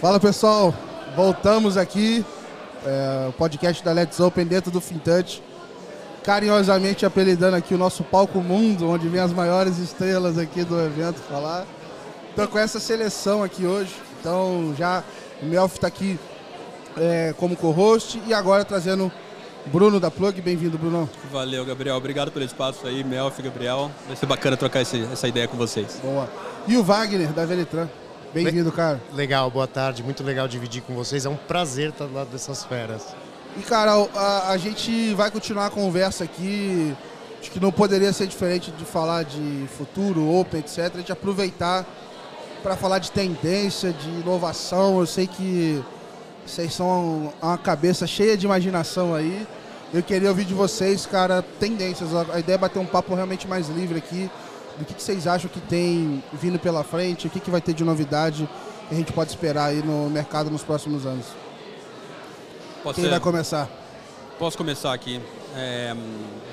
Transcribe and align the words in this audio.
Fala 0.00 0.20
pessoal, 0.20 0.72
voltamos 1.16 1.76
aqui, 1.76 2.24
é, 2.86 3.26
o 3.28 3.32
podcast 3.32 3.82
da 3.82 3.90
Let's 3.90 4.20
Open 4.20 4.46
dentro 4.46 4.70
do 4.70 4.80
FinTouch, 4.80 5.42
carinhosamente 6.22 7.04
apelidando 7.04 7.56
aqui 7.56 7.74
o 7.74 7.78
nosso 7.78 8.04
palco 8.04 8.38
mundo, 8.38 8.88
onde 8.88 9.08
vem 9.08 9.20
as 9.20 9.32
maiores 9.32 9.78
estrelas 9.78 10.38
aqui 10.38 10.62
do 10.62 10.80
evento 10.80 11.16
falar. 11.22 11.66
Então 12.32 12.46
com 12.46 12.56
essa 12.60 12.78
seleção 12.78 13.42
aqui 13.42 13.66
hoje, 13.66 13.92
então 14.20 14.72
já 14.78 15.02
o 15.42 15.46
Melf 15.46 15.74
está 15.74 15.88
aqui 15.88 16.16
é, 16.96 17.34
como 17.36 17.56
co-host 17.56 18.22
e 18.24 18.32
agora 18.32 18.64
trazendo 18.64 19.10
Bruno 19.66 19.98
da 19.98 20.12
Plug. 20.12 20.40
Bem-vindo, 20.40 20.78
Bruno. 20.78 21.10
Valeu, 21.32 21.64
Gabriel. 21.64 21.96
Obrigado 21.96 22.30
pelo 22.30 22.44
espaço 22.44 22.86
aí, 22.86 23.02
Melf, 23.02 23.40
Gabriel. 23.40 23.90
Vai 24.06 24.14
ser 24.14 24.26
bacana 24.26 24.56
trocar 24.56 24.80
esse, 24.80 25.02
essa 25.12 25.26
ideia 25.26 25.48
com 25.48 25.56
vocês. 25.56 25.98
Boa. 26.00 26.30
E 26.68 26.76
o 26.76 26.84
Wagner 26.84 27.32
da 27.32 27.44
Velitran. 27.44 27.88
Bem-vindo, 28.32 28.70
cara. 28.70 29.00
Legal, 29.14 29.50
boa 29.50 29.66
tarde. 29.66 30.02
Muito 30.02 30.22
legal 30.22 30.46
dividir 30.46 30.82
com 30.82 30.94
vocês. 30.94 31.24
É 31.24 31.28
um 31.28 31.36
prazer 31.36 31.90
estar 31.90 32.04
do 32.04 32.14
lado 32.14 32.28
dessas 32.28 32.62
feras. 32.62 33.02
E, 33.56 33.62
cara, 33.62 33.92
a, 34.14 34.50
a 34.50 34.56
gente 34.58 35.14
vai 35.14 35.30
continuar 35.30 35.66
a 35.66 35.70
conversa 35.70 36.24
aqui. 36.24 36.94
Acho 37.40 37.50
que 37.50 37.58
não 37.58 37.72
poderia 37.72 38.12
ser 38.12 38.26
diferente 38.26 38.70
de 38.70 38.84
falar 38.84 39.22
de 39.22 39.66
futuro, 39.78 40.28
open, 40.30 40.60
etc. 40.60 40.90
A 40.94 40.98
gente 40.98 41.12
aproveitar 41.12 41.86
para 42.62 42.76
falar 42.76 42.98
de 42.98 43.10
tendência, 43.10 43.92
de 43.92 44.08
inovação. 44.08 45.00
Eu 45.00 45.06
sei 45.06 45.26
que 45.26 45.82
vocês 46.44 46.74
são 46.74 47.32
uma 47.40 47.56
cabeça 47.56 48.06
cheia 48.06 48.36
de 48.36 48.44
imaginação 48.44 49.14
aí. 49.14 49.46
Eu 49.92 50.02
queria 50.02 50.28
ouvir 50.28 50.44
de 50.44 50.52
vocês, 50.52 51.06
cara, 51.06 51.42
tendências. 51.58 52.10
A 52.14 52.38
ideia 52.38 52.56
é 52.56 52.58
bater 52.58 52.78
um 52.78 52.84
papo 52.84 53.14
realmente 53.14 53.48
mais 53.48 53.68
livre 53.68 53.96
aqui 53.96 54.30
do 54.78 54.84
que, 54.84 54.94
que 54.94 55.02
vocês 55.02 55.26
acham 55.26 55.50
que 55.50 55.60
tem 55.60 56.22
vindo 56.32 56.58
pela 56.58 56.84
frente, 56.84 57.26
o 57.26 57.30
que, 57.30 57.40
que 57.40 57.50
vai 57.50 57.60
ter 57.60 57.74
de 57.74 57.84
novidade 57.84 58.48
que 58.88 58.94
a 58.94 58.96
gente 58.96 59.12
pode 59.12 59.30
esperar 59.30 59.66
aí 59.66 59.82
no 59.82 60.08
mercado 60.08 60.50
nos 60.50 60.62
próximos 60.62 61.04
anos. 61.04 61.26
Pode 62.82 62.94
Quem 62.94 63.04
ser? 63.04 63.10
vai 63.10 63.20
começar? 63.20 63.68
Posso 64.38 64.56
começar 64.56 64.92
aqui. 64.94 65.20
É, 65.54 65.94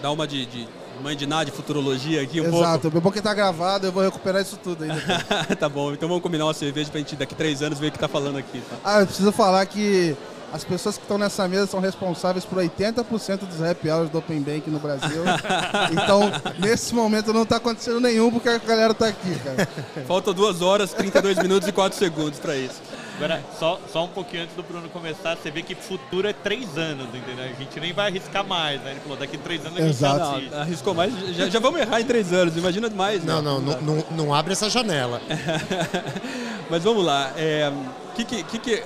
dar 0.01 0.11
uma 0.11 0.27
de, 0.27 0.45
de 0.45 0.67
mãe 1.01 1.15
de 1.15 1.25
nada, 1.25 1.45
de 1.45 1.51
futurologia 1.51 2.21
aqui 2.21 2.41
um 2.41 2.45
Exato, 2.45 2.89
bom 2.89 3.11
que 3.11 3.21
tá 3.21 3.33
gravado, 3.33 3.85
eu 3.85 3.91
vou 3.91 4.03
recuperar 4.03 4.41
isso 4.41 4.57
tudo 4.57 4.83
ainda. 4.83 4.95
pouco. 4.95 5.55
tá 5.55 5.69
bom, 5.69 5.93
então 5.93 6.07
vamos 6.07 6.23
combinar 6.23 6.45
uma 6.45 6.53
cerveja 6.53 6.89
pra 6.89 6.99
gente 6.99 7.15
daqui 7.15 7.35
três 7.35 7.61
anos 7.61 7.79
ver 7.79 7.87
o 7.87 7.91
que 7.91 7.99
tá 7.99 8.07
falando 8.07 8.37
aqui. 8.37 8.61
Tá? 8.61 8.77
ah, 8.83 8.99
eu 9.01 9.05
preciso 9.05 9.31
falar 9.31 9.65
que 9.65 10.15
as 10.53 10.63
pessoas 10.63 10.97
que 10.97 11.03
estão 11.03 11.17
nessa 11.17 11.47
mesa 11.47 11.67
são 11.67 11.79
responsáveis 11.79 12.45
por 12.45 12.57
80% 12.59 13.39
dos 13.39 13.61
happy 13.61 13.89
hours 13.89 14.09
do 14.09 14.19
Open 14.19 14.41
Bank 14.41 14.69
no 14.69 14.79
Brasil. 14.79 15.23
então, 15.91 16.31
nesse 16.59 16.93
momento 16.93 17.33
não 17.33 17.45
tá 17.45 17.57
acontecendo 17.57 17.99
nenhum 17.99 18.31
porque 18.31 18.49
a 18.49 18.57
galera 18.57 18.93
tá 18.93 19.07
aqui, 19.07 19.35
cara. 19.39 19.67
Falta 20.07 20.33
duas 20.33 20.61
horas, 20.61 20.93
32 20.93 21.37
minutos 21.39 21.67
e 21.67 21.71
4 21.71 21.97
segundos 21.97 22.39
pra 22.39 22.55
isso. 22.55 22.81
Agora, 23.17 23.41
só, 23.57 23.79
só 23.91 24.03
um 24.03 24.09
pouquinho 24.09 24.43
antes 24.43 24.55
do 24.55 24.63
Bruno 24.63 24.89
começar, 24.89 25.37
você 25.37 25.49
vê 25.49 25.61
que 25.61 25.73
futuro 25.73 26.27
é 26.27 26.33
três 26.33 26.77
anos, 26.77 27.07
entendeu? 27.13 27.45
A 27.45 27.47
gente 27.47 27.79
nem 27.79 27.93
vai 27.93 28.07
arriscar 28.07 28.45
mais, 28.45 28.81
né? 28.81 28.91
Ele 28.91 28.99
falou, 28.99 29.17
daqui 29.17 29.37
a 29.37 29.39
três 29.39 29.65
anos 29.65 29.77
a 29.77 29.81
gente 29.81 29.91
Exato. 29.91 30.41
Não, 30.51 30.59
arriscou 30.59 30.93
mais, 30.93 31.13
já, 31.33 31.47
já 31.47 31.59
vamos 31.59 31.79
errar 31.79 32.01
em 32.01 32.05
três 32.05 32.33
anos, 32.33 32.57
imagina 32.57 32.89
mais. 32.89 33.23
né? 33.23 33.33
Não, 33.33 33.41
não, 33.41 33.61
não, 33.61 33.81
não, 33.81 34.05
não 34.11 34.33
abre 34.33 34.51
essa 34.51 34.69
janela. 34.69 35.21
Mas 36.69 36.83
vamos 36.83 37.05
lá. 37.05 37.31
É, 37.37 37.71
que, 38.15 38.25
que, 38.25 38.43
que, 38.43 38.59
que- 38.59 38.83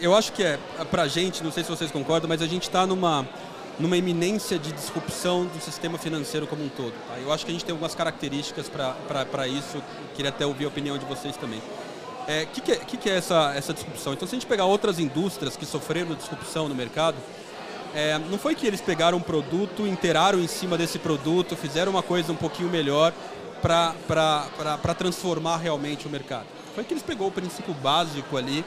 eu 0.00 0.14
acho 0.14 0.32
que 0.32 0.42
é 0.42 0.58
pra 0.90 1.08
gente, 1.08 1.42
não 1.42 1.52
sei 1.52 1.64
se 1.64 1.70
vocês 1.70 1.90
concordam, 1.90 2.28
mas 2.28 2.42
a 2.42 2.46
gente 2.46 2.64
está 2.64 2.86
numa, 2.86 3.26
numa 3.78 3.96
iminência 3.96 4.58
de 4.58 4.72
disrupção 4.72 5.46
do 5.46 5.60
sistema 5.60 5.98
financeiro 5.98 6.46
como 6.46 6.64
um 6.64 6.68
todo. 6.68 6.92
tá? 7.08 7.18
Eu 7.18 7.32
acho 7.32 7.44
que 7.44 7.50
a 7.50 7.54
gente 7.54 7.64
tem 7.64 7.72
algumas 7.72 7.94
características 7.94 8.68
para 8.68 9.48
isso. 9.48 9.82
Queria 10.14 10.30
até 10.30 10.46
ouvir 10.46 10.64
a 10.64 10.68
opinião 10.68 10.98
de 10.98 11.04
vocês 11.04 11.36
também. 11.36 11.58
O 11.58 12.30
é, 12.30 12.44
que, 12.44 12.60
que, 12.60 12.72
é, 12.72 12.76
que, 12.76 12.96
que 12.96 13.10
é 13.10 13.16
essa, 13.16 13.54
essa 13.54 13.72
disrupção? 13.72 14.12
Então, 14.12 14.28
se 14.28 14.34
a 14.34 14.38
gente 14.38 14.46
pegar 14.46 14.66
outras 14.66 14.98
indústrias 14.98 15.56
que 15.56 15.64
sofreram 15.64 16.14
disrupção 16.14 16.68
no 16.68 16.74
mercado, 16.74 17.16
é, 17.94 18.18
não 18.18 18.38
foi 18.38 18.54
que 18.54 18.66
eles 18.66 18.80
pegaram 18.80 19.16
um 19.16 19.22
produto, 19.22 19.86
inteiraram 19.86 20.38
em 20.38 20.46
cima 20.46 20.76
desse 20.76 20.98
produto, 20.98 21.56
fizeram 21.56 21.90
uma 21.90 22.02
coisa 22.02 22.30
um 22.30 22.36
pouquinho 22.36 22.68
melhor 22.68 23.14
para 23.62 24.94
transformar 24.96 25.56
realmente 25.56 26.06
o 26.06 26.10
mercado. 26.10 26.44
Foi 26.74 26.84
que 26.84 26.92
eles 26.92 27.02
pegou 27.02 27.28
o 27.28 27.32
princípio 27.32 27.72
básico 27.74 28.36
ali 28.36 28.64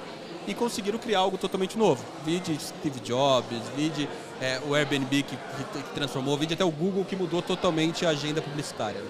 e 0.48 0.54
conseguiram 0.54 0.98
criar 1.00 1.20
algo 1.20 1.38
totalmente 1.38 1.78
novo. 1.78 2.04
Vide 2.26 2.58
Steve 2.60 3.00
Jobs, 3.02 3.62
vide 3.76 4.10
é, 4.42 4.60
o 4.68 4.74
Airbnb 4.74 5.24
que, 5.24 5.36
que, 5.36 5.84
transformou, 5.94 6.38
vide 6.38 6.54
até 6.54 6.66
o 6.66 6.72
Google 6.72 7.06
que 7.06 7.16
mudou 7.16 7.42
totalmente 7.42 8.06
a 8.06 8.10
agenda 8.10 8.42
publicitária. 8.42 9.02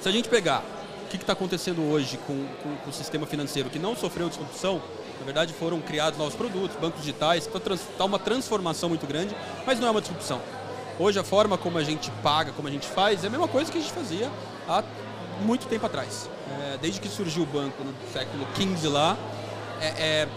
Se 0.00 0.08
a 0.08 0.12
gente 0.12 0.28
pegar 0.28 0.62
o 1.04 1.08
que 1.10 1.16
está 1.16 1.32
acontecendo 1.32 1.82
hoje 1.90 2.18
com, 2.26 2.46
com- 2.62 2.76
com 2.76 2.90
o 2.90 2.92
sistema 2.92 3.26
financeiro 3.26 3.68
que 3.70 3.78
não 3.78 3.94
sofreu 3.96 4.28
disrupção, 4.28 4.80
na 5.18 5.24
verdade 5.24 5.52
foram 5.52 5.80
criados 5.80 6.18
novos 6.18 6.34
produtos, 6.34 6.76
bancos 6.76 7.00
digitais, 7.00 7.46
está 7.48 8.04
uma 8.04 8.18
transformação 8.18 8.88
muito 8.88 9.06
grande, 9.06 9.34
mas 9.66 9.78
não 9.80 9.88
é 9.88 9.90
uma 9.90 10.00
disrupção. 10.00 10.40
Hoje 10.98 11.18
a 11.18 11.24
forma 11.24 11.56
como 11.58 11.78
a 11.78 11.84
gente 11.84 12.10
paga, 12.22 12.52
como 12.52 12.68
a 12.68 12.70
gente 12.70 12.86
faz, 12.86 13.22
é 13.22 13.26
a 13.26 13.30
mesma 13.30 13.48
coisa 13.48 13.70
que 13.70 13.78
a 13.78 13.80
gente 13.80 13.92
fazia 13.92 14.30
há 14.68 14.82
muito 15.42 15.66
tempo 15.66 15.86
atrás. 15.86 16.28
É, 16.72 16.78
desde 16.78 17.00
que 17.00 17.08
surgiu 17.08 17.42
o 17.44 17.46
banco 17.46 17.84
no 17.84 17.94
século 18.12 18.46
XV 18.56 18.88
lá, 18.88 19.16
é, 19.80 19.86
é, 19.86 20.28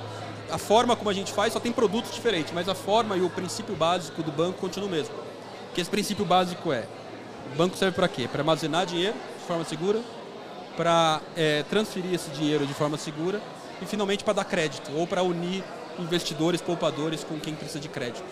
a 0.51 0.57
forma 0.57 0.95
como 0.95 1.09
a 1.09 1.13
gente 1.13 1.31
faz 1.31 1.53
só 1.53 1.59
tem 1.59 1.71
produtos 1.71 2.13
diferentes, 2.13 2.51
mas 2.53 2.67
a 2.67 2.75
forma 2.75 3.15
e 3.15 3.21
o 3.21 3.29
princípio 3.29 3.75
básico 3.75 4.21
do 4.21 4.31
banco 4.31 4.59
continua 4.59 4.87
o 4.87 4.91
mesmo. 4.91 5.15
Que 5.73 5.81
esse 5.81 5.89
princípio 5.89 6.25
básico 6.25 6.71
é, 6.71 6.85
o 7.53 7.57
banco 7.57 7.77
serve 7.77 7.95
para 7.95 8.07
quê? 8.07 8.27
Para 8.27 8.41
armazenar 8.41 8.85
dinheiro 8.85 9.15
de 9.39 9.45
forma 9.45 9.63
segura, 9.63 10.01
para 10.75 11.21
é, 11.35 11.63
transferir 11.63 12.13
esse 12.13 12.29
dinheiro 12.31 12.65
de 12.65 12.73
forma 12.73 12.97
segura 12.97 13.41
e 13.81 13.85
finalmente 13.85 14.23
para 14.23 14.33
dar 14.33 14.45
crédito 14.45 14.91
ou 14.95 15.07
para 15.07 15.23
unir 15.23 15.63
investidores, 15.99 16.61
poupadores 16.61 17.23
com 17.23 17.39
quem 17.39 17.53
precisa 17.55 17.79
de 17.79 17.89
crédito. 17.89 18.23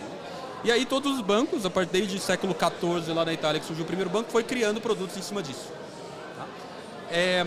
E 0.62 0.70
aí 0.70 0.84
todos 0.84 1.16
os 1.16 1.22
bancos, 1.22 1.64
a 1.64 1.70
partir 1.70 1.92
desde 1.92 2.18
século 2.18 2.54
XIV 2.54 3.14
lá 3.14 3.24
na 3.24 3.32
Itália 3.32 3.60
que 3.60 3.66
surgiu 3.66 3.84
o 3.84 3.86
primeiro 3.86 4.10
banco, 4.10 4.30
foi 4.30 4.44
criando 4.44 4.80
produtos 4.80 5.16
em 5.16 5.22
cima 5.22 5.42
disso. 5.42 5.68
tá? 6.36 6.46
É, 7.10 7.46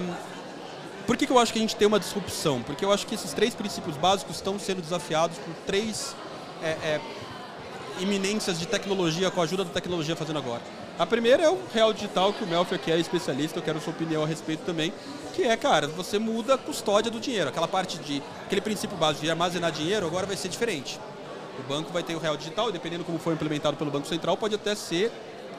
por 1.05 1.17
que, 1.17 1.25
que 1.25 1.31
eu 1.31 1.39
acho 1.39 1.51
que 1.51 1.59
a 1.59 1.61
gente 1.61 1.75
tem 1.75 1.87
uma 1.87 1.99
disrupção? 1.99 2.61
Porque 2.61 2.83
eu 2.83 2.91
acho 2.91 3.05
que 3.05 3.15
esses 3.15 3.33
três 3.33 3.53
princípios 3.53 3.97
básicos 3.97 4.37
estão 4.37 4.57
sendo 4.57 4.81
desafiados 4.81 5.37
por 5.37 5.53
três 5.65 6.15
é, 6.61 6.69
é, 6.69 7.01
iminências 7.99 8.59
de 8.59 8.65
tecnologia, 8.65 9.29
com 9.29 9.41
a 9.41 9.43
ajuda 9.43 9.65
da 9.65 9.71
tecnologia 9.71 10.15
fazendo 10.15 10.39
agora. 10.39 10.61
A 10.97 11.05
primeira 11.05 11.43
é 11.43 11.49
o 11.49 11.57
real 11.73 11.91
digital, 11.91 12.31
que 12.31 12.43
o 12.43 12.47
Melfi 12.47 12.75
aqui 12.75 12.91
é 12.91 12.99
especialista, 12.99 13.57
eu 13.57 13.63
quero 13.63 13.81
sua 13.81 13.91
opinião 13.91 14.23
a 14.23 14.27
respeito 14.27 14.63
também, 14.63 14.93
que 15.33 15.43
é, 15.43 15.57
cara, 15.57 15.87
você 15.87 16.19
muda 16.19 16.53
a 16.53 16.57
custódia 16.57 17.09
do 17.09 17.19
dinheiro. 17.19 17.49
Aquela 17.49 17.67
parte 17.67 17.97
de, 17.97 18.21
aquele 18.45 18.61
princípio 18.61 18.95
básico 18.95 19.25
de 19.25 19.31
armazenar 19.31 19.71
dinheiro 19.71 20.05
agora 20.05 20.27
vai 20.27 20.37
ser 20.37 20.49
diferente. 20.49 20.99
O 21.59 21.63
banco 21.63 21.91
vai 21.91 22.03
ter 22.03 22.15
o 22.15 22.19
real 22.19 22.37
digital, 22.37 22.69
e 22.69 22.71
dependendo 22.71 23.03
como 23.03 23.17
for 23.17 23.33
implementado 23.33 23.75
pelo 23.75 23.89
Banco 23.89 24.07
Central, 24.07 24.37
pode 24.37 24.55
até 24.55 24.75
ser, 24.75 25.11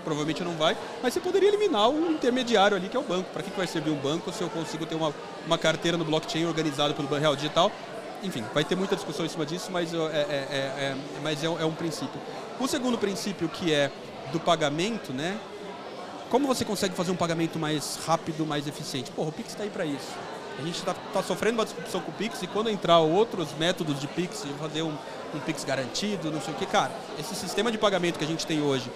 provavelmente 0.05 0.45
não 0.45 0.53
vai, 0.53 0.77
mas 1.03 1.15
você 1.15 1.21
poderia 1.21 1.49
eliminar 1.49 1.89
o 1.89 2.11
intermediário 2.13 2.77
ali, 2.77 2.89
que 2.89 2.97
é 2.97 3.01
o 3.01 3.03
banco. 3.03 3.31
Para 3.33 3.43
que, 3.43 3.51
vai 3.57 3.67
servir 3.67 3.91
um 3.91 3.97
banco 3.97 4.31
se 4.33 4.43
eu 4.43 4.51
consigo 4.51 4.85
ter 4.87 4.95
uma, 4.95 5.13
uma 5.47 5.59
carteira 5.59 5.97
no 5.97 6.05
blockchain 6.05 6.45
organizada 6.47 6.93
pelo 6.95 7.09
real 7.19 7.35
digital? 7.35 7.73
Enfim, 8.23 8.45
vai 8.55 8.65
ter 8.65 8.77
muita 8.77 8.95
discussão 8.95 9.25
em 9.27 9.29
cima 9.29 9.45
disso, 9.45 9.71
mas, 9.73 9.93
é, 9.93 9.97
é- 9.97 10.01
é- 10.01 10.57
é- 10.85 10.97
mas 11.23 11.43
é, 11.43 11.49
um- 11.49 11.61
é 11.61 11.65
um 11.65 11.75
princípio. 11.75 12.21
O 12.61 12.67
segundo 12.69 12.97
princípio, 12.99 13.49
que 13.49 13.73
é 13.73 13.91
do 14.33 14.39
pagamento, 14.41 15.13
né? 15.13 15.37
Como 16.31 16.47
você 16.47 16.65
consegue 16.65 16.95
fazer 16.95 17.11
um 17.13 17.17
pagamento 17.17 17.59
mais 17.59 17.99
rápido, 18.07 18.47
mais 18.47 18.67
eficiente? 18.67 19.11
Porra, 19.11 19.29
o 19.29 19.33
Pix 19.33 19.51
está 19.51 19.63
aí 19.63 19.71
para 19.71 19.85
isso. 19.85 20.09
A 20.59 20.63
gente 20.63 20.77
está 20.79 20.95
sofrendo 21.23 21.59
uma 21.59 21.65
disrupção 21.65 22.01
com 22.01 22.11
o 22.11 22.15
Pix 22.15 22.43
e 22.43 22.47
quando 22.47 22.71
entrar 22.71 22.99
outros 23.01 23.49
métodos 23.59 24.01
de 24.01 24.07
Pix, 24.07 24.45
fazer 24.59 24.83
um, 24.83 24.95
um 25.35 25.41
Pix 25.41 25.65
garantido, 25.65 26.31
não 26.31 26.41
sei 26.41 26.55
o 26.55 26.57
que, 26.57 26.65
cara, 26.67 26.93
esse 27.19 27.35
sistema 27.35 27.71
de 27.73 27.77
pagamento 27.79 28.19
que 28.19 28.25
a 28.25 28.29
gente 28.29 28.47
tem 28.47 28.63
hoje, 28.63 28.91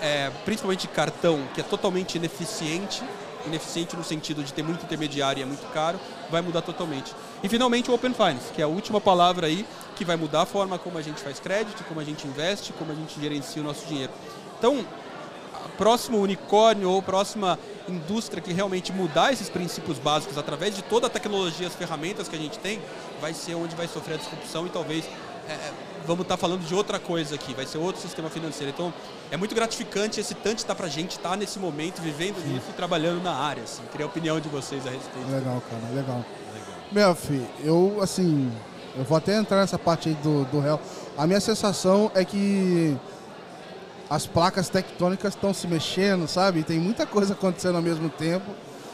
é, 0.00 0.30
principalmente 0.44 0.86
cartão, 0.88 1.46
que 1.54 1.60
é 1.60 1.64
totalmente 1.64 2.16
ineficiente, 2.16 3.02
ineficiente 3.46 3.96
no 3.96 4.04
sentido 4.04 4.42
de 4.42 4.52
ter 4.52 4.62
muito 4.62 4.84
intermediário 4.84 5.40
e 5.40 5.42
é 5.42 5.46
muito 5.46 5.66
caro, 5.72 5.98
vai 6.30 6.42
mudar 6.42 6.62
totalmente. 6.62 7.14
E 7.42 7.48
finalmente 7.48 7.90
o 7.90 7.94
Open 7.94 8.12
Finance, 8.12 8.52
que 8.52 8.60
é 8.60 8.64
a 8.64 8.68
última 8.68 9.00
palavra 9.00 9.46
aí, 9.46 9.66
que 9.94 10.04
vai 10.04 10.16
mudar 10.16 10.42
a 10.42 10.46
forma 10.46 10.78
como 10.78 10.98
a 10.98 11.02
gente 11.02 11.20
faz 11.20 11.38
crédito, 11.38 11.84
como 11.84 12.00
a 12.00 12.04
gente 12.04 12.26
investe, 12.26 12.72
como 12.72 12.92
a 12.92 12.94
gente 12.94 13.20
gerencia 13.20 13.62
o 13.62 13.64
nosso 13.64 13.86
dinheiro. 13.86 14.12
Então, 14.58 14.84
próximo 15.76 16.18
unicórnio 16.18 16.90
ou 16.90 17.02
próxima 17.02 17.58
indústria 17.88 18.42
que 18.42 18.52
realmente 18.52 18.92
mudar 18.92 19.32
esses 19.32 19.48
princípios 19.48 19.98
básicos 19.98 20.36
através 20.38 20.74
de 20.74 20.82
toda 20.82 21.06
a 21.06 21.10
tecnologia, 21.10 21.66
as 21.66 21.74
ferramentas 21.74 22.28
que 22.28 22.36
a 22.36 22.38
gente 22.38 22.58
tem, 22.58 22.80
vai 23.20 23.32
ser 23.32 23.54
onde 23.54 23.76
vai 23.76 23.86
sofrer 23.86 24.14
a 24.14 24.16
disrupção 24.16 24.66
e 24.66 24.70
talvez 24.70 25.04
é, 25.48 25.52
é, 25.52 25.72
vamos 26.06 26.22
estar 26.22 26.36
falando 26.36 26.66
de 26.66 26.74
outra 26.74 26.98
coisa 26.98 27.34
aqui, 27.34 27.54
vai 27.54 27.66
ser 27.66 27.78
outro 27.78 28.00
sistema 28.00 28.28
financeiro. 28.28 28.72
Então 28.74 28.92
é 29.30 29.36
muito 29.36 29.54
gratificante 29.54 30.20
esse 30.20 30.34
tanto 30.34 30.58
estar 30.58 30.74
para 30.74 30.86
a 30.86 30.90
gente 30.90 31.12
estar 31.12 31.36
nesse 31.36 31.58
momento, 31.58 32.00
vivendo 32.00 32.36
nisso 32.46 32.66
e 32.70 32.72
trabalhando 32.72 33.22
na 33.22 33.34
área. 33.34 33.62
Assim. 33.62 33.82
Queria 33.90 34.06
a 34.06 34.08
opinião 34.08 34.40
de 34.40 34.48
vocês 34.48 34.86
a 34.86 34.90
respeito. 34.90 35.30
Legal, 35.30 35.62
cara, 35.68 35.94
legal. 35.94 36.24
Meu 36.92 37.14
filho, 37.14 37.48
eu 37.64 37.98
assim, 38.00 38.50
eu 38.96 39.04
vou 39.04 39.18
até 39.18 39.36
entrar 39.36 39.58
nessa 39.60 39.78
parte 39.78 40.08
aí 40.08 40.14
do, 40.16 40.44
do 40.44 40.60
réu. 40.60 40.80
A 41.18 41.26
minha 41.26 41.40
sensação 41.40 42.10
é 42.14 42.24
que 42.24 42.96
as 44.08 44.26
placas 44.26 44.68
tectônicas 44.68 45.34
estão 45.34 45.52
se 45.52 45.66
mexendo, 45.66 46.28
sabe? 46.28 46.62
Tem 46.62 46.78
muita 46.78 47.04
coisa 47.04 47.34
acontecendo 47.34 47.76
ao 47.76 47.82
mesmo 47.82 48.08
tempo. 48.08 48.50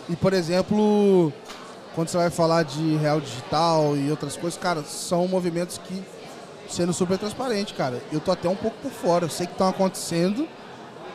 E, 0.09 0.17
por 0.17 0.33
exemplo, 0.33 1.33
quando 1.95 2.09
você 2.09 2.17
vai 2.17 2.31
falar 2.31 2.65
de 2.65 2.97
real 2.97 3.21
digital 3.21 3.97
e 3.97 4.11
outras 4.11 4.37
coisas, 4.37 4.59
cara, 4.59 4.83
são 4.83 5.29
movimentos 5.29 5.79
que, 5.79 6.03
sendo 6.73 6.93
super 6.93 7.19
transparente, 7.19 7.75
cara, 7.75 8.03
eu 8.11 8.21
tô 8.21 8.33
até 8.33 8.49
um 8.49 8.57
pouco 8.57 8.77
por 8.83 8.91
fora. 8.91 9.25
Eu 9.25 9.31
sei 9.31 9.47
que 9.47 9.53
estão 9.53 9.69
acontecendo, 9.69 10.49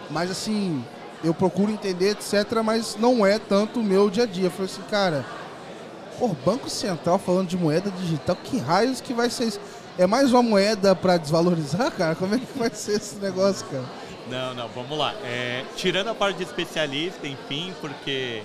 mas 0.09 0.31
assim, 0.31 0.83
eu 1.23 1.33
procuro 1.33 1.71
entender, 1.71 2.11
etc., 2.11 2.61
mas 2.63 2.95
não 2.97 3.25
é 3.25 3.39
tanto 3.39 3.79
o 3.79 3.83
meu 3.83 4.09
dia 4.09 4.23
a 4.23 4.27
dia. 4.27 4.45
Eu 4.45 4.51
falei 4.51 4.65
assim, 4.71 4.81
cara, 4.83 5.25
pô, 6.19 6.29
Banco 6.45 6.69
Central 6.69 7.17
falando 7.19 7.47
de 7.47 7.57
moeda 7.57 7.89
digital, 7.91 8.35
que 8.35 8.57
raios 8.57 9.01
que 9.01 9.13
vai 9.13 9.29
ser 9.29 9.45
isso? 9.45 9.59
É 9.97 10.05
mais 10.05 10.31
uma 10.31 10.43
moeda 10.43 10.95
para 10.95 11.17
desvalorizar, 11.17 11.91
cara? 11.91 12.13
Como 12.15 12.35
é 12.35 12.39
que 12.39 12.57
vai 12.57 12.69
ser 12.69 12.97
esse 12.97 13.15
negócio, 13.15 13.65
cara? 13.65 13.85
Não, 14.29 14.53
não, 14.53 14.67
vamos 14.69 14.97
lá. 14.97 15.13
É, 15.23 15.63
tirando 15.75 16.09
a 16.09 16.15
parte 16.15 16.37
de 16.37 16.43
especialista, 16.43 17.27
enfim, 17.27 17.73
porque 17.81 18.43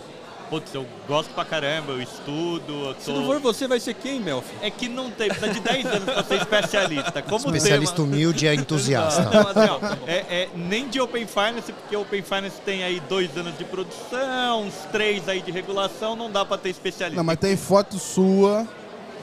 putz, 0.52 0.75
eu 0.75 0.87
gosto 1.08 1.32
pra 1.32 1.46
caramba, 1.46 1.93
eu 1.93 2.02
estudo. 2.02 2.88
Eu 2.88 2.94
tô... 2.94 3.00
Se 3.00 3.10
não 3.10 3.25
for 3.25 3.40
você, 3.40 3.66
vai 3.66 3.81
ser 3.81 3.94
quem, 3.94 4.20
Melf? 4.20 4.44
É 4.60 4.70
que 4.70 4.87
não 4.87 5.10
tem, 5.10 5.28
precisa 5.28 5.50
de 5.50 5.60
10 5.60 5.87
anos 5.87 6.04
pra 6.04 6.22
ser 6.22 6.34
especialista. 6.34 7.22
Como 7.22 7.46
especialista 7.46 7.96
tema... 7.96 8.08
humilde 8.08 8.46
é 8.46 8.54
entusiasta. 8.54 9.22
Não, 9.31 9.49
assim, 9.49 9.70
ó, 9.70 9.96
é, 10.06 10.16
é, 10.28 10.49
nem 10.54 10.88
de 10.88 11.00
Open 11.00 11.26
Finance, 11.26 11.72
porque 11.72 11.96
Open 11.96 12.22
Finance 12.22 12.60
tem 12.66 12.84
aí 12.84 13.00
dois 13.08 13.34
anos 13.34 13.56
de 13.56 13.64
produção, 13.64 14.64
uns 14.64 14.75
três 14.93 15.26
aí 15.26 15.40
de 15.40 15.50
regulação, 15.50 16.14
não 16.14 16.31
dá 16.31 16.44
pra 16.44 16.58
ter 16.58 16.69
especialista. 16.69 17.16
Não, 17.16 17.25
mas 17.25 17.38
tem 17.38 17.56
foto 17.56 17.99
sua 17.99 18.69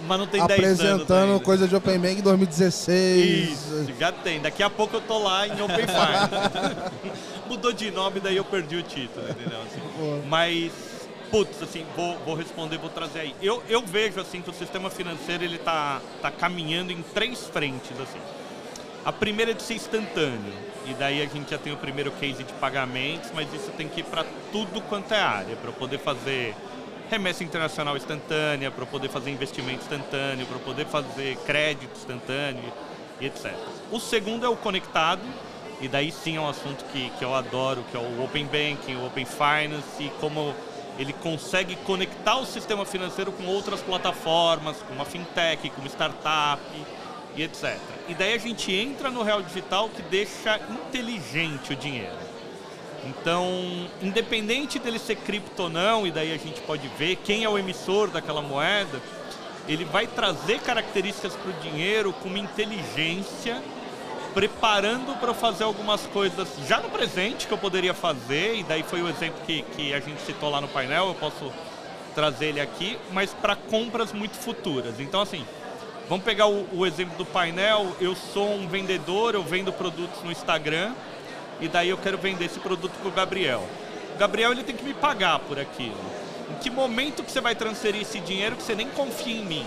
mas 0.08 0.18
não 0.18 0.28
tem 0.28 0.42
apresentando 0.42 1.40
coisa 1.42 1.68
de 1.68 1.76
Open 1.76 2.00
Bank 2.00 2.22
2016. 2.22 3.52
Isso, 3.52 3.88
já 4.00 4.12
tem. 4.12 4.42
Daqui 4.42 4.64
a 4.64 4.70
pouco 4.70 4.96
eu 4.96 5.02
tô 5.02 5.20
lá 5.20 5.46
em 5.46 5.62
Open 5.62 5.86
Finance. 5.86 6.92
Mudou 7.48 7.74
de 7.74 7.92
nome, 7.92 8.20
daí 8.20 8.38
eu 8.38 8.46
perdi 8.46 8.78
o 8.78 8.84
título, 8.84 9.30
entendeu? 9.30 9.60
Assim. 9.62 10.24
Mas 10.28 10.72
putz, 11.32 11.62
assim, 11.62 11.86
vou, 11.96 12.18
vou 12.20 12.36
responder, 12.36 12.78
vou 12.78 12.90
trazer 12.90 13.20
aí. 13.20 13.36
Eu, 13.42 13.64
eu 13.70 13.82
vejo, 13.82 14.20
assim, 14.20 14.42
que 14.42 14.50
o 14.50 14.54
sistema 14.54 14.90
financeiro, 14.90 15.44
ele 15.44 15.58
tá, 15.58 16.02
tá 16.22 16.32
caminhando 16.32 16.92
em 16.92 17.02
três 17.02 17.48
frentes, 17.48 18.00
assim. 18.00 18.20
A 19.06 19.12
primeira 19.12 19.52
é 19.52 19.54
de 19.54 19.62
ser 19.62 19.76
instantâneo, 19.76 20.54
e 20.86 20.94
daí 20.94 21.22
a 21.22 21.26
gente 21.26 21.52
já 21.52 21.58
tem 21.58 21.72
o 21.72 21.78
primeiro 21.78 22.12
case 22.12 22.44
de 22.44 22.54
pagamentos, 22.54 23.32
mas 23.34 23.52
isso 23.54 23.72
tem 23.72 23.88
que 23.88 24.02
ir 24.02 24.04
para 24.04 24.26
tudo 24.52 24.82
quanto 24.82 25.14
é 25.14 25.20
área, 25.20 25.56
para 25.56 25.72
poder 25.72 26.00
fazer 26.00 26.54
remessa 27.10 27.44
internacional 27.44 27.98
instantânea, 27.98 28.70
para 28.70 28.86
poder 28.86 29.10
fazer 29.10 29.32
investimento 29.32 29.84
instantâneo, 29.84 30.46
para 30.46 30.60
poder 30.60 30.86
fazer 30.86 31.38
crédito 31.38 31.96
instantâneo 31.96 32.72
e 33.20 33.26
etc. 33.26 33.52
O 33.92 34.00
segundo 34.00 34.46
é 34.46 34.50
o 34.50 34.56
conectado, 34.56 35.22
e 35.82 35.88
daí 35.88 36.12
sim 36.12 36.38
é 36.38 36.42
um 36.42 36.48
assunto 36.48 36.84
que, 36.92 37.10
que 37.12 37.24
eu 37.24 37.34
adoro, 37.34 37.84
que 37.90 37.98
é 37.98 38.00
o 38.00 38.24
Open 38.24 38.46
Banking, 38.46 38.96
o 38.96 39.08
Open 39.08 39.26
Finance, 39.26 40.04
e 40.04 40.10
como 40.20 40.54
ele 41.00 41.14
consegue 41.14 41.78
conectar 41.78 42.36
o 42.36 42.46
sistema 42.46 42.86
financeiro 42.86 43.32
com 43.32 43.46
outras 43.46 43.82
plataformas, 43.82 44.76
com 44.86 44.94
uma 44.94 45.06
fintech, 45.06 45.70
com 45.70 45.80
uma 45.80 45.88
startup 45.88 46.62
e 47.38 47.42
etc. 47.42 47.80
E 48.10 48.14
daí 48.14 48.34
a 48.34 48.38
gente 48.38 48.70
entra 48.74 49.10
no 49.10 49.24
real 49.24 49.42
digital 49.42 49.88
que 49.88 50.02
deixa 50.02 50.60
inteligente 50.70 51.72
o 51.72 51.76
dinheiro. 51.78 52.18
Então, 53.06 53.88
independente 54.02 54.78
dele 54.78 55.00
ser 55.00 55.16
cripto 55.16 55.64
ou 55.64 55.70
não, 55.70 56.06
e 56.06 56.12
daí 56.12 56.34
a 56.34 56.38
gente 56.38 56.60
pode 56.62 56.86
ver 56.90 57.16
quem 57.16 57.46
é 57.46 57.50
o 57.50 57.58
emissor 57.58 58.10
daquela 58.10 58.42
moeda, 58.42 59.02
ele 59.70 59.86
vai 59.86 60.06
trazer 60.06 60.60
características 60.60 61.34
para 61.34 61.50
o 61.50 61.54
dinheiro 61.62 62.12
com 62.12 62.28
uma 62.28 62.40
inteligência 62.40 63.64
preparando 64.34 65.20
para 65.20 65.34
fazer 65.34 65.64
algumas 65.64 66.02
coisas 66.08 66.48
já 66.68 66.80
no 66.80 66.90
presente 66.90 67.48
que 67.48 67.54
eu 67.54 67.58
poderia 67.58 67.94
fazer, 67.94 68.56
e 68.56 68.64
daí 68.64 68.84
foi 68.84 69.02
o 69.02 69.10
exemplo 69.10 69.42
que, 69.46 69.64
que 69.76 69.94
a 69.94 70.00
gente 70.00 70.22
citou 70.22 70.50
lá 70.50 70.62
no 70.62 70.68
painel, 70.68 71.08
eu 71.08 71.16
posso 71.16 71.52
trazer 72.14 72.48
ele 72.48 72.62
aqui, 72.62 72.98
mas 73.12 73.34
para 73.34 73.56
compras 73.56 74.14
muito 74.14 74.36
futuras. 74.36 75.00
Então, 75.00 75.22
assim, 75.22 75.46
vamos 76.08 76.24
pegar 76.24 76.48
o, 76.48 76.68
o 76.74 76.86
exemplo 76.86 77.18
do 77.18 77.26
painel, 77.26 77.96
eu 78.00 78.16
sou 78.16 78.54
um 78.54 78.68
vendedor, 78.68 79.36
eu 79.36 79.44
vendo 79.44 79.72
produtos 79.72 80.22
no 80.24 80.32
Instagram, 80.32 80.94
e 81.62 81.68
daí 81.68 81.90
eu 81.90 81.98
quero 81.98 82.18
vender 82.18 82.46
esse 82.46 82.60
produto 82.60 82.94
para 83.00 83.08
o 83.08 83.12
Gabriel. 83.12 83.64
O 84.16 84.18
Gabriel 84.18 84.52
ele 84.52 84.64
tem 84.64 84.76
que 84.76 84.84
me 84.84 84.94
pagar 84.94 85.40
por 85.40 85.60
aquilo. 85.60 85.98
Em 86.50 86.56
que 86.56 86.70
momento 86.70 87.24
que 87.24 87.32
você 87.32 87.42
vai 87.42 87.56
transferir 87.56 88.02
esse 88.02 88.20
dinheiro 88.20 88.56
que 88.56 88.64
você 88.64 88.76
nem 88.76 88.90
confia 88.90 89.36
em 89.36 89.46
mim? 89.46 89.66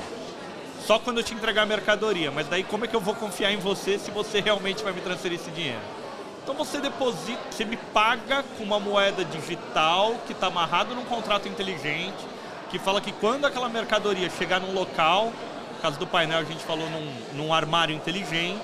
Só 0.87 0.99
quando 0.99 1.19
eu 1.19 1.25
te 1.25 1.35
entregar 1.35 1.63
a 1.63 1.67
mercadoria. 1.67 2.31
Mas 2.31 2.49
daí 2.49 2.65
como 2.65 2.85
é 2.85 2.89
que 2.89 2.95
eu 2.95 3.01
vou 3.01 3.15
confiar 3.15 3.53
em 3.53 3.59
você 3.59 3.99
se 3.99 4.11
você 4.11 4.41
realmente 4.41 4.83
vai 4.83 4.93
me 4.93 5.01
transferir 5.01 5.39
esse 5.39 5.51
dinheiro? 5.51 5.81
Então 6.43 6.55
você 6.55 6.81
deposita, 6.81 7.41
você 7.51 7.65
me 7.65 7.77
paga 7.77 8.45
com 8.59 8.65
uma 8.65 8.81
moeda 8.81 9.25
digital 9.25 10.17
que 10.27 10.33
está 10.33 10.49
amarrado 10.49 10.95
num 10.95 11.05
contrato 11.05 11.49
inteligente, 11.49 12.27
que 12.69 12.79
fala 12.79 13.01
que 13.01 13.13
quando 13.13 13.45
aquela 13.45 13.69
mercadoria 13.69 14.29
chegar 14.29 14.61
num 14.61 14.73
local, 14.73 15.27
no 15.27 15.81
caso 15.81 15.99
do 16.01 16.07
painel 16.07 16.41
a 16.41 16.45
gente 16.45 16.65
falou 16.65 16.89
num, 16.91 17.13
num 17.35 17.55
armário 17.55 17.95
inteligente, 17.95 18.61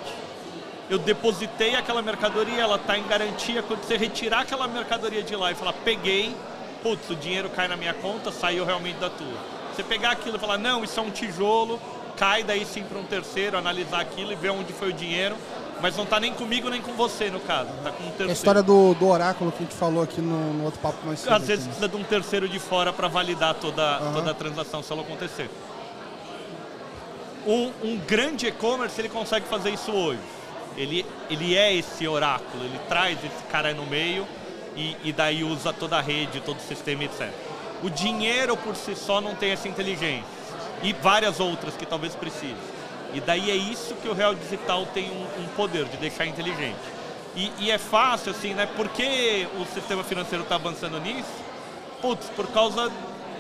eu 0.91 0.99
depositei 0.99 1.77
aquela 1.77 2.03
mercadoria, 2.03 2.63
ela 2.63 2.77
está 2.77 2.99
em 2.99 3.07
garantia, 3.07 3.63
quando 3.63 3.85
você 3.85 3.97
retirar 3.97 4.41
aquela 4.41 4.67
mercadoria 4.67 5.23
de 5.23 5.37
lá 5.37 5.53
e 5.53 5.55
falar, 5.55 5.75
peguei, 5.85 6.35
putz, 6.83 7.09
o 7.11 7.15
dinheiro 7.15 7.51
cai 7.51 7.69
na 7.69 7.77
minha 7.77 7.95
conta, 7.95 8.33
saiu 8.33 8.65
realmente 8.65 8.97
da 8.97 9.11
tua. 9.11 9.37
Você 9.75 9.85
pegar 9.85 10.13
aquilo 10.13 10.37
e 10.37 10.41
falar, 10.41 10.59
não, 10.59 10.83
isso 10.83 10.99
é 10.99 11.03
um 11.03 11.11
tijolo, 11.11 11.79
cai 12.19 12.43
daí 12.43 12.67
sim 12.67 12.83
para 12.83 12.99
um 12.99 13.05
terceiro, 13.05 13.57
analisar 13.57 14.01
aquilo 14.01 14.33
e 14.33 14.35
ver 14.35 14.51
onde 14.51 14.73
foi 14.73 14.91
o 14.91 14.93
dinheiro. 14.93 15.37
Mas 15.81 15.97
não 15.97 16.03
está 16.03 16.19
nem 16.19 16.35
comigo 16.35 16.69
nem 16.69 16.83
com 16.83 16.93
você, 16.95 17.31
no 17.31 17.39
caso. 17.39 17.71
Está 17.79 17.93
com 17.93 18.03
um 18.03 18.09
terceiro. 18.09 18.31
É 18.31 18.33
a 18.33 18.33
história 18.33 18.63
do, 18.63 18.95
do 18.95 19.07
oráculo 19.07 19.53
que 19.53 19.59
a 19.59 19.61
gente 19.61 19.77
falou 19.77 20.03
aqui 20.03 20.21
no, 20.21 20.53
no 20.55 20.65
outro 20.65 20.81
papo 20.81 21.07
mais 21.07 21.21
cedo. 21.21 21.33
Às 21.33 21.47
vezes 21.47 21.67
né? 21.67 21.71
precisa 21.71 21.89
de 21.89 21.97
um 21.97 22.03
terceiro 22.05 22.49
de 22.49 22.59
fora 22.59 22.93
para 22.93 23.07
validar 23.07 23.55
toda, 23.55 24.01
uhum. 24.01 24.13
toda 24.15 24.31
a 24.33 24.35
transação 24.35 24.83
se 24.83 24.93
ela 24.93 25.03
acontecer. 25.03 25.49
Um, 27.47 27.73
um 27.85 27.97
grande 27.97 28.49
e-commerce 28.49 29.01
ele 29.01 29.09
consegue 29.09 29.47
fazer 29.47 29.71
isso 29.71 29.93
hoje. 29.93 30.21
Ele, 30.77 31.07
ele 31.31 31.57
é 31.57 31.75
esse 31.75 32.07
oráculo, 32.07 32.65
ele 32.65 32.79
traz 32.89 33.17
esse 33.25 33.43
cara 33.51 33.73
no 33.73 33.87
meio 33.87 34.27
e, 34.77 34.97
e 35.05 35.13
daí 35.13 35.45
usa 35.45 35.73
toda 35.73 35.97
a 35.97 36.01
rede, 36.01 36.41
todo 36.41 36.59
o 36.59 36.63
sistema, 36.63 37.05
etc. 37.05 37.31
O 37.83 37.89
dinheiro 37.89 38.57
por 38.57 38.75
si 38.75 38.97
só 38.97 39.21
não 39.21 39.37
tem 39.37 39.53
essa 39.53 39.69
inteligência 39.69 40.38
e 40.83 40.93
várias 40.93 41.41
outras 41.41 41.77
que 41.77 41.87
talvez 41.87 42.15
precise. 42.15 42.57
E 43.15 43.21
daí 43.21 43.51
é 43.51 43.57
isso 43.57 43.95
que 43.97 44.09
o 44.09 44.13
Real 44.13 44.35
Digital 44.35 44.87
tem 44.87 45.11
um, 45.11 45.43
um 45.43 45.47
poder 45.57 45.87
de 45.87 45.97
deixar 45.97 46.27
inteligente. 46.27 46.77
E, 47.35 47.53
e, 47.59 47.71
é 47.71 47.79
fácil, 47.79 48.33
assim, 48.33 48.53
né? 48.55 48.67
Por 48.67 48.89
que 48.89 49.47
o 49.59 49.65
sistema 49.67 50.03
financeiro 50.03 50.43
está 50.43 50.57
avançando 50.57 51.01
nisso? 51.01 51.29
Putz, 52.01 52.29
por 52.31 52.47
causa 52.49 52.91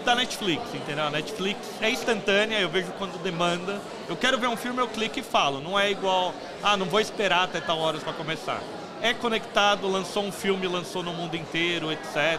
da 0.05 0.15
Netflix, 0.15 0.63
entendeu? 0.75 1.05
A 1.05 1.11
Netflix 1.11 1.59
é 1.81 1.91
instantânea, 1.91 2.59
eu 2.59 2.69
vejo 2.69 2.93
quando 2.93 3.21
demanda. 3.23 3.81
Eu 4.09 4.17
quero 4.17 4.39
ver 4.39 4.47
um 4.47 4.57
filme, 4.57 4.81
eu 4.81 4.89
clico 4.89 5.19
e 5.19 5.23
falo. 5.23 5.61
Não 5.61 5.79
é 5.79 5.91
igual, 5.91 6.33
ah, 6.63 6.77
não 6.77 6.87
vou 6.87 7.01
esperar 7.01 7.45
até 7.45 7.61
tal 7.61 7.79
horas 7.79 8.03
para 8.03 8.13
começar. 8.13 8.63
É 9.03 9.13
conectado, 9.13 9.89
lançou 9.89 10.25
um 10.25 10.33
filme, 10.33 10.67
lançou 10.67 11.03
no 11.03 11.13
mundo 11.13 11.37
inteiro, 11.37 11.93
etc. 11.93 12.39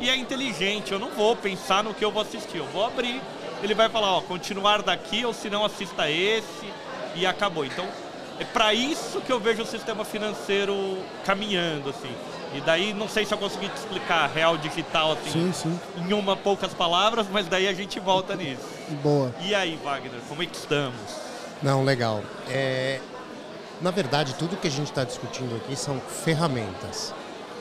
E 0.00 0.10
é 0.10 0.16
inteligente, 0.16 0.92
eu 0.92 0.98
não 0.98 1.10
vou 1.10 1.36
pensar 1.36 1.82
no 1.82 1.94
que 1.94 2.04
eu 2.04 2.10
vou 2.10 2.22
assistir. 2.22 2.58
Eu 2.58 2.66
vou 2.66 2.84
abrir, 2.84 3.20
ele 3.62 3.74
vai 3.74 3.88
falar, 3.88 4.16
ó, 4.16 4.20
continuar 4.20 4.82
daqui 4.82 5.24
ou 5.24 5.32
se 5.32 5.48
não 5.48 5.64
assista 5.64 6.10
esse 6.10 6.66
e 7.14 7.26
acabou. 7.26 7.64
Então, 7.64 7.86
é 8.38 8.44
para 8.44 8.74
isso 8.74 9.20
que 9.20 9.32
eu 9.32 9.38
vejo 9.38 9.62
o 9.62 9.66
sistema 9.66 10.04
financeiro 10.04 10.98
caminhando, 11.24 11.90
assim. 11.90 12.14
E 12.54 12.60
daí, 12.60 12.94
não 12.94 13.08
sei 13.08 13.24
se 13.24 13.34
eu 13.34 13.38
consegui 13.38 13.68
te 13.68 13.76
explicar 13.76 14.28
real 14.28 14.56
digital, 14.56 15.12
assim, 15.12 15.52
sim, 15.52 15.52
sim. 15.52 15.80
em 15.96 16.12
uma 16.12 16.36
poucas 16.36 16.72
palavras, 16.72 17.26
mas 17.30 17.48
daí 17.48 17.66
a 17.66 17.72
gente 17.72 17.98
volta 17.98 18.36
nisso. 18.36 18.62
Boa. 19.02 19.34
E 19.40 19.54
aí, 19.54 19.78
Wagner, 19.82 20.20
como 20.28 20.42
é 20.42 20.46
que 20.46 20.56
estamos? 20.56 20.94
Não, 21.62 21.84
legal. 21.84 22.22
É, 22.48 23.00
na 23.80 23.90
verdade, 23.90 24.34
tudo 24.34 24.56
que 24.56 24.68
a 24.68 24.70
gente 24.70 24.86
está 24.86 25.02
discutindo 25.02 25.56
aqui 25.56 25.74
são 25.74 26.00
ferramentas. 26.00 27.12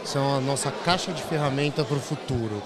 São 0.06 0.38
a 0.38 0.40
nossa 0.40 0.70
caixa 0.70 1.12
de 1.12 1.24
ferramenta 1.24 1.84
para 1.84 1.98
o 1.98 2.00
futuro. 2.00 2.62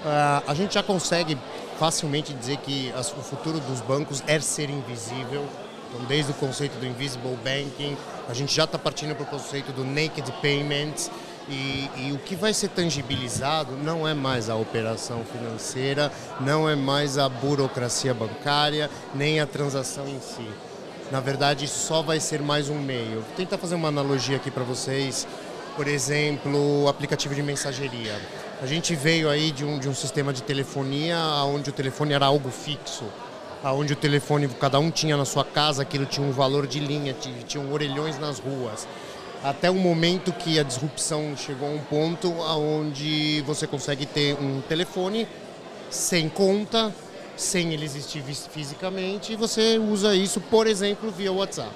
Uh, 0.00 0.42
a 0.46 0.54
gente 0.54 0.74
já 0.74 0.82
consegue 0.82 1.36
facilmente 1.78 2.32
dizer 2.32 2.56
que 2.58 2.92
o 2.96 3.22
futuro 3.22 3.60
dos 3.60 3.80
bancos 3.80 4.22
é 4.26 4.38
ser 4.40 4.70
invisível. 4.70 5.46
Então, 5.88 6.06
desde 6.06 6.30
o 6.30 6.34
conceito 6.34 6.78
do 6.78 6.86
invisible 6.86 7.36
banking, 7.36 7.96
a 8.28 8.34
gente 8.34 8.54
já 8.54 8.64
está 8.64 8.78
partindo 8.78 9.14
para 9.14 9.24
o 9.24 9.26
conceito 9.26 9.72
do 9.72 9.84
naked 9.84 10.30
payments. 10.40 11.10
E, 11.48 11.90
e, 11.96 12.12
o 12.12 12.18
que 12.18 12.36
vai 12.36 12.54
ser 12.54 12.68
tangibilizado 12.68 13.72
não 13.76 14.06
é 14.06 14.14
mais 14.14 14.48
a 14.48 14.54
operação 14.54 15.24
financeira, 15.24 16.12
não 16.38 16.68
é 16.68 16.76
mais 16.76 17.18
a 17.18 17.28
burocracia 17.28 18.14
bancária, 18.14 18.88
nem 19.14 19.40
a 19.40 19.46
transação 19.46 20.06
em 20.06 20.20
si. 20.20 20.48
Na 21.10 21.18
verdade, 21.18 21.66
só 21.66 22.02
vai 22.02 22.20
ser 22.20 22.40
mais 22.40 22.68
um 22.68 22.78
meio. 22.78 23.22
Vou 23.22 23.36
tentar 23.36 23.58
fazer 23.58 23.74
uma 23.74 23.88
analogia 23.88 24.36
aqui 24.36 24.50
para 24.50 24.62
vocês. 24.62 25.26
Por 25.74 25.88
exemplo, 25.88 26.84
o 26.84 26.88
aplicativo 26.88 27.34
de 27.34 27.42
mensageria. 27.42 28.14
A 28.62 28.66
gente 28.66 28.94
veio 28.94 29.30
aí 29.30 29.52
de 29.52 29.64
um, 29.64 29.78
de 29.78 29.88
um 29.88 29.94
sistema 29.94 30.34
de 30.34 30.42
telefonia 30.42 31.16
onde 31.46 31.70
o 31.70 31.72
telefone 31.72 32.12
era 32.12 32.26
algo 32.26 32.50
fixo, 32.50 33.04
onde 33.64 33.94
o 33.94 33.96
telefone 33.96 34.46
cada 34.48 34.78
um 34.78 34.90
tinha 34.90 35.16
na 35.16 35.24
sua 35.24 35.42
casa, 35.42 35.80
aquilo 35.80 36.04
tinha 36.04 36.26
um 36.26 36.30
valor 36.30 36.66
de 36.66 36.78
linha, 36.78 37.16
tinham 37.48 37.72
orelhões 37.72 38.18
nas 38.18 38.38
ruas. 38.38 38.86
Até 39.42 39.70
o 39.70 39.74
momento 39.74 40.30
que 40.30 40.58
a 40.58 40.62
disrupção 40.62 41.34
chegou 41.38 41.68
a 41.68 41.72
um 41.72 41.78
ponto 41.78 42.30
onde 42.38 43.42
você 43.46 43.66
consegue 43.66 44.04
ter 44.04 44.34
um 44.34 44.60
telefone 44.60 45.26
sem 45.88 46.28
conta, 46.28 46.92
sem 47.38 47.72
ele 47.72 47.86
existir 47.86 48.22
fisicamente 48.22 49.32
e 49.32 49.36
você 49.36 49.78
usa 49.78 50.14
isso, 50.14 50.38
por 50.38 50.66
exemplo, 50.66 51.10
via 51.10 51.32
WhatsApp. 51.32 51.72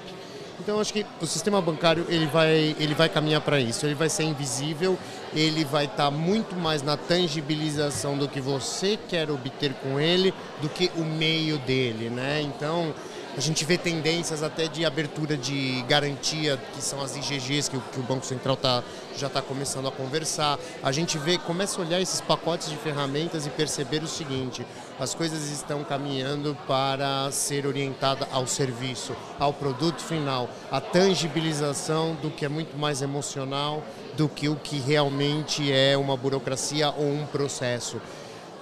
Então 0.61 0.81
acho 0.81 0.93
que 0.93 1.05
o 1.21 1.27
sistema 1.27 1.61
bancário 1.61 2.07
ele 2.09 2.27
vai, 2.27 2.77
ele 2.79 2.95
vai 2.95 3.09
caminhar 3.09 3.41
para 3.41 3.61
isso. 3.61 3.85
Ele 3.85 3.95
vai 3.95 4.09
ser 4.09 4.25
invisível, 4.25 4.99
ele 5.35 5.65
vai 5.65 5.85
estar 5.87 6.05
tá 6.05 6.11
muito 6.11 6.55
mais 6.55 6.83
na 6.83 6.97
tangibilização 6.97 8.17
do 8.17 8.29
que 8.29 8.41
você 8.41 8.99
quer 9.09 9.31
obter 9.31 9.75
com 9.75 9.99
ele 9.99 10.33
do 10.63 10.69
que 10.69 10.91
o 10.97 11.05
meio 11.05 11.59
dele, 11.59 12.09
né? 12.09 12.41
Então 12.41 12.95
a 13.37 13.41
gente 13.41 13.65
vê 13.65 13.77
tendências 13.77 14.43
até 14.43 14.69
de 14.69 14.85
abertura 14.85 15.37
de 15.37 15.83
garantia, 15.89 16.57
que 16.73 16.81
são 16.81 17.01
as 17.01 17.17
IGGs, 17.17 17.69
que, 17.69 17.79
que 17.79 17.99
o 17.99 18.03
Banco 18.03 18.25
Central 18.25 18.57
tá, 18.57 18.83
já 19.17 19.27
está 19.27 19.43
começando 19.43 19.89
a 19.89 19.91
conversar. 19.91 20.59
A 20.83 20.93
gente 20.93 21.19
vê, 21.19 21.37
começa 21.37 21.81
a 21.81 21.85
olhar 21.85 22.01
esses 22.01 22.21
pacotes 22.21 22.71
de 22.71 22.77
ferramentas 22.77 23.45
e 23.45 23.51
perceber 23.51 24.05
o 24.05 24.07
seguinte: 24.07 24.65
as 25.01 25.15
coisas 25.15 25.51
estão 25.51 25.83
caminhando 25.83 26.57
para 26.67 27.29
ser 27.33 27.67
orientada 27.67 28.29
ao 28.31 28.47
serviço, 28.47 29.17
ao 29.39 29.53
produto 29.53 30.01
final, 30.01 30.49
à 30.71 30.81
tangibilização 30.81 32.15
do 32.15 32.31
que 32.31 32.45
é 32.45 32.49
muito 32.49 32.77
mais 32.79 33.03
emocional 33.03 33.83
do 34.17 34.29
que 34.29 34.49
o 34.49 34.55
que 34.55 34.79
realmente 34.79 35.73
é 35.73 35.97
uma 35.97 36.17
burocracia 36.17 36.91
ou 36.91 37.13
um 37.13 37.27
processo. 37.27 38.01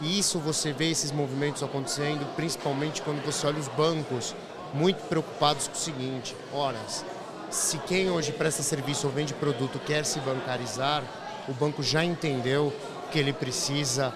E 0.01 0.19
isso 0.19 0.39
você 0.39 0.73
vê 0.73 0.91
esses 0.91 1.13
movimentos 1.13 1.63
acontecendo, 1.63 2.27
principalmente 2.35 3.03
quando 3.03 3.23
você 3.25 3.47
olha 3.47 3.59
os 3.59 3.69
bancos 3.69 4.35
muito 4.73 5.03
preocupados 5.09 5.69
com 5.69 5.75
o 5.75 5.79
seguinte: 5.79 6.37
horas, 6.53 7.05
se 7.51 7.79
quem 7.79 8.11
hoje 8.11 8.33
presta 8.33 8.63
serviço 8.63 9.07
ou 9.07 9.13
vende 9.13 9.35
produto 9.35 9.79
quer 9.79 10.05
se 10.05 10.19
bancarizar, 10.21 11.03
o 11.49 11.53
banco 11.53 11.83
já 11.83 12.05
entendeu 12.05 12.73
que 13.11 13.19
ele 13.19 13.33
precisa 13.33 14.13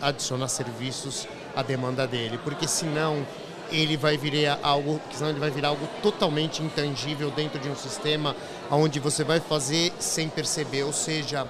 adicionar 0.00 0.48
serviços 0.48 1.28
à 1.54 1.62
demanda 1.62 2.06
dele, 2.06 2.38
porque 2.42 2.66
senão 2.66 3.24
ele 3.70 3.96
vai 3.96 4.16
virar 4.16 4.58
algo, 4.62 5.00
senão 5.12 5.30
ele 5.30 5.38
vai 5.38 5.50
virar 5.50 5.68
algo 5.68 5.86
totalmente 6.02 6.60
intangível 6.60 7.30
dentro 7.30 7.60
de 7.60 7.68
um 7.68 7.76
sistema 7.76 8.34
onde 8.68 8.98
você 8.98 9.22
vai 9.22 9.38
fazer 9.38 9.92
sem 10.00 10.28
perceber, 10.28 10.82
ou 10.82 10.92
seja, 10.92 11.46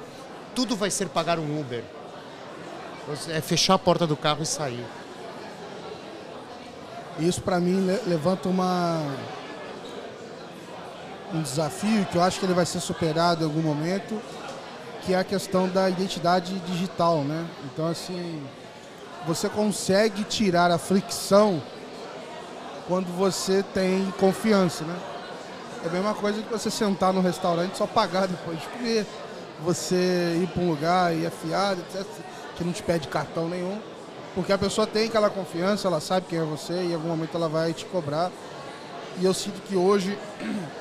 tudo 0.55 0.77
vai 0.77 0.91
ser 0.91 1.09
pagar 1.09 1.39
um 1.39 1.61
Uber. 1.61 1.83
É 3.31 3.41
fechar 3.41 3.75
a 3.75 3.79
porta 3.79 4.07
do 4.07 4.17
carro 4.17 4.43
e 4.43 4.47
sair. 4.47 4.85
Isso 7.19 7.43
para 7.43 7.61
mim 7.61 7.87
levanta 8.07 8.49
uma 8.49 9.02
um 11.33 11.43
desafio 11.43 12.05
que 12.07 12.17
eu 12.17 12.23
acho 12.23 12.40
que 12.40 12.47
ele 12.47 12.55
vai 12.55 12.67
ser 12.67 12.81
superado 12.81 13.43
em 13.43 13.47
algum 13.47 13.62
momento, 13.62 14.21
que 15.02 15.14
é 15.14 15.19
a 15.19 15.25
questão 15.25 15.69
da 15.69 15.88
identidade 15.88 16.59
digital, 16.61 17.23
né? 17.23 17.47
Então 17.67 17.87
assim, 17.87 18.43
você 19.26 19.49
consegue 19.49 20.25
tirar 20.25 20.71
a 20.71 20.79
fricção 20.79 21.62
quando 22.88 23.07
você 23.17 23.62
tem 23.75 24.12
confiança, 24.19 24.85
né? 24.85 24.97
É 25.85 25.88
a 25.88 25.93
mesma 25.93 26.14
coisa 26.14 26.43
que 26.43 26.52
você 26.52 26.71
sentar 26.71 27.12
no 27.12 27.21
restaurante 27.21 27.75
e 27.75 27.79
só 27.79 27.87
pagar 27.87 28.26
depois 28.26 28.61
de 28.61 28.67
comer. 28.67 29.07
Você 29.62 30.40
ir 30.43 30.49
para 30.49 30.62
um 30.62 30.71
lugar 30.71 31.14
e 31.14 31.26
afiar, 31.26 31.76
etc., 31.79 32.05
que 32.57 32.64
não 32.64 32.73
te 32.73 32.83
pede 32.83 33.09
cartão 33.09 33.49
nenhum. 33.49 33.79
Porque 34.35 34.53
a 34.53 34.59
pessoa 34.59 34.87
tem 34.87 35.09
aquela 35.09 35.29
confiança, 35.29 35.89
ela 35.89 36.01
sabe 36.01 36.27
quem 36.29 36.39
é 36.39 36.43
você 36.43 36.75
e 36.75 36.91
em 36.91 36.95
algum 36.95 37.09
momento 37.09 37.37
ela 37.37 37.49
vai 37.49 37.73
te 37.73 37.85
cobrar. 37.85 38.31
E 39.19 39.25
eu 39.25 39.35
sinto 39.35 39.61
que 39.63 39.75
hoje 39.75 40.17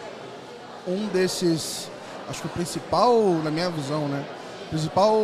um 0.88 1.08
desses, 1.08 1.90
acho 2.30 2.42
que 2.42 2.48
o 2.48 2.52
principal, 2.52 3.20
na 3.44 3.50
minha 3.50 3.70
visão, 3.70 4.08
né? 4.08 4.26
Principal 4.70 5.16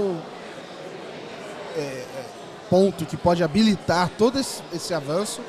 é, 1.76 1.80
é, 1.80 2.26
ponto 2.68 3.06
que 3.06 3.16
pode 3.16 3.44
habilitar 3.44 4.10
todo 4.18 4.40
esse, 4.40 4.64
esse, 4.74 4.94
avanço 4.94 5.42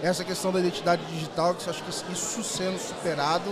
é 0.00 0.06
essa 0.06 0.24
questão 0.24 0.52
da 0.52 0.60
identidade 0.60 1.04
digital, 1.06 1.54
que 1.54 1.66
eu 1.66 1.70
acho 1.70 1.82
que 1.82 1.90
isso 2.12 2.44
sendo 2.44 2.78
superado, 2.78 3.50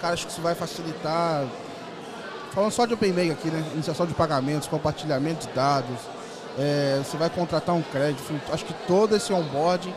cara, 0.00 0.12
acho 0.12 0.26
que 0.26 0.32
isso 0.32 0.42
vai 0.42 0.54
facilitar. 0.54 1.46
Falando 2.52 2.70
só 2.70 2.84
de 2.84 2.92
Open 2.92 3.30
aqui, 3.30 3.48
né? 3.48 3.64
Iniciação 3.72 4.04
de 4.04 4.12
pagamentos, 4.12 4.68
compartilhamento 4.68 5.46
de 5.46 5.54
dados, 5.54 5.98
é, 6.58 7.00
você 7.02 7.16
vai 7.16 7.30
contratar 7.30 7.74
um 7.74 7.82
crédito, 7.82 8.22
acho 8.52 8.64
que 8.64 8.74
todo 8.86 9.16
esse 9.16 9.32
onboarding, 9.32 9.94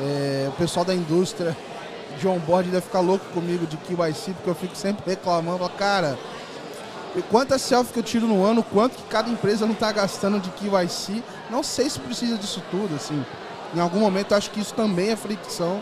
é, 0.00 0.46
o 0.48 0.52
pessoal 0.52 0.84
da 0.84 0.94
indústria 0.94 1.56
de 2.18 2.26
onboarding 2.26 2.70
deve 2.70 2.86
ficar 2.86 3.00
louco 3.00 3.24
comigo 3.26 3.66
de 3.66 3.76
KYC, 3.76 4.32
porque 4.34 4.50
eu 4.50 4.54
fico 4.54 4.76
sempre 4.76 5.10
reclamando, 5.10 5.68
cara, 5.70 6.18
quantas 7.30 7.62
selfies 7.62 7.92
que 7.92 7.98
eu 7.98 8.02
tiro 8.02 8.26
no 8.26 8.44
ano, 8.44 8.62
quanto 8.62 8.96
que 8.96 9.04
cada 9.04 9.30
empresa 9.30 9.66
não 9.66 9.72
está 9.72 9.90
gastando 9.92 10.40
de 10.40 10.50
KYC, 10.50 11.22
não 11.50 11.62
sei 11.62 11.88
se 11.88 11.98
precisa 12.00 12.36
disso 12.36 12.62
tudo, 12.70 12.94
assim. 12.96 13.24
Em 13.74 13.80
algum 13.80 14.00
momento 14.00 14.34
acho 14.34 14.50
que 14.50 14.60
isso 14.60 14.74
também 14.74 15.10
é 15.10 15.16
fricção 15.16 15.80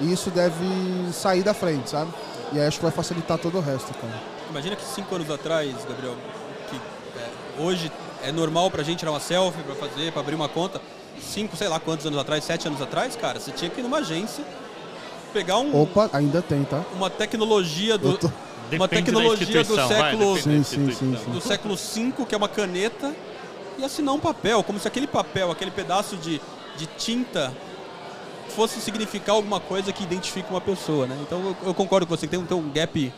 e 0.00 0.12
isso 0.12 0.30
deve 0.30 0.64
sair 1.12 1.42
da 1.42 1.54
frente, 1.54 1.90
sabe? 1.90 2.10
E 2.52 2.58
aí 2.58 2.66
acho 2.66 2.78
que 2.78 2.82
vai 2.82 2.92
facilitar 2.92 3.38
todo 3.38 3.58
o 3.58 3.60
resto, 3.60 3.92
cara. 3.94 4.14
Imagina 4.50 4.76
que 4.76 4.84
cinco 4.84 5.14
anos 5.14 5.30
atrás, 5.30 5.74
Gabriel, 5.86 6.16
que 6.70 6.76
é, 6.76 7.62
hoje 7.62 7.92
é 8.22 8.32
normal 8.32 8.70
pra 8.70 8.82
gente 8.82 8.98
tirar 8.98 9.12
uma 9.12 9.20
selfie, 9.20 9.62
pra 9.62 9.74
fazer, 9.74 10.12
pra 10.12 10.20
abrir 10.20 10.34
uma 10.34 10.48
conta. 10.48 10.80
Cinco, 11.20 11.56
sei 11.56 11.68
lá 11.68 11.80
quantos 11.80 12.06
anos 12.06 12.18
atrás, 12.18 12.44
sete 12.44 12.68
anos 12.68 12.80
atrás, 12.80 13.16
cara, 13.16 13.40
você 13.40 13.50
tinha 13.50 13.70
que 13.70 13.80
ir 13.80 13.82
numa 13.82 13.98
agência, 13.98 14.44
pegar 15.32 15.58
um. 15.58 15.82
Opa, 15.82 16.08
ainda 16.12 16.40
tem, 16.40 16.64
tá? 16.64 16.84
Uma 16.94 17.10
tecnologia 17.10 17.98
do. 17.98 18.16
Tô... 18.16 18.30
Uma 18.72 18.88
tecnologia 18.88 19.64
do 19.64 19.74
século. 19.88 20.32
Vai, 20.34 20.42
sim, 20.42 20.62
sim, 20.62 20.92
sim, 20.92 21.16
do 21.32 21.40
século 21.40 21.74
V, 21.74 22.24
que 22.26 22.34
é 22.34 22.38
uma 22.38 22.48
caneta, 22.48 23.14
e 23.78 23.84
assinar 23.84 24.14
um 24.14 24.20
papel, 24.20 24.62
como 24.62 24.78
se 24.78 24.86
aquele 24.86 25.06
papel, 25.06 25.50
aquele 25.50 25.70
pedaço 25.70 26.16
de, 26.16 26.40
de 26.76 26.86
tinta 26.98 27.52
fosse 28.54 28.80
significar 28.80 29.36
alguma 29.36 29.60
coisa 29.60 29.92
que 29.92 30.02
identifica 30.02 30.50
uma 30.50 30.60
pessoa, 30.60 31.06
né? 31.06 31.16
Então 31.22 31.38
eu, 31.40 31.56
eu 31.68 31.74
concordo 31.74 32.06
com 32.06 32.16
você, 32.16 32.26
tem 32.26 32.38
um, 32.38 32.44
tem 32.44 32.56
um 32.56 32.70
gap 32.70 33.12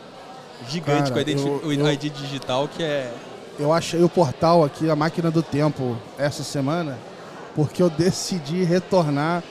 gigante 0.69 1.11
Cara, 1.11 1.23
com 1.23 1.29
a 1.29 1.71
eu, 1.73 1.73
eu... 1.73 1.91
ID 1.91 2.11
digital 2.11 2.67
que 2.67 2.83
é 2.83 3.11
eu 3.59 3.73
achei 3.73 4.03
o 4.03 4.09
portal 4.09 4.63
aqui, 4.63 4.89
a 4.89 4.95
máquina 4.95 5.29
do 5.29 5.43
tempo, 5.43 5.97
essa 6.17 6.43
semana, 6.43 6.97
porque 7.55 7.81
eu 7.81 7.89
decidi 7.89 8.63
retornar 8.63 9.43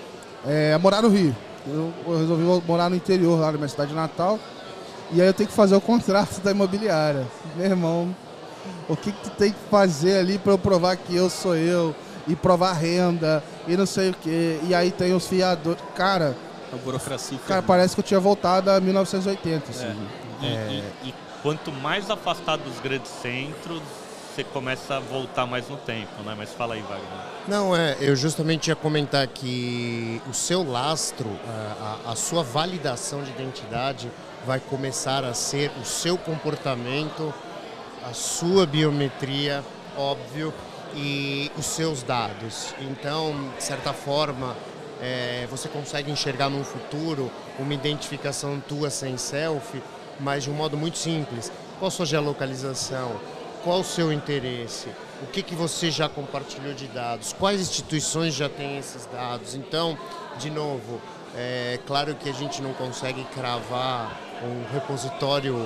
é, 0.46 0.72
a 0.72 0.78
morar 0.78 1.02
no 1.02 1.08
Rio. 1.08 1.36
Eu, 1.66 1.92
eu, 2.06 2.18
resolvi 2.18 2.62
morar 2.66 2.88
no 2.88 2.96
interior, 2.96 3.38
lá 3.38 3.52
na 3.52 3.58
minha 3.58 3.68
cidade 3.68 3.94
natal. 3.94 4.38
E 5.12 5.20
aí 5.20 5.26
eu 5.26 5.34
tenho 5.34 5.48
que 5.48 5.54
fazer 5.54 5.74
o 5.74 5.80
contrato 5.80 6.40
da 6.40 6.50
imobiliária. 6.50 7.26
Meu 7.56 7.66
irmão, 7.66 8.14
o 8.88 8.96
que, 8.96 9.12
que 9.12 9.22
tu 9.22 9.30
tem 9.30 9.52
que 9.52 9.58
fazer 9.70 10.18
ali 10.18 10.38
para 10.38 10.52
eu 10.52 10.58
provar 10.58 10.96
que 10.96 11.14
eu 11.14 11.28
sou 11.28 11.56
eu? 11.56 11.94
E 12.28 12.36
provar 12.36 12.74
renda, 12.74 13.42
e 13.66 13.76
não 13.76 13.86
sei 13.86 14.10
o 14.10 14.14
quê. 14.14 14.60
E 14.68 14.74
aí 14.74 14.90
tem 14.90 15.14
os 15.14 15.26
fiadores. 15.26 15.82
Cara. 15.96 16.36
A 16.72 16.76
burocracia. 16.76 17.38
Cara, 17.46 17.62
parece 17.62 17.94
que 17.94 18.00
eu 18.00 18.04
tinha 18.04 18.20
voltado 18.20 18.70
a 18.70 18.80
1980. 18.80 19.70
Assim. 19.70 19.84
É. 20.42 20.46
É. 20.46 20.82
E, 21.02 21.08
e, 21.08 21.14
quanto 21.42 21.72
mais 21.72 22.10
afastado 22.10 22.62
dos 22.62 22.80
grandes 22.80 23.10
centros, 23.10 23.82
você 24.34 24.44
começa 24.44 24.96
a 24.96 25.00
voltar 25.00 25.46
mais 25.46 25.68
no 25.68 25.76
tempo, 25.76 26.22
né? 26.24 26.34
Mas 26.36 26.52
fala 26.52 26.74
aí, 26.74 26.82
Wagner. 26.82 27.08
Não, 27.48 27.76
é, 27.76 27.96
eu 28.00 28.14
justamente 28.14 28.68
ia 28.68 28.76
comentar 28.76 29.26
que 29.26 30.22
o 30.28 30.32
seu 30.32 30.62
lastro, 30.62 31.28
a, 32.06 32.12
a 32.12 32.16
sua 32.16 32.42
validação 32.42 33.22
de 33.22 33.30
identidade 33.30 34.10
vai 34.46 34.60
começar 34.60 35.24
a 35.24 35.34
ser 35.34 35.70
o 35.80 35.84
seu 35.84 36.16
comportamento, 36.16 37.34
a 38.08 38.12
sua 38.12 38.66
biometria, 38.66 39.64
óbvio, 39.96 40.54
e 40.94 41.50
os 41.58 41.66
seus 41.66 42.02
dados. 42.02 42.74
Então, 42.80 43.50
de 43.56 43.62
certa 43.62 43.92
forma, 43.92 44.56
é, 45.00 45.46
você 45.50 45.68
consegue 45.68 46.10
enxergar 46.10 46.48
no 46.48 46.64
futuro 46.64 47.30
uma 47.58 47.74
identificação 47.74 48.60
tua 48.60 48.90
sem 48.90 49.16
selfie 49.16 49.82
mas 50.20 50.44
de 50.44 50.50
um 50.50 50.54
modo 50.54 50.76
muito 50.76 50.98
simples. 50.98 51.50
Qual 51.78 51.90
sua 51.90 52.06
geolocalização? 52.06 53.12
Qual 53.64 53.80
o 53.80 53.84
seu 53.84 54.12
interesse? 54.12 54.88
O 55.22 55.26
que, 55.26 55.42
que 55.42 55.54
você 55.54 55.90
já 55.90 56.08
compartilhou 56.08 56.72
de 56.72 56.86
dados? 56.86 57.32
Quais 57.32 57.60
instituições 57.60 58.34
já 58.34 58.48
têm 58.48 58.78
esses 58.78 59.06
dados? 59.06 59.54
Então, 59.54 59.98
de 60.38 60.50
novo, 60.50 61.00
é 61.36 61.78
claro 61.86 62.14
que 62.14 62.28
a 62.28 62.32
gente 62.32 62.62
não 62.62 62.72
consegue 62.72 63.22
cravar 63.34 64.18
um 64.42 64.72
repositório 64.72 65.56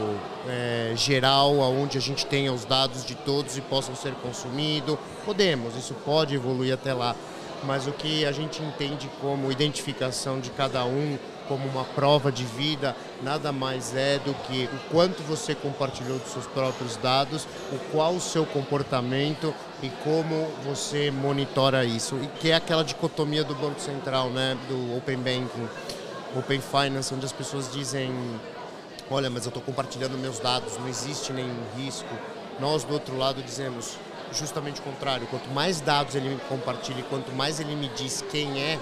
é, 0.48 0.92
geral 0.96 1.56
onde 1.58 1.96
a 1.96 2.00
gente 2.00 2.26
tenha 2.26 2.52
os 2.52 2.64
dados 2.64 3.04
de 3.04 3.14
todos 3.14 3.56
e 3.56 3.60
possam 3.60 3.94
ser 3.94 4.12
consumidos. 4.14 4.98
Podemos, 5.24 5.76
isso 5.76 5.94
pode 6.04 6.34
evoluir 6.34 6.74
até 6.74 6.92
lá. 6.92 7.14
Mas 7.62 7.86
o 7.86 7.92
que 7.92 8.26
a 8.26 8.32
gente 8.32 8.62
entende 8.62 9.08
como 9.20 9.50
identificação 9.50 10.38
de 10.38 10.50
cada 10.50 10.84
um 10.84 11.16
como 11.48 11.68
uma 11.68 11.84
prova 11.84 12.30
de 12.30 12.44
vida 12.44 12.96
nada 13.22 13.50
mais 13.50 13.94
é 13.96 14.18
do 14.18 14.34
que 14.46 14.68
o 14.72 14.90
quanto 14.90 15.22
você 15.22 15.54
compartilhou 15.54 16.18
dos 16.18 16.32
seus 16.32 16.46
próprios 16.46 16.96
dados, 16.96 17.46
o 17.72 17.78
qual 17.90 18.14
o 18.14 18.20
seu 18.20 18.44
comportamento 18.44 19.54
e 19.82 19.88
como 20.02 20.46
você 20.64 21.10
monitora 21.10 21.84
isso. 21.84 22.16
E 22.22 22.26
que 22.38 22.50
é 22.50 22.54
aquela 22.54 22.84
dicotomia 22.84 23.42
do 23.42 23.54
Banco 23.54 23.80
Central, 23.80 24.30
né, 24.30 24.56
do 24.68 24.96
Open 24.96 25.16
Banking, 25.16 25.68
Open 26.36 26.60
Finance, 26.60 27.12
onde 27.14 27.24
as 27.24 27.32
pessoas 27.32 27.72
dizem, 27.72 28.12
olha, 29.10 29.30
mas 29.30 29.44
eu 29.44 29.48
estou 29.48 29.62
compartilhando 29.62 30.18
meus 30.18 30.38
dados, 30.38 30.76
não 30.78 30.88
existe 30.88 31.32
nenhum 31.32 31.62
risco. 31.76 32.14
Nós 32.60 32.84
do 32.84 32.92
outro 32.92 33.16
lado 33.16 33.42
dizemos, 33.42 33.96
justamente 34.32 34.80
o 34.80 34.84
contrário. 34.84 35.26
Quanto 35.28 35.48
mais 35.50 35.80
dados 35.80 36.14
ele 36.14 36.38
compartilha, 36.48 37.02
quanto 37.04 37.32
mais 37.32 37.60
ele 37.60 37.74
me 37.74 37.88
diz 37.88 38.22
quem 38.30 38.60
é, 38.60 38.78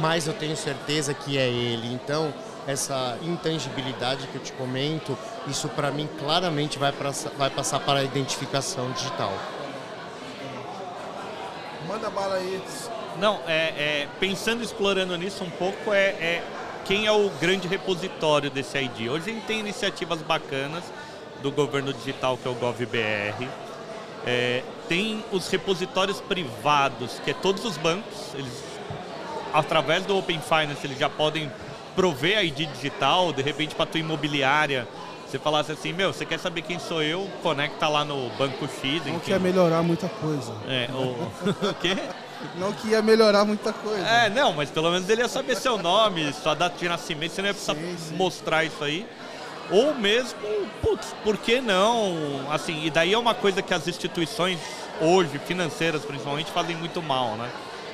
mais 0.00 0.26
eu 0.26 0.34
tenho 0.34 0.56
certeza 0.56 1.14
que 1.14 1.38
é 1.38 1.48
ele. 1.48 1.92
Então, 1.92 2.32
essa 2.66 3.16
intangibilidade 3.22 4.26
que 4.26 4.36
eu 4.36 4.42
te 4.42 4.52
comento, 4.52 5.16
isso 5.46 5.68
para 5.68 5.90
mim 5.90 6.08
claramente 6.18 6.78
vai, 6.78 6.92
pra, 6.92 7.10
vai 7.36 7.50
passar 7.50 7.80
para 7.80 8.00
a 8.00 8.04
identificação 8.04 8.90
digital. 8.92 9.32
Manda 11.86 12.10
bala 12.10 12.34
aí. 12.34 12.60
Não, 13.18 13.40
é, 13.46 14.02
é, 14.02 14.08
pensando 14.20 14.62
explorando 14.62 15.16
nisso 15.16 15.44
um 15.44 15.50
pouco, 15.50 15.92
é, 15.92 16.08
é, 16.08 16.44
quem 16.84 17.06
é 17.06 17.12
o 17.12 17.30
grande 17.40 17.66
repositório 17.66 18.50
desse 18.50 18.78
ID. 18.78 19.08
Hoje 19.08 19.30
a 19.30 19.34
gente 19.34 19.46
tem 19.46 19.60
iniciativas 19.60 20.20
bacanas 20.20 20.84
do 21.42 21.50
governo 21.50 21.92
digital, 21.92 22.36
que 22.36 22.46
é 22.46 22.50
o 22.50 22.54
GovBR. 22.54 23.48
É, 24.26 24.62
tem 24.88 25.24
os 25.32 25.48
repositórios 25.48 26.20
privados, 26.20 27.20
que 27.24 27.30
é 27.30 27.34
todos 27.34 27.64
os 27.64 27.76
bancos, 27.76 28.34
eles, 28.34 28.52
através 29.52 30.04
do 30.04 30.16
Open 30.16 30.40
Finance, 30.40 30.84
eles 30.84 30.98
já 30.98 31.08
podem 31.08 31.50
prover 31.94 32.44
ID 32.44 32.68
digital, 32.72 33.32
de 33.32 33.42
repente 33.42 33.74
para 33.74 33.84
a 33.84 33.86
tua 33.86 34.00
imobiliária, 34.00 34.86
você 35.26 35.38
falasse 35.38 35.72
assim, 35.72 35.92
meu, 35.92 36.12
você 36.12 36.24
quer 36.24 36.38
saber 36.38 36.62
quem 36.62 36.78
sou 36.78 37.02
eu? 37.02 37.28
Conecta 37.42 37.88
lá 37.88 38.04
no 38.04 38.30
Banco 38.38 38.68
X. 38.68 39.04
Não 39.06 39.18
quer 39.18 39.40
melhorar 39.40 39.82
muita 39.82 40.08
coisa. 40.08 40.54
É, 40.68 40.88
o... 40.92 41.68
o 41.68 41.74
quê? 41.80 41.96
Não 42.56 42.72
que 42.72 42.88
ia 42.88 43.02
melhorar 43.02 43.44
muita 43.44 43.72
coisa. 43.72 44.06
É, 44.06 44.30
não, 44.30 44.52
mas 44.52 44.70
pelo 44.70 44.90
menos 44.90 45.08
ele 45.08 45.22
ia 45.22 45.28
saber 45.28 45.56
seu 45.56 45.78
nome, 45.78 46.32
sua 46.32 46.54
data 46.54 46.78
de 46.78 46.88
nascimento, 46.88 47.32
você 47.32 47.42
não 47.42 47.48
ia 47.48 47.54
precisar 47.54 47.74
sim, 47.74 47.96
sim. 47.98 48.14
mostrar 48.14 48.64
isso 48.64 48.84
aí. 48.84 49.06
Ou 49.70 49.94
mesmo, 49.94 50.38
putz, 50.80 51.12
por 51.24 51.36
que 51.36 51.60
não? 51.60 52.46
Assim, 52.52 52.84
e 52.84 52.90
daí 52.90 53.12
é 53.12 53.18
uma 53.18 53.34
coisa 53.34 53.62
que 53.62 53.74
as 53.74 53.88
instituições 53.88 54.60
hoje, 55.00 55.40
financeiras 55.40 56.04
principalmente, 56.04 56.52
fazem 56.52 56.76
muito 56.76 57.02
mal, 57.02 57.34
né? 57.36 57.50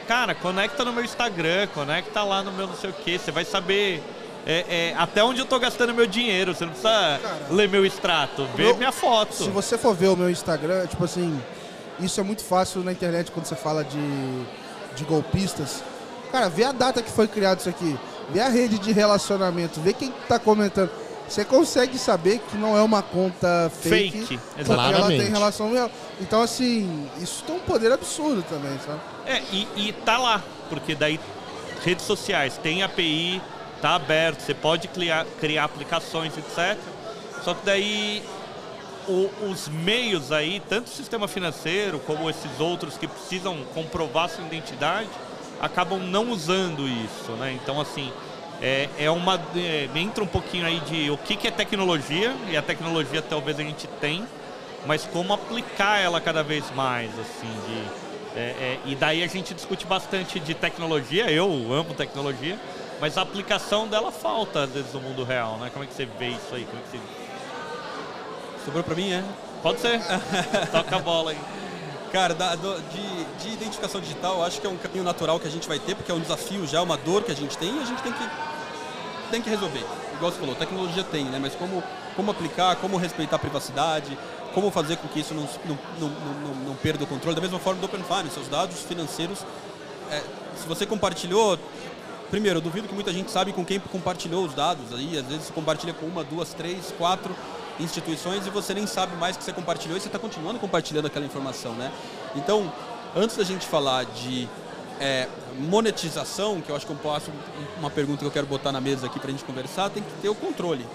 Cara, 0.06 0.34
conecta 0.34 0.84
no 0.84 0.92
meu 0.92 1.04
Instagram, 1.04 1.68
conecta 1.74 2.22
lá 2.22 2.42
no 2.42 2.52
meu 2.52 2.66
não 2.66 2.76
sei 2.76 2.90
o 2.90 2.92
que, 2.92 3.18
você 3.18 3.30
vai 3.30 3.44
saber 3.44 4.02
é, 4.46 4.90
é, 4.90 4.94
até 4.96 5.22
onde 5.22 5.40
eu 5.40 5.46
tô 5.46 5.58
gastando 5.58 5.94
meu 5.94 6.06
dinheiro. 6.06 6.54
Você 6.54 6.64
não 6.64 6.72
precisa 6.72 7.20
Cara, 7.22 7.46
ler 7.50 7.68
meu 7.68 7.86
extrato, 7.86 8.44
ver 8.56 8.66
meu, 8.66 8.76
minha 8.76 8.92
foto. 8.92 9.34
Se 9.34 9.50
você 9.50 9.78
for 9.78 9.94
ver 9.94 10.08
o 10.08 10.16
meu 10.16 10.30
Instagram, 10.30 10.86
tipo 10.86 11.04
assim, 11.04 11.40
isso 12.00 12.20
é 12.20 12.22
muito 12.22 12.42
fácil 12.42 12.82
na 12.82 12.92
internet 12.92 13.30
quando 13.30 13.46
você 13.46 13.56
fala 13.56 13.84
de, 13.84 14.44
de 14.96 15.04
golpistas. 15.04 15.82
Cara, 16.30 16.48
vê 16.48 16.64
a 16.64 16.72
data 16.72 17.02
que 17.02 17.10
foi 17.10 17.28
criado 17.28 17.60
isso 17.60 17.68
aqui. 17.68 17.96
Vê 18.30 18.40
a 18.40 18.48
rede 18.48 18.78
de 18.78 18.92
relacionamento, 18.92 19.80
vê 19.80 19.92
quem 19.92 20.12
tá 20.28 20.38
comentando. 20.38 20.90
Você 21.28 21.44
consegue 21.44 21.98
saber 21.98 22.40
que 22.50 22.56
não 22.56 22.76
é 22.76 22.82
uma 22.82 23.02
conta 23.02 23.70
fake, 23.80 24.26
fake 24.26 24.40
porque 24.56 24.72
ela 24.72 25.08
tem 25.08 25.28
relação 25.30 25.72
real. 25.72 25.90
Então, 26.20 26.42
assim, 26.42 27.08
isso 27.20 27.42
tem 27.44 27.56
um 27.56 27.60
poder 27.60 27.92
absurdo 27.92 28.42
também, 28.42 28.78
sabe? 28.84 29.00
É, 29.26 29.40
e, 29.52 29.68
e 29.76 29.92
tá 30.04 30.18
lá, 30.18 30.42
porque 30.68 30.94
daí 30.94 31.18
redes 31.84 32.04
sociais 32.04 32.58
tem 32.58 32.82
API, 32.82 33.40
tá 33.80 33.94
aberto, 33.94 34.40
você 34.40 34.54
pode 34.54 34.88
criar, 34.88 35.26
criar 35.40 35.64
aplicações, 35.64 36.32
etc. 36.36 36.78
Só 37.44 37.54
que 37.54 37.64
daí 37.64 38.22
o, 39.08 39.30
os 39.50 39.68
meios 39.68 40.30
aí, 40.32 40.62
tanto 40.68 40.86
o 40.86 40.90
sistema 40.90 41.26
financeiro 41.26 41.98
como 42.00 42.30
esses 42.30 42.60
outros 42.60 42.96
que 42.96 43.06
precisam 43.06 43.64
comprovar 43.74 44.28
sua 44.28 44.44
identidade, 44.44 45.08
acabam 45.60 45.98
não 45.98 46.30
usando 46.30 46.88
isso, 46.88 47.32
né? 47.32 47.52
Então, 47.60 47.80
assim, 47.80 48.12
é, 48.60 48.88
é 48.98 49.10
uma 49.10 49.40
é, 49.56 49.88
entra 49.96 50.22
um 50.22 50.26
pouquinho 50.26 50.66
aí 50.66 50.80
de 50.80 51.10
o 51.10 51.18
que, 51.18 51.36
que 51.36 51.48
é 51.48 51.50
tecnologia 51.50 52.34
e 52.48 52.56
a 52.56 52.62
tecnologia 52.62 53.20
talvez 53.22 53.58
a 53.58 53.62
gente 53.62 53.86
tem, 54.00 54.24
mas 54.86 55.04
como 55.04 55.32
aplicar 55.32 55.98
ela 55.98 56.20
cada 56.20 56.42
vez 56.42 56.64
mais, 56.74 57.10
assim, 57.18 57.50
de, 57.66 58.01
é, 58.34 58.40
é, 58.40 58.80
e 58.86 58.94
daí 58.94 59.22
a 59.22 59.26
gente 59.26 59.52
discute 59.52 59.86
bastante 59.86 60.40
de 60.40 60.54
tecnologia. 60.54 61.30
Eu 61.30 61.46
amo 61.72 61.94
tecnologia, 61.94 62.58
mas 63.00 63.18
a 63.18 63.22
aplicação 63.22 63.86
dela 63.86 64.10
falta, 64.10 64.64
às 64.64 64.70
vezes, 64.70 64.92
no 64.92 65.00
mundo 65.00 65.24
real, 65.24 65.58
né? 65.58 65.70
Como 65.72 65.84
é 65.84 65.86
que 65.86 65.94
você 65.94 66.06
vê 66.06 66.28
isso 66.28 66.54
aí? 66.54 66.64
Como 66.64 66.78
é 66.78 66.82
que 66.82 66.90
você... 66.90 67.00
Sobrou 68.64 68.82
pra 68.82 68.94
mim, 68.94 69.12
é? 69.12 69.22
Pode 69.62 69.80
ser. 69.80 70.00
Toca 70.72 70.96
a 70.96 70.98
bola 70.98 71.32
aí. 71.32 71.38
Cara, 72.12 72.34
da, 72.34 72.54
do, 72.54 72.80
de, 72.90 73.24
de, 73.42 73.54
identificação 73.54 74.00
digital, 74.00 74.36
eu 74.36 74.44
acho 74.44 74.60
que 74.60 74.66
é 74.66 74.70
um 74.70 74.76
caminho 74.76 75.02
natural 75.02 75.40
que 75.40 75.48
a 75.48 75.50
gente 75.50 75.66
vai 75.66 75.78
ter, 75.78 75.94
porque 75.94 76.12
é 76.12 76.14
um 76.14 76.20
desafio 76.20 76.66
já, 76.66 76.82
uma 76.82 76.96
dor 76.96 77.22
que 77.22 77.32
a 77.32 77.34
gente 77.34 77.56
tem 77.56 77.74
e 77.74 77.80
a 77.80 77.84
gente 77.86 78.02
tem 78.02 78.12
que, 78.12 78.28
tem 79.30 79.40
que 79.40 79.48
resolver. 79.48 79.82
Igual 80.14 80.30
você 80.30 80.38
falou, 80.38 80.54
tecnologia 80.54 81.02
tem, 81.04 81.24
né? 81.24 81.38
Mas 81.40 81.54
como, 81.54 81.82
como 82.14 82.30
aplicar, 82.30 82.76
como 82.76 82.98
respeitar 82.98 83.36
a 83.36 83.38
privacidade, 83.38 84.16
como 84.54 84.70
fazer 84.70 84.96
com 84.96 85.08
que 85.08 85.20
isso 85.20 85.34
não, 85.34 85.48
não, 85.64 85.78
não, 86.00 86.54
não, 86.66 86.74
perda 86.76 87.04
o 87.04 87.06
controle. 87.06 87.34
Da 87.34 87.40
mesma 87.40 87.58
forma 87.58 87.80
do 87.80 87.86
Open 87.86 88.02
Finance, 88.02 88.30
seus 88.30 88.48
dados 88.48 88.80
financeiros, 88.80 89.38
é, 90.10 90.22
se 90.56 90.66
você 90.66 90.86
compartilhou, 90.86 91.58
primeiro, 92.30 92.58
eu 92.58 92.62
duvido 92.62 92.88
que 92.88 92.94
muita 92.94 93.12
gente 93.12 93.30
sabe 93.30 93.52
com 93.52 93.64
quem 93.64 93.80
compartilhou 93.80 94.44
os 94.44 94.54
dados 94.54 94.92
aí. 94.92 95.18
Às 95.18 95.26
vezes 95.26 95.44
você 95.46 95.52
compartilha 95.52 95.92
com 95.92 96.06
uma, 96.06 96.22
duas, 96.22 96.54
três, 96.54 96.92
quatro 96.96 97.34
instituições 97.80 98.46
e 98.46 98.50
você 98.50 98.74
nem 98.74 98.86
sabe 98.86 99.16
mais 99.16 99.36
que 99.36 99.42
você 99.42 99.52
compartilhou 99.52 99.96
e 99.96 100.00
você 100.00 100.08
está 100.08 100.18
continuando 100.18 100.58
compartilhando 100.58 101.06
aquela 101.06 101.24
informação, 101.24 101.72
né? 101.74 101.90
Então, 102.36 102.70
antes 103.16 103.36
da 103.36 103.44
gente 103.44 103.66
falar 103.66 104.04
de 104.04 104.48
é, 105.00 105.28
monetização, 105.58 106.60
que 106.60 106.70
eu 106.70 106.76
acho 106.76 106.86
que 106.86 106.92
eu 106.92 106.96
posso, 106.96 107.30
uma 107.78 107.90
pergunta 107.90 108.20
que 108.20 108.26
eu 108.26 108.30
quero 108.30 108.46
botar 108.46 108.72
na 108.72 108.80
mesa 108.80 109.06
aqui 109.06 109.18
para 109.18 109.28
a 109.28 109.32
gente 109.32 109.44
conversar, 109.44 109.90
tem 109.90 110.02
que 110.02 110.10
ter 110.20 110.28
o 110.28 110.34
controle. 110.34 110.86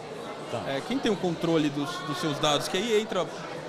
Tá. 0.51 0.63
É, 0.67 0.81
quem 0.87 0.97
tem 0.97 1.11
o 1.11 1.15
controle 1.15 1.69
dos, 1.69 1.89
dos 2.07 2.17
seus 2.19 2.39
dados, 2.39 2.67
que 2.67 2.77
aí 2.77 3.01
entra 3.01 3.25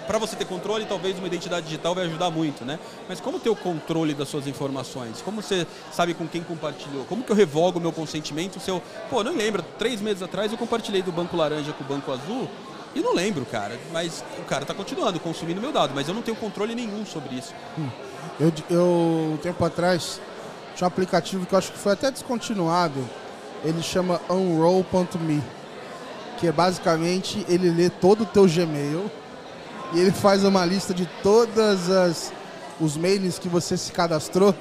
para 0.08 0.18
você 0.18 0.34
ter 0.34 0.46
controle, 0.46 0.86
talvez 0.86 1.18
uma 1.18 1.26
identidade 1.26 1.66
digital 1.66 1.94
vai 1.94 2.06
ajudar 2.06 2.30
muito, 2.30 2.64
né? 2.64 2.78
Mas 3.06 3.20
como 3.20 3.38
ter 3.38 3.50
o 3.50 3.56
controle 3.56 4.14
das 4.14 4.28
suas 4.28 4.46
informações? 4.46 5.20
Como 5.20 5.42
você 5.42 5.66
sabe 5.92 6.14
com 6.14 6.26
quem 6.26 6.42
compartilhou? 6.42 7.04
Como 7.04 7.22
que 7.22 7.30
eu 7.30 7.36
revogo 7.36 7.78
o 7.78 7.82
meu 7.82 7.92
consentimento 7.92 8.58
se 8.58 8.70
eu... 8.70 8.82
Pô, 9.10 9.22
não 9.22 9.36
lembro, 9.36 9.62
três 9.78 10.00
meses 10.00 10.22
atrás 10.22 10.50
eu 10.50 10.56
compartilhei 10.56 11.02
do 11.02 11.12
Banco 11.12 11.36
Laranja 11.36 11.74
com 11.74 11.84
o 11.84 11.86
Banco 11.86 12.10
Azul 12.10 12.48
e 12.94 13.00
não 13.00 13.14
lembro, 13.14 13.44
cara. 13.44 13.78
Mas 13.92 14.24
o 14.38 14.44
cara 14.44 14.62
está 14.62 14.72
continuando 14.72 15.20
consumindo 15.20 15.60
meu 15.60 15.72
dado, 15.72 15.92
mas 15.94 16.08
eu 16.08 16.14
não 16.14 16.22
tenho 16.22 16.36
controle 16.38 16.74
nenhum 16.74 17.04
sobre 17.04 17.34
isso. 17.34 17.52
Hum. 17.78 17.88
Eu, 18.40 18.52
eu, 18.70 19.32
um 19.34 19.36
tempo 19.36 19.62
atrás, 19.62 20.20
tinha 20.74 20.86
um 20.86 20.88
aplicativo 20.88 21.44
que 21.44 21.54
eu 21.54 21.58
acho 21.58 21.70
que 21.70 21.78
foi 21.78 21.92
até 21.92 22.10
descontinuado. 22.10 23.04
Ele 23.62 23.82
chama 23.82 24.20
unroll.me. 24.30 25.58
Que 26.38 26.46
é 26.46 26.53
basicamente 26.53 27.44
ele 27.48 27.70
lê 27.70 27.90
todo 27.90 28.22
o 28.22 28.27
teu 28.27 28.46
Gmail 28.46 29.11
e 29.92 30.01
ele 30.01 30.12
faz 30.12 30.44
uma 30.44 30.64
lista 30.64 30.94
de 30.94 31.07
todas 31.22 31.90
as 31.90 32.33
os 32.81 32.96
mails 32.96 33.38
que 33.38 33.48
você 33.48 33.77
se 33.77 33.90
cadastrou 33.92 34.55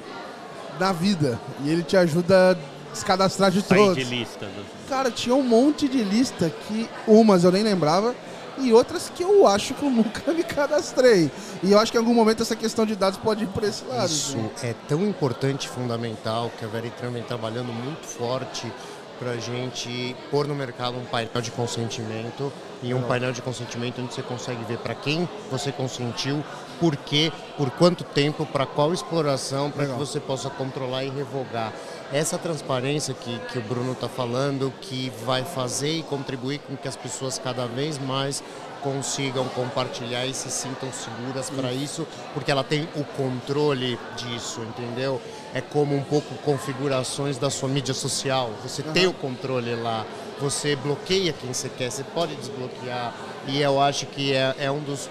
na 0.78 0.92
vida. 0.92 1.38
E 1.64 1.70
ele 1.70 1.82
te 1.82 1.96
ajuda 1.96 2.52
a 2.52 2.92
descadastrar 2.92 3.50
de 3.50 3.62
Sai 3.62 3.78
todos. 3.78 3.96
de 3.96 4.04
listas. 4.04 4.48
Cara, 4.88 5.10
tinha 5.10 5.34
um 5.34 5.42
monte 5.42 5.88
de 5.88 6.02
lista 6.02 6.50
que 6.66 6.88
umas 7.06 7.44
eu 7.44 7.52
nem 7.52 7.62
lembrava 7.62 8.14
e 8.58 8.72
outras 8.72 9.10
que 9.14 9.22
eu 9.22 9.46
acho 9.46 9.74
que 9.74 9.82
eu 9.82 9.90
nunca 9.90 10.32
me 10.32 10.42
cadastrei. 10.42 11.30
E 11.62 11.72
eu 11.72 11.78
acho 11.78 11.92
que 11.92 11.98
em 11.98 12.00
algum 12.00 12.14
momento 12.14 12.42
essa 12.42 12.56
questão 12.56 12.84
de 12.84 12.96
dados 12.96 13.18
pode 13.18 13.44
ir 13.44 13.48
por 13.48 13.62
esse 13.62 13.84
lado. 13.84 14.10
Isso 14.10 14.36
né? 14.36 14.50
é 14.62 14.74
tão 14.88 15.04
importante 15.06 15.66
e 15.66 15.68
fundamental 15.68 16.50
que 16.58 16.64
a 16.64 16.68
Veritran 16.68 17.10
vem 17.10 17.22
trabalhando 17.22 17.72
muito 17.72 18.06
forte 18.06 18.72
para 19.18 19.32
a 19.32 19.36
gente 19.36 20.14
pôr 20.30 20.46
no 20.46 20.54
mercado 20.54 20.96
um 20.96 21.04
painel 21.04 21.42
de 21.42 21.50
consentimento 21.50 22.52
e 22.82 22.94
um 22.94 23.02
painel 23.02 23.32
de 23.32 23.42
consentimento 23.42 24.00
onde 24.00 24.14
você 24.14 24.22
consegue 24.22 24.62
ver 24.64 24.78
para 24.78 24.94
quem 24.94 25.28
você 25.50 25.72
consentiu, 25.72 26.44
por 26.78 26.96
quê, 26.96 27.32
por 27.56 27.70
quanto 27.70 28.04
tempo, 28.04 28.46
para 28.46 28.64
qual 28.64 28.92
exploração, 28.92 29.70
para 29.70 29.86
que 29.86 29.92
você 29.92 30.20
possa 30.20 30.48
controlar 30.48 31.04
e 31.04 31.10
revogar. 31.10 31.72
Essa 32.12 32.38
transparência 32.38 33.12
que, 33.12 33.38
que 33.50 33.58
o 33.58 33.62
Bruno 33.62 33.92
está 33.92 34.08
falando, 34.08 34.72
que 34.80 35.12
vai 35.26 35.44
fazer 35.44 35.98
e 35.98 36.02
contribuir 36.02 36.60
com 36.60 36.76
que 36.76 36.88
as 36.88 36.96
pessoas 36.96 37.38
cada 37.38 37.66
vez 37.66 37.98
mais 37.98 38.42
consigam 38.82 39.44
compartilhar 39.48 40.24
e 40.26 40.32
se 40.32 40.50
sintam 40.50 40.90
seguras 40.92 41.50
para 41.50 41.72
isso, 41.72 42.06
porque 42.32 42.50
ela 42.50 42.64
tem 42.64 42.88
o 42.94 43.04
controle 43.04 43.98
disso, 44.16 44.62
entendeu? 44.62 45.20
É 45.58 45.60
como 45.60 45.96
um 45.96 46.04
pouco 46.04 46.36
configurações 46.44 47.36
da 47.36 47.50
sua 47.50 47.68
mídia 47.68 47.92
social. 47.92 48.52
Você 48.62 48.80
uhum. 48.80 48.92
tem 48.92 49.06
o 49.08 49.12
controle 49.12 49.74
lá, 49.74 50.06
você 50.40 50.76
bloqueia 50.76 51.32
quem 51.32 51.52
você 51.52 51.68
quer, 51.68 51.90
você 51.90 52.04
pode 52.04 52.36
desbloquear. 52.36 53.12
E 53.48 53.60
eu 53.60 53.80
acho 53.80 54.06
que 54.06 54.32
é, 54.32 54.54
é 54.56 54.70
um 54.70 54.78
dos 54.78 55.10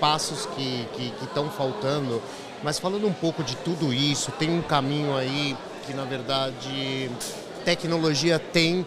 passos 0.00 0.46
que 0.46 1.12
estão 1.22 1.50
faltando. 1.50 2.22
Mas 2.62 2.78
falando 2.78 3.06
um 3.06 3.12
pouco 3.12 3.44
de 3.44 3.54
tudo 3.56 3.92
isso, 3.92 4.32
tem 4.32 4.48
um 4.48 4.62
caminho 4.62 5.14
aí 5.14 5.54
que 5.86 5.92
na 5.92 6.04
verdade 6.04 7.10
tecnologia 7.62 8.38
tem, 8.38 8.86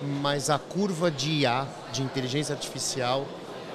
mas 0.00 0.50
a 0.50 0.58
curva 0.58 1.10
de 1.10 1.40
IA, 1.40 1.66
de 1.92 2.00
inteligência 2.00 2.54
artificial, 2.54 3.26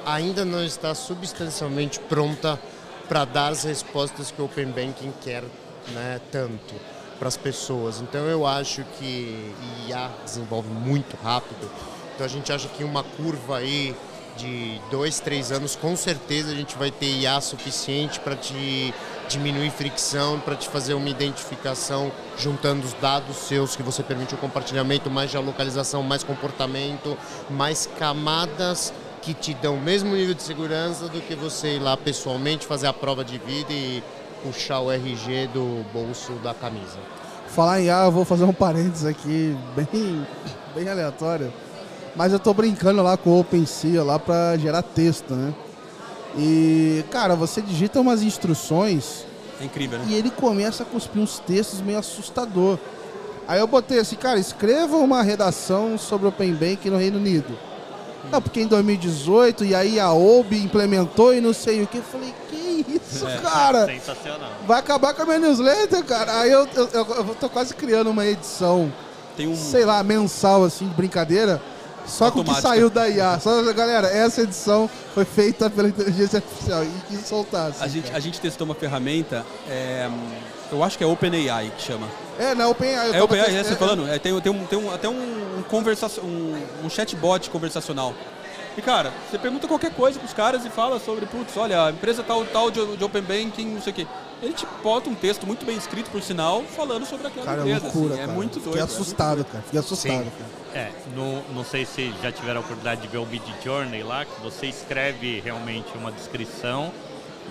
ainda 0.06 0.46
não 0.46 0.64
está 0.64 0.96
substancialmente 0.96 2.00
pronta 2.00 2.58
para 3.10 3.26
dar 3.26 3.50
as 3.50 3.66
respostas 3.66 4.32
que 4.32 4.42
o 4.42 4.46
Open 4.46 4.68
Banking 4.68 5.12
quer 5.22 5.44
né, 5.94 6.20
tanto 6.32 6.76
para 7.18 7.28
as 7.28 7.38
pessoas. 7.38 8.02
Então 8.02 8.26
eu 8.26 8.48
acho 8.48 8.84
que 8.98 9.54
IA 9.88 10.10
desenvolve 10.24 10.70
muito 10.70 11.18
rápido. 11.22 11.70
Então 12.16 12.26
a 12.26 12.30
gente 12.30 12.52
acha 12.52 12.68
que 12.70 12.84
uma 12.84 13.04
curva 13.04 13.58
aí 13.58 13.96
de 14.38 14.80
dois, 14.90 15.20
três 15.20 15.52
anos, 15.52 15.76
com 15.76 15.96
certeza 15.98 16.52
a 16.52 16.56
gente 16.56 16.78
vai 16.78 16.90
ter 16.90 17.08
IA 17.08 17.42
suficiente 17.42 18.20
para 18.22 18.36
te 18.36 18.94
diminuir 19.28 19.70
fricção, 19.70 20.40
para 20.40 20.56
te 20.56 20.68
fazer 20.70 20.94
uma 20.94 21.10
identificação 21.10 22.12
juntando 22.38 22.86
os 22.86 22.94
dados 22.94 23.36
seus 23.36 23.76
que 23.76 23.84
você 23.84 24.02
permite 24.02 24.34
o 24.34 24.38
compartilhamento, 24.38 25.10
mais 25.10 25.30
geolocalização, 25.30 26.02
mais 26.02 26.24
comportamento, 26.24 27.18
mais 27.50 27.88
camadas 28.00 28.94
que 29.22 29.34
te 29.34 29.54
dão 29.54 29.76
o 29.76 29.82
mesmo 29.82 30.16
nível 30.16 30.34
de 30.34 30.42
segurança 30.42 31.10
do 31.10 31.20
que 31.22 31.36
você 31.36 31.76
ir 31.76 31.80
lá 31.80 31.98
pessoalmente 31.98 32.66
fazer 32.66 32.88
a 32.88 32.94
prova 32.94 33.24
de 33.24 33.38
vida 33.38 33.72
e 33.72 34.02
puxar 34.44 34.80
o 34.80 34.92
RG 34.92 35.48
do 35.54 35.86
bolso 35.94 36.34
da 36.44 36.54
camisa. 36.54 37.00
Falar 37.48 37.82
em 37.82 37.90
A, 37.90 38.06
eu 38.06 38.12
vou 38.12 38.26
fazer 38.26 38.44
um 38.44 38.54
parênteses 38.54 39.06
aqui, 39.06 39.58
bem, 39.76 40.26
bem 40.76 40.90
aleatório. 40.90 41.52
Mas 42.16 42.34
eu 42.34 42.40
tô 42.40 42.54
brincando 42.54 43.02
lá 43.02 43.18
com 43.18 43.32
o 43.32 43.40
OpenSea 43.40 44.04
lá 44.04 44.20
para 44.20 44.58
gerar 44.58 44.82
texto, 44.82 45.34
né? 45.34 45.54
E, 46.38 47.04
cara, 47.10 47.36
você 47.36 47.62
digita 47.62 48.00
umas 48.00 48.22
instruções. 48.22 49.26
É 49.60 49.66
incrível, 49.66 50.00
né? 50.00 50.06
E 50.10 50.16
ele 50.16 50.30
começa 50.30 50.84
a 50.84 50.86
cuspir 50.86 51.22
uns 51.22 51.40
textos 51.40 51.82
meio 51.82 52.00
assustador. 52.00 52.78
Aí 53.48 53.60
eu 53.60 53.68
botei 53.68 54.00
assim, 54.00 54.16
cara, 54.16 54.40
escreva 54.40 54.98
uma 54.98 55.24
redação 55.24 55.98
sobre 55.98 56.28
o 56.28 56.30
Open 56.30 56.54
Bank 56.54 56.88
no 56.90 56.98
Reino 56.98 57.18
Unido. 57.18 57.58
Não, 58.32 58.42
porque 58.42 58.62
em 58.62 58.68
2018, 58.68 59.66
e 59.66 59.74
aí 59.76 60.00
a 60.00 60.12
OB 60.14 60.54
implementou 60.58 61.34
e 61.34 61.42
não 61.42 61.54
sei 61.54 61.82
o 61.82 61.88
que. 61.88 61.98
Eu 61.98 62.04
falei, 62.04 62.34
que 62.50 62.86
isso, 62.88 63.28
É. 63.28 63.38
cara? 63.38 63.86
Sensacional. 63.86 64.52
Vai 64.68 64.80
acabar 64.80 65.14
com 65.14 65.22
a 65.24 65.26
minha 65.26 65.40
newsletter, 65.40 66.04
cara. 66.06 66.40
Aí 66.42 66.52
eu, 66.52 66.68
eu, 66.76 66.90
eu, 66.94 67.06
eu 67.28 67.36
tô 67.40 67.50
quase 67.50 67.74
criando 67.74 68.10
uma 68.10 68.26
edição, 68.26 68.92
Tem 69.36 69.48
um. 69.48 69.56
sei 69.56 69.84
lá, 69.86 70.04
mensal, 70.04 70.64
assim, 70.64 70.88
de 70.88 70.94
brincadeira. 70.94 71.62
Só 72.06 72.32
com 72.32 72.40
o 72.40 72.44
que 72.44 72.60
saiu 72.60 72.90
da 72.90 73.08
IA. 73.08 73.40
Só, 73.40 73.62
galera, 73.74 74.08
essa 74.08 74.42
edição 74.42 74.90
foi 75.14 75.26
feita 75.26 75.70
pela 75.70 75.88
inteligência 75.90 76.38
artificial. 76.38 76.84
E 76.84 76.90
quis 77.08 77.28
soltar, 77.28 77.68
assim, 77.70 77.84
A 77.84 77.88
gente, 77.88 78.12
a 78.16 78.20
gente 78.20 78.42
testou 78.42 78.66
uma 78.66 78.74
ferramenta, 78.74 79.46
é, 79.70 80.10
eu 80.72 80.84
acho 80.84 80.98
que 80.98 81.04
é 81.04 81.08
OpenAI 81.08 81.72
que 81.78 81.84
chama. 81.84 82.08
É, 82.40 82.56
na 82.56 82.70
OpenAI. 82.70 83.12
É 83.16 83.22
OpenAI, 83.22 83.56
é, 83.56 83.64
você 83.64 83.76
falando? 83.76 84.08
É, 84.08 84.18
tem, 84.18 84.40
tem, 84.40 84.52
um, 84.52 84.66
tem 84.66 84.80
um- 84.80 84.94
até 84.94 85.10
um, 85.10 85.62
conversa, 85.70 86.08
um, 86.22 86.58
um 86.84 86.90
chatbot 86.90 87.50
conversacional. 87.50 88.14
E 88.78 88.82
cara, 88.82 89.12
você 89.30 89.38
pergunta 89.38 89.68
qualquer 89.68 89.92
coisa 89.94 90.18
pros 90.20 90.32
caras 90.32 90.64
e 90.66 90.70
fala 90.70 91.00
sobre, 91.00 91.26
putz, 91.26 91.58
olha, 91.58 91.84
a 91.88 91.92
empresa 91.92 92.24
tal, 92.24 92.46
tal 92.46 92.72
de, 92.72 92.96
de 92.96 93.04
Open 93.04 93.22
Banking, 93.22 93.66
não 93.68 93.82
sei 93.82 93.92
o 93.92 93.96
quê. 93.96 94.08
Ele 94.42 94.54
te 94.54 94.66
bota 94.82 95.10
um 95.10 95.16
texto 95.16 95.46
muito 95.46 95.66
bem 95.66 95.76
escrito, 95.76 96.10
por 96.10 96.22
sinal, 96.22 96.64
falando 96.64 97.06
sobre 97.06 97.28
aquela 97.28 97.46
Cara, 97.46 97.58
é 97.60 97.64
empresa. 97.66 97.84
loucura, 97.84 98.14
assim, 98.14 98.22
cara. 98.22 98.32
É 98.32 98.36
muito 98.36 98.54
doido. 98.54 98.66
Fiquei 98.68 98.80
é 98.82 98.84
assustado, 98.86 99.44
cara. 99.44 99.64
Fiquei 99.66 99.80
assustado, 99.82 100.24
Sim. 100.24 100.32
cara. 100.72 100.86
É, 100.86 100.92
no, 101.14 101.42
não 101.54 101.66
sei 101.66 101.86
se 101.86 102.14
já 102.24 102.32
tiveram 102.32 102.58
a 102.58 102.64
oportunidade 102.64 103.02
de 103.02 103.08
ver 103.10 103.18
o 103.18 103.26
Mid 103.26 103.42
Journey 103.62 104.02
lá, 104.02 104.24
que 104.24 104.40
você 104.42 104.68
escreve 104.68 105.42
realmente 105.42 105.90
uma 105.98 106.10
descrição 106.10 106.90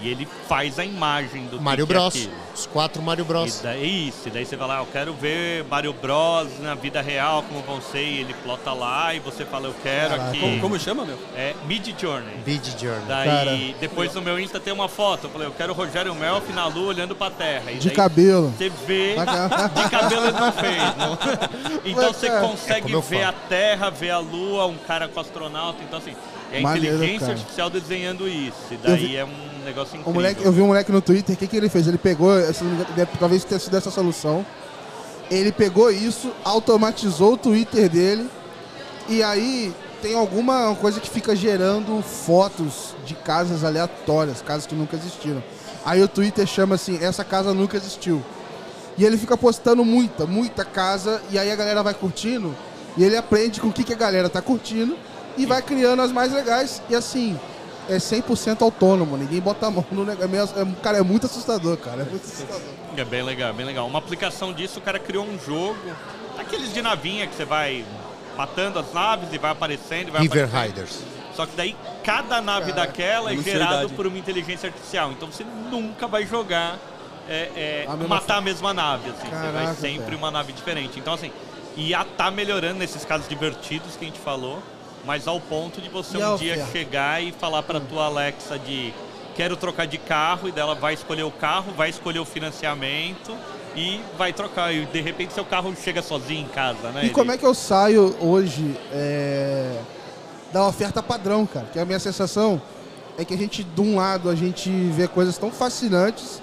e 0.02 0.08
ele 0.08 0.26
faz 0.48 0.78
a 0.78 0.84
imagem 0.84 1.46
do 1.46 1.58
que 1.58 1.62
Mario 1.64 1.86
que 1.86 1.92
é 1.92 1.96
Bros. 1.96 2.14
aquilo. 2.14 2.32
Os 2.54 2.66
quatro 2.66 3.00
Mario 3.02 3.24
Bros. 3.24 3.60
E 3.60 3.62
daí, 3.62 4.08
isso, 4.08 4.28
e 4.28 4.30
daí 4.30 4.44
você 4.44 4.56
vai 4.56 4.68
lá, 4.68 4.78
eu 4.78 4.86
quero 4.86 5.12
ver 5.14 5.64
Mario 5.64 5.92
Bros 5.92 6.48
na 6.60 6.74
vida 6.74 7.00
real, 7.00 7.42
como 7.42 7.62
vão 7.62 7.80
ser, 7.80 8.02
e 8.02 8.20
ele 8.20 8.34
plota 8.42 8.72
lá, 8.72 9.14
e 9.14 9.20
você 9.20 9.44
fala, 9.44 9.66
eu 9.68 9.74
quero 9.82 10.10
Caraca. 10.10 10.28
aqui. 10.30 10.40
Como, 10.40 10.60
como 10.60 10.78
chama, 10.78 11.04
meu? 11.04 11.18
É 11.36 11.54
Mid 11.66 11.86
Journey. 11.98 12.36
Bid 12.44 12.76
Journey. 12.80 13.04
Daí, 13.06 13.28
Cara. 13.28 13.58
depois 13.80 14.14
no 14.14 14.22
meu 14.22 14.38
Insta 14.40 14.58
tem 14.58 14.72
uma 14.72 14.88
foto, 14.88 15.24
eu 15.26 15.30
falei, 15.30 15.46
eu 15.46 15.52
quero 15.52 15.72
o 15.72 15.76
Rogério 15.76 16.14
Melfi 16.14 16.52
na 16.52 16.66
lua 16.66 16.88
olhando 16.88 17.14
pra 17.14 17.30
terra. 17.30 17.70
E 17.70 17.76
De 17.78 17.88
daí 17.88 17.96
cabelo. 17.96 18.52
Você 18.56 18.68
vê, 18.86 19.14
de 19.14 19.90
cabelo 19.90 20.26
ele 20.26 20.38
não 20.38 20.52
fez. 20.52 20.82
não. 20.96 21.18
Então 21.84 22.12
você. 22.12 22.28
É 22.28 22.40
consegue 22.40 22.92
eu 22.92 23.00
ver 23.00 23.24
a 23.24 23.32
Terra, 23.32 23.88
ver 23.90 24.10
a 24.10 24.18
Lua, 24.18 24.66
um 24.66 24.76
cara 24.76 25.08
com 25.08 25.18
astronauta. 25.20 25.78
Então, 25.82 25.98
assim, 25.98 26.14
é 26.52 26.58
a 26.58 26.60
Maneiro, 26.60 26.96
inteligência 26.96 27.20
cara. 27.26 27.32
artificial 27.38 27.70
desenhando 27.70 28.28
isso. 28.28 28.56
E 28.70 28.76
daí 28.76 28.96
vi- 29.06 29.16
é 29.16 29.24
um 29.24 29.47
negócio 29.68 29.94
incrível. 29.94 30.10
O 30.10 30.14
moleque, 30.14 30.44
eu 30.44 30.52
vi 30.52 30.60
um 30.60 30.66
moleque 30.66 30.90
no 30.90 31.00
Twitter, 31.00 31.34
o 31.34 31.38
que, 31.38 31.46
que 31.46 31.56
ele 31.56 31.68
fez? 31.68 31.86
Ele 31.86 31.98
pegou, 31.98 32.32
talvez 33.18 33.44
tenha 33.44 33.58
sido 33.58 33.76
essa 33.76 33.90
solução. 33.90 34.44
Ele 35.30 35.52
pegou 35.52 35.90
isso, 35.90 36.32
automatizou 36.42 37.34
o 37.34 37.36
Twitter 37.36 37.88
dele, 37.88 38.28
e 39.08 39.22
aí 39.22 39.74
tem 40.00 40.14
alguma 40.14 40.74
coisa 40.76 41.00
que 41.00 41.10
fica 41.10 41.36
gerando 41.36 42.02
fotos 42.02 42.94
de 43.04 43.14
casas 43.14 43.62
aleatórias, 43.62 44.40
casas 44.40 44.66
que 44.66 44.74
nunca 44.74 44.96
existiram. 44.96 45.42
Aí 45.84 46.02
o 46.02 46.08
Twitter 46.08 46.46
chama 46.46 46.76
assim, 46.76 46.98
essa 47.02 47.24
casa 47.24 47.52
nunca 47.52 47.76
existiu. 47.76 48.22
E 48.96 49.04
ele 49.04 49.18
fica 49.18 49.36
postando 49.36 49.84
muita, 49.84 50.26
muita 50.26 50.64
casa, 50.64 51.20
e 51.30 51.38
aí 51.38 51.50
a 51.50 51.56
galera 51.56 51.82
vai 51.82 51.94
curtindo, 51.94 52.54
e 52.96 53.04
ele 53.04 53.16
aprende 53.16 53.60
com 53.60 53.68
o 53.68 53.72
que, 53.72 53.84
que 53.84 53.92
a 53.92 53.96
galera 53.96 54.28
tá 54.28 54.40
curtindo, 54.40 54.96
e 55.36 55.46
vai 55.46 55.62
criando 55.62 56.02
as 56.02 56.10
mais 56.10 56.32
legais. 56.32 56.82
E 56.88 56.94
assim, 56.94 57.38
é 57.88 57.96
100% 57.96 58.62
autônomo, 58.62 59.16
ninguém 59.16 59.40
bota 59.40 59.66
a 59.66 59.70
mão 59.70 59.84
no 59.90 60.04
negócio. 60.04 60.24
É 60.24 60.28
meio- 60.28 60.44
é- 60.44 60.82
cara, 60.82 60.98
é 60.98 61.02
muito 61.02 61.26
assustador, 61.26 61.76
cara. 61.76 62.02
É 62.02 62.04
muito 62.04 62.24
assustador. 62.24 62.60
É 62.96 63.04
bem 63.04 63.22
legal, 63.22 63.52
bem 63.54 63.64
legal. 63.66 63.86
Uma 63.86 63.98
aplicação 63.98 64.52
disso, 64.52 64.78
o 64.78 64.82
cara 64.82 64.98
criou 64.98 65.24
um 65.24 65.38
jogo, 65.38 65.76
aqueles 66.38 66.72
de 66.72 66.82
navinha 66.82 67.26
que 67.26 67.34
você 67.34 67.44
vai 67.44 67.84
matando 68.36 68.78
as 68.78 68.92
naves 68.92 69.28
e 69.32 69.38
vai 69.38 69.50
aparecendo, 69.50 70.08
e 70.08 70.10
vai 70.10 70.22
River 70.22 70.44
aparecendo. 70.44 70.76
Riders. 70.76 70.98
Só 71.34 71.46
que 71.46 71.54
daí 71.56 71.76
cada 72.02 72.40
nave 72.40 72.72
daquela 72.72 73.32
é 73.32 73.36
gerado 73.36 73.90
por 73.90 74.06
uma 74.06 74.18
inteligência 74.18 74.68
artificial. 74.68 75.12
Então 75.12 75.30
você 75.30 75.44
nunca 75.70 76.06
vai 76.08 76.26
jogar 76.26 76.78
é, 77.28 77.50
é, 77.54 77.84
A 77.86 77.92
mesma 77.94 78.08
matar 78.16 78.36
a 78.38 78.40
mesma 78.40 78.72
nave. 78.74 79.10
Assim. 79.10 79.28
você 79.28 79.30
vai 79.52 79.52
Caraca, 79.52 79.74
sempre 79.74 80.04
cara. 80.06 80.16
uma 80.16 80.30
nave 80.30 80.52
diferente. 80.52 80.98
Então 80.98 81.14
assim, 81.14 81.30
IA 81.76 82.04
tá 82.16 82.30
melhorando 82.30 82.78
nesses 82.78 83.04
casos 83.04 83.28
divertidos 83.28 83.94
que 83.96 84.04
a 84.04 84.08
gente 84.08 84.18
falou, 84.18 84.60
mas 85.08 85.26
ao 85.26 85.40
ponto 85.40 85.80
de 85.80 85.88
você 85.88 86.18
E 86.18 86.22
um 86.22 86.36
dia 86.36 86.66
chegar 86.70 87.22
e 87.22 87.32
falar 87.32 87.62
para 87.62 87.80
tua 87.80 88.04
Alexa 88.04 88.58
de 88.58 88.92
quero 89.34 89.56
trocar 89.56 89.86
de 89.86 89.96
carro 89.96 90.48
e 90.48 90.52
dela 90.52 90.74
vai 90.74 90.92
escolher 90.92 91.22
o 91.22 91.30
carro, 91.30 91.72
vai 91.74 91.88
escolher 91.88 92.18
o 92.18 92.26
financiamento 92.26 93.34
e 93.74 94.00
vai 94.18 94.34
trocar. 94.34 94.70
E 94.74 94.84
de 94.84 95.00
repente 95.00 95.32
seu 95.32 95.46
carro 95.46 95.74
chega 95.82 96.02
sozinho 96.02 96.42
em 96.42 96.48
casa, 96.48 96.90
né? 96.90 97.06
E 97.06 97.10
como 97.10 97.32
é 97.32 97.38
que 97.38 97.46
eu 97.46 97.54
saio 97.54 98.14
hoje 98.20 98.76
é, 98.92 99.78
da 100.52 100.66
oferta 100.66 101.02
padrão, 101.02 101.46
cara? 101.46 101.64
Que 101.72 101.78
a 101.78 101.86
minha 101.86 101.98
sensação 101.98 102.60
é 103.16 103.24
que 103.24 103.32
a 103.32 103.38
gente, 103.38 103.64
de 103.64 103.80
um 103.80 103.96
lado, 103.96 104.28
a 104.28 104.34
gente 104.34 104.68
vê 104.90 105.08
coisas 105.08 105.38
tão 105.38 105.50
fascinantes 105.50 106.42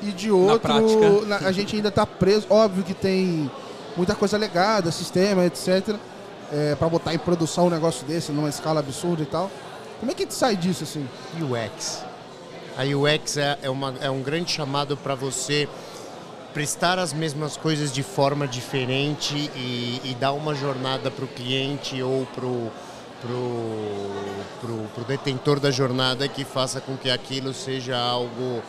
e 0.00 0.12
de 0.12 0.30
outro, 0.30 1.26
na- 1.26 1.38
a 1.38 1.50
gente 1.50 1.74
ainda 1.74 1.90
tá 1.90 2.06
preso. 2.06 2.46
Óbvio 2.48 2.84
que 2.84 2.94
tem 2.94 3.50
muita 3.96 4.14
coisa 4.14 4.38
legada, 4.38 4.92
sistema, 4.92 5.44
etc. 5.46 5.96
É, 6.50 6.74
para 6.74 6.88
botar 6.88 7.14
em 7.14 7.18
produção 7.18 7.66
um 7.66 7.70
negócio 7.70 8.06
desse 8.06 8.32
numa 8.32 8.48
escala 8.48 8.80
absurda 8.80 9.22
e 9.22 9.26
tal. 9.26 9.50
Como 10.00 10.10
é 10.10 10.14
que 10.14 10.22
a 10.22 10.24
gente 10.24 10.34
sai 10.34 10.56
disso, 10.56 10.84
assim? 10.84 11.06
UX. 11.40 12.04
A 12.76 12.84
UX 12.84 13.36
é, 13.36 13.58
é, 13.62 13.70
uma, 13.70 13.94
é 14.00 14.08
um 14.08 14.22
grande 14.22 14.52
chamado 14.52 14.96
para 14.96 15.14
você 15.14 15.68
prestar 16.54 16.98
as 16.98 17.12
mesmas 17.12 17.56
coisas 17.56 17.92
de 17.92 18.02
forma 18.02 18.46
diferente 18.46 19.50
e, 19.54 20.00
e 20.04 20.16
dar 20.18 20.32
uma 20.32 20.54
jornada 20.54 21.10
para 21.10 21.24
o 21.24 21.28
cliente 21.28 22.02
ou 22.02 22.24
para 22.26 22.46
o 22.46 22.72
pro, 23.20 23.90
pro, 24.60 24.84
pro 24.94 25.04
detentor 25.04 25.60
da 25.60 25.70
jornada 25.70 26.28
que 26.28 26.44
faça 26.44 26.80
com 26.80 26.96
que 26.96 27.10
aquilo 27.10 27.52
seja 27.52 27.98
algo 27.98 28.62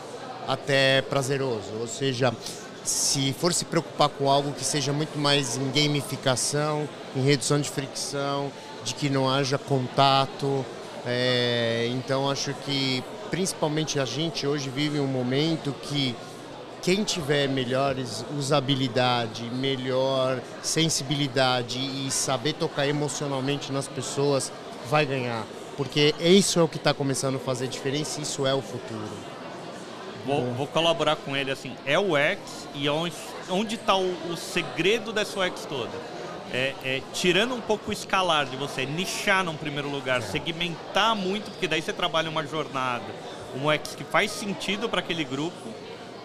até 0.46 1.02
prazeroso. 1.02 1.72
Ou 1.80 1.86
seja, 1.86 2.34
se 2.84 3.32
for 3.32 3.52
se 3.52 3.64
preocupar 3.64 4.08
com 4.08 4.30
algo 4.30 4.52
que 4.52 4.64
seja 4.64 4.92
muito 4.92 5.18
mais 5.18 5.56
em 5.56 5.70
gamificação, 5.70 6.88
em 7.14 7.22
redução 7.22 7.60
de 7.60 7.68
fricção, 7.68 8.50
de 8.84 8.94
que 8.94 9.08
não 9.10 9.28
haja 9.28 9.58
contato. 9.58 10.64
é, 11.06 11.88
então 11.92 12.30
acho 12.30 12.52
que 12.64 13.02
principalmente 13.30 13.98
a 13.98 14.04
gente 14.04 14.46
hoje 14.46 14.68
vive 14.68 14.98
um 14.98 15.06
momento 15.06 15.74
que 15.82 16.14
quem 16.82 17.04
tiver 17.04 17.46
melhores 17.48 18.24
usabilidade, 18.36 19.44
melhor 19.50 20.40
sensibilidade 20.62 21.78
e 21.78 22.10
saber 22.10 22.54
tocar 22.54 22.86
emocionalmente 22.86 23.70
nas 23.70 23.86
pessoas 23.86 24.50
vai 24.88 25.04
ganhar. 25.04 25.46
Porque 25.76 26.14
isso 26.18 26.58
é 26.58 26.62
o 26.62 26.68
que 26.68 26.76
está 26.76 26.92
começando 26.92 27.36
a 27.36 27.38
fazer 27.38 27.68
diferença, 27.68 28.20
isso 28.20 28.46
é 28.46 28.54
o 28.54 28.62
futuro. 28.62 29.39
Vou, 30.26 30.52
vou 30.54 30.66
colaborar 30.66 31.16
com 31.16 31.36
ele 31.36 31.50
assim. 31.50 31.74
É 31.84 31.98
o 31.98 32.16
X 32.16 32.68
e 32.74 32.88
onde 32.88 33.74
está 33.74 33.96
o, 33.96 34.12
o 34.30 34.36
segredo 34.36 35.12
dessa 35.12 35.40
UX 35.40 35.64
toda? 35.66 35.90
É, 36.52 36.74
é 36.84 37.02
tirando 37.12 37.54
um 37.54 37.60
pouco 37.60 37.90
o 37.90 37.92
escalar 37.92 38.46
de 38.46 38.56
você, 38.56 38.84
nichar 38.84 39.44
num 39.44 39.56
primeiro 39.56 39.88
lugar, 39.88 40.20
segmentar 40.22 41.14
muito, 41.14 41.50
porque 41.50 41.68
daí 41.68 41.80
você 41.80 41.92
trabalha 41.92 42.28
uma 42.28 42.44
jornada, 42.44 43.04
um 43.56 43.68
UX 43.68 43.94
que 43.94 44.02
faz 44.02 44.32
sentido 44.32 44.88
para 44.88 45.00
aquele 45.00 45.22
grupo, 45.22 45.68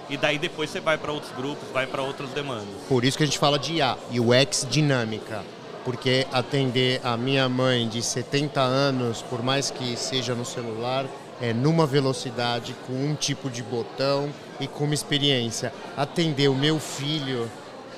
e 0.10 0.18
daí 0.18 0.38
depois 0.38 0.70
você 0.70 0.80
vai 0.80 0.98
para 0.98 1.12
outros 1.12 1.32
grupos, 1.36 1.70
vai 1.72 1.86
para 1.86 2.02
outras 2.02 2.30
demandas. 2.32 2.68
Por 2.88 3.04
isso 3.06 3.18
que 3.18 3.24
a 3.24 3.26
gente 3.26 3.40
fala 3.40 3.58
de 3.58 3.76
IA, 3.76 3.98
UX 4.12 4.68
dinâmica. 4.70 5.44
Porque 5.84 6.26
atender 6.32 7.00
a 7.04 7.16
minha 7.16 7.48
mãe 7.48 7.88
de 7.88 8.02
70 8.02 8.60
anos, 8.60 9.22
por 9.22 9.44
mais 9.44 9.70
que 9.70 9.96
seja 9.96 10.34
no 10.34 10.44
celular, 10.44 11.06
é 11.42 11.54
numa 11.54 11.86
velocidade, 11.86 12.76
com 12.88 12.94
um 12.94 13.16
tipo 13.16 13.50
de 13.50 13.62
botão 13.62 14.30
e 14.60 14.68
com 14.68 14.86
uma 14.86 14.94
experiência. 14.94 15.74
Atender 15.98 16.50
o 16.50 16.56
meu 16.56 16.80
filho 16.80 17.50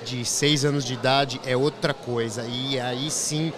de 0.03 0.25
6 0.25 0.65
anos 0.65 0.85
de 0.85 0.93
idade 0.93 1.39
é 1.45 1.55
outra 1.55 1.93
coisa. 1.93 2.43
E 2.43 2.79
aí 2.79 3.11
sim, 3.11 3.53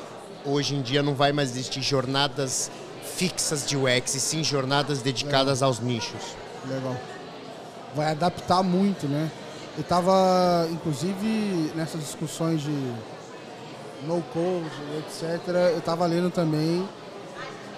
hoje 0.45 0.75
em 0.75 0.81
dia 0.81 1.01
não 1.01 1.13
vai 1.13 1.31
mais 1.31 1.51
existir 1.51 1.81
jornadas 1.81 2.71
fixas 3.15 3.67
de 3.67 3.75
UX, 3.75 4.15
e 4.15 4.19
sim 4.19 4.43
jornadas 4.43 5.01
dedicadas 5.01 5.61
aos 5.61 5.79
nichos. 5.79 6.35
Legal. 6.67 6.95
Vai 7.95 8.11
adaptar 8.11 8.63
muito, 8.63 9.07
né? 9.07 9.29
Eu 9.75 9.81
estava, 9.81 10.67
inclusive, 10.71 11.71
nessas 11.75 12.01
discussões 12.01 12.61
de 12.61 12.93
no 14.07 14.21
code, 14.33 14.69
etc., 14.99 15.47
eu 15.73 15.79
estava 15.79 16.05
lendo 16.05 16.29
também 16.29 16.87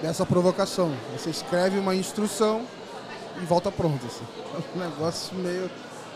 dessa 0.01 0.25
provocação. 0.25 0.91
Você 1.17 1.29
escreve 1.29 1.77
uma 1.77 1.95
instrução 1.95 2.61
e 3.41 3.45
volta 3.45 3.71
pronto. 3.71 4.05
Assim. 4.05 4.25
É 4.55 4.77
um 4.77 4.89
negócio 4.89 5.35
meio 5.35 5.69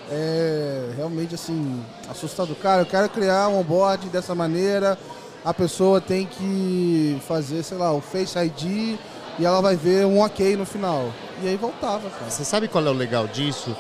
é, 0.10 0.92
realmente 0.96 1.36
assim, 1.36 1.84
assustador. 2.10 2.56
Cara, 2.58 2.82
eu 2.82 2.86
quero 2.86 3.10
criar 3.10 3.48
um 3.48 3.60
onboard 3.60 4.10
dessa 4.10 4.36
maneira, 4.36 4.98
a 5.44 5.54
pessoa 5.54 6.02
tem 6.02 6.26
que 6.26 7.22
fazer, 7.28 7.64
sei 7.64 7.78
lá, 7.78 7.92
o 7.92 8.02
Face 8.02 8.38
ID 8.38 8.98
e 9.38 9.46
ela 9.46 9.62
vai 9.62 9.76
ver 9.76 10.06
um 10.06 10.20
ok 10.20 10.56
no 10.56 10.66
final. 10.66 11.12
E 11.42 11.48
aí 11.48 11.58
voltava, 11.58 12.10
cara. 12.10 12.30
Você 12.30 12.44
sabe 12.44 12.68
qual 12.68 12.86
é 12.86 12.90
o 12.90 12.94
legal 12.94 13.28
disso? 13.28 13.76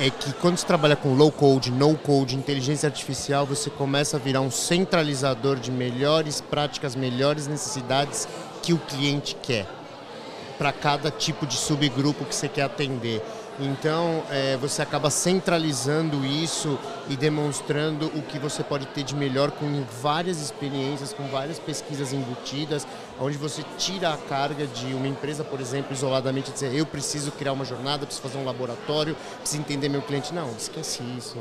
É 0.00 0.10
que 0.10 0.32
quando 0.34 0.56
você 0.56 0.64
trabalha 0.64 0.94
com 0.94 1.14
low 1.14 1.32
code, 1.32 1.72
no 1.72 1.96
code, 1.96 2.36
inteligência 2.36 2.86
artificial, 2.86 3.44
você 3.44 3.68
começa 3.68 4.16
a 4.16 4.20
virar 4.20 4.40
um 4.40 4.50
centralizador 4.50 5.56
de 5.56 5.72
melhores 5.72 6.40
práticas, 6.40 6.94
melhores 6.94 7.48
necessidades 7.48 8.28
que 8.68 8.74
o 8.74 8.78
cliente 8.78 9.34
quer 9.34 9.66
para 10.58 10.70
cada 10.72 11.10
tipo 11.10 11.46
de 11.46 11.56
subgrupo 11.56 12.26
que 12.26 12.34
você 12.34 12.50
quer 12.50 12.64
atender. 12.64 13.24
Então, 13.58 14.22
é, 14.28 14.58
você 14.58 14.82
acaba 14.82 15.08
centralizando 15.08 16.22
isso 16.26 16.78
e 17.08 17.16
demonstrando 17.16 18.08
o 18.08 18.20
que 18.20 18.38
você 18.38 18.62
pode 18.62 18.84
ter 18.88 19.04
de 19.04 19.16
melhor 19.16 19.52
com 19.52 19.82
várias 20.02 20.42
experiências, 20.42 21.14
com 21.14 21.26
várias 21.28 21.58
pesquisas 21.58 22.12
embutidas, 22.12 22.86
onde 23.18 23.38
você 23.38 23.64
tira 23.78 24.12
a 24.12 24.18
carga 24.18 24.66
de 24.66 24.92
uma 24.92 25.08
empresa, 25.08 25.42
por 25.42 25.62
exemplo, 25.62 25.94
isoladamente, 25.94 26.52
dizer 26.52 26.74
eu 26.74 26.84
preciso 26.84 27.32
criar 27.32 27.54
uma 27.54 27.64
jornada, 27.64 28.04
preciso 28.04 28.28
fazer 28.28 28.36
um 28.36 28.44
laboratório, 28.44 29.16
preciso 29.38 29.62
entender 29.62 29.88
meu 29.88 30.02
cliente. 30.02 30.34
Não, 30.34 30.50
esquece 30.58 31.02
isso. 31.16 31.38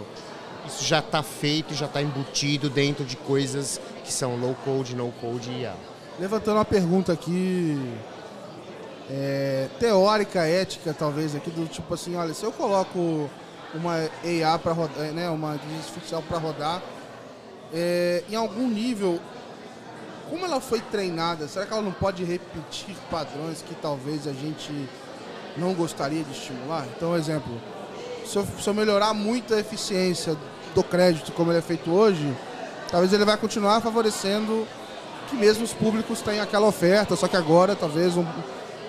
Isso 0.65 0.81
já 0.81 0.99
está 0.99 1.21
feito, 1.21 1.73
já 1.73 1.87
está 1.87 2.01
embutido 2.01 2.69
dentro 2.69 3.03
de 3.03 3.17
coisas 3.17 3.81
que 4.05 4.13
são 4.13 4.37
low 4.37 4.55
code, 4.63 4.95
no 4.95 5.11
code 5.11 5.49
e 5.49 5.63
IA. 5.63 5.96
Levantando 6.19 6.57
uma 6.57 6.65
pergunta 6.65 7.13
aqui 7.13 7.79
é, 9.09 9.67
teórica, 9.79 10.45
ética, 10.45 10.93
talvez, 10.93 11.35
aqui, 11.35 11.51
do 11.51 11.67
tipo 11.67 11.93
assim, 11.93 12.15
olha, 12.15 12.33
se 12.33 12.43
eu 12.43 12.51
coloco 12.51 13.29
uma 13.73 13.93
AI 14.23 14.59
para 14.59 14.71
rodar, 14.71 15.11
né, 15.13 15.29
uma 15.29 15.55
inteligência 15.55 15.89
artificial 15.89 16.23
para 16.27 16.37
rodar, 16.39 16.81
é, 17.71 18.23
em 18.29 18.35
algum 18.35 18.67
nível, 18.67 19.19
como 20.29 20.43
ela 20.45 20.59
foi 20.59 20.81
treinada, 20.81 21.47
será 21.47 21.65
que 21.65 21.73
ela 21.73 21.81
não 21.81 21.91
pode 21.91 22.23
repetir 22.23 22.95
padrões 23.11 23.61
que 23.61 23.75
talvez 23.75 24.27
a 24.27 24.33
gente 24.33 24.71
não 25.55 25.73
gostaria 25.73 26.23
de 26.23 26.31
estimular? 26.31 26.85
Então, 26.95 27.15
exemplo, 27.15 27.61
se 28.25 28.37
eu, 28.37 28.47
se 28.59 28.67
eu 28.67 28.73
melhorar 28.73 29.13
muito 29.13 29.53
a 29.53 29.59
eficiência 29.59 30.35
do 30.73 30.83
crédito 30.83 31.31
como 31.31 31.51
ele 31.51 31.59
é 31.59 31.61
feito 31.61 31.91
hoje, 31.91 32.35
talvez 32.89 33.13
ele 33.13 33.23
vai 33.23 33.37
continuar 33.37 33.81
favorecendo 33.81 34.67
que 35.27 35.35
mesmo 35.35 35.63
os 35.63 35.73
públicos 35.73 36.21
tenham 36.21 36.43
aquela 36.43 36.67
oferta, 36.67 37.15
só 37.15 37.27
que 37.27 37.37
agora 37.37 37.75
talvez 37.75 38.17
um, 38.17 38.25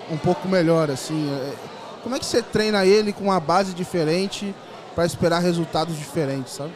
um 0.09 0.17
pouco 0.17 0.47
melhor, 0.47 0.89
assim. 0.89 1.29
É, 1.31 1.53
como 2.01 2.15
é 2.15 2.19
que 2.19 2.25
você 2.25 2.41
treina 2.41 2.85
ele 2.85 3.13
com 3.13 3.25
uma 3.25 3.39
base 3.39 3.73
diferente 3.73 4.55
para 4.95 5.05
esperar 5.05 5.39
resultados 5.39 5.97
diferentes, 5.97 6.53
sabe? 6.53 6.71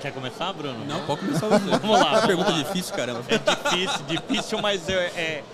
Quer 0.00 0.12
começar, 0.12 0.52
Bruno? 0.52 0.84
Não, 0.86 1.04
pode 1.04 1.20
começar 1.20 1.46
você. 1.46 1.66
vamos 1.78 2.00
lá. 2.00 2.06
É 2.06 2.18
uma 2.18 2.26
pergunta 2.26 2.52
difícil, 2.52 2.94
caramba. 2.94 3.22
É 3.28 3.38
difícil, 3.38 4.04
difícil, 4.06 4.58
mas 4.62 4.88
é, 4.88 4.94
é, 4.94 5.44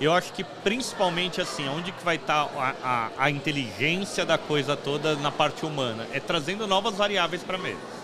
eu 0.00 0.12
acho 0.12 0.32
que 0.32 0.44
principalmente 0.44 1.40
assim, 1.40 1.68
onde 1.68 1.90
que 1.90 2.04
vai 2.04 2.16
estar 2.16 2.46
tá 2.46 2.74
a, 2.82 2.88
a, 2.88 3.24
a, 3.24 3.30
inteligência 3.30 4.24
da 4.24 4.38
coisa 4.38 4.76
toda 4.76 5.16
na 5.16 5.32
parte 5.32 5.66
humana? 5.66 6.06
É 6.12 6.20
trazendo 6.20 6.66
novas 6.66 6.94
variáveis 6.94 7.42
para 7.42 7.58
mesa. 7.58 7.97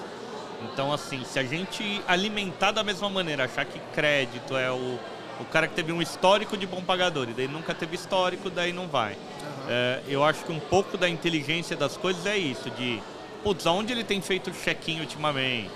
Então, 0.63 0.93
assim, 0.93 1.25
se 1.25 1.39
a 1.39 1.45
gente 1.45 2.03
alimentar 2.07 2.71
da 2.71 2.83
mesma 2.83 3.09
maneira, 3.09 3.45
achar 3.45 3.65
que 3.65 3.79
crédito 3.95 4.57
é 4.57 4.71
o, 4.71 4.99
o 5.41 5.45
cara 5.47 5.69
que 5.69 5.75
teve 5.75 5.93
um 5.93 6.01
histórico 6.01 6.57
de 6.57 6.67
bom 6.67 6.83
pagador, 6.83 7.29
e 7.29 7.33
daí 7.33 7.49
nunca 7.49 7.75
teve 7.75 7.95
histórico, 7.97 8.51
daí 8.51 8.73
não 8.73 8.89
vai. 8.89 9.13
Uhum. 9.13 9.65
É, 9.69 10.01
eu 10.09 10.25
acho 10.25 10.45
que 10.45 10.53
um 10.53 10.61
pouco 10.61 10.97
da 10.97 11.09
inteligência 11.09 11.77
das 11.77 11.97
coisas 11.97 12.25
é 12.27 12.37
isso, 12.37 12.71
de, 12.71 13.03
putz, 13.43 13.67
aonde 13.67 13.93
ele 13.93 14.05
tem 14.05 14.21
feito 14.21 14.51
check-in 14.51 15.01
ultimamente? 15.01 15.71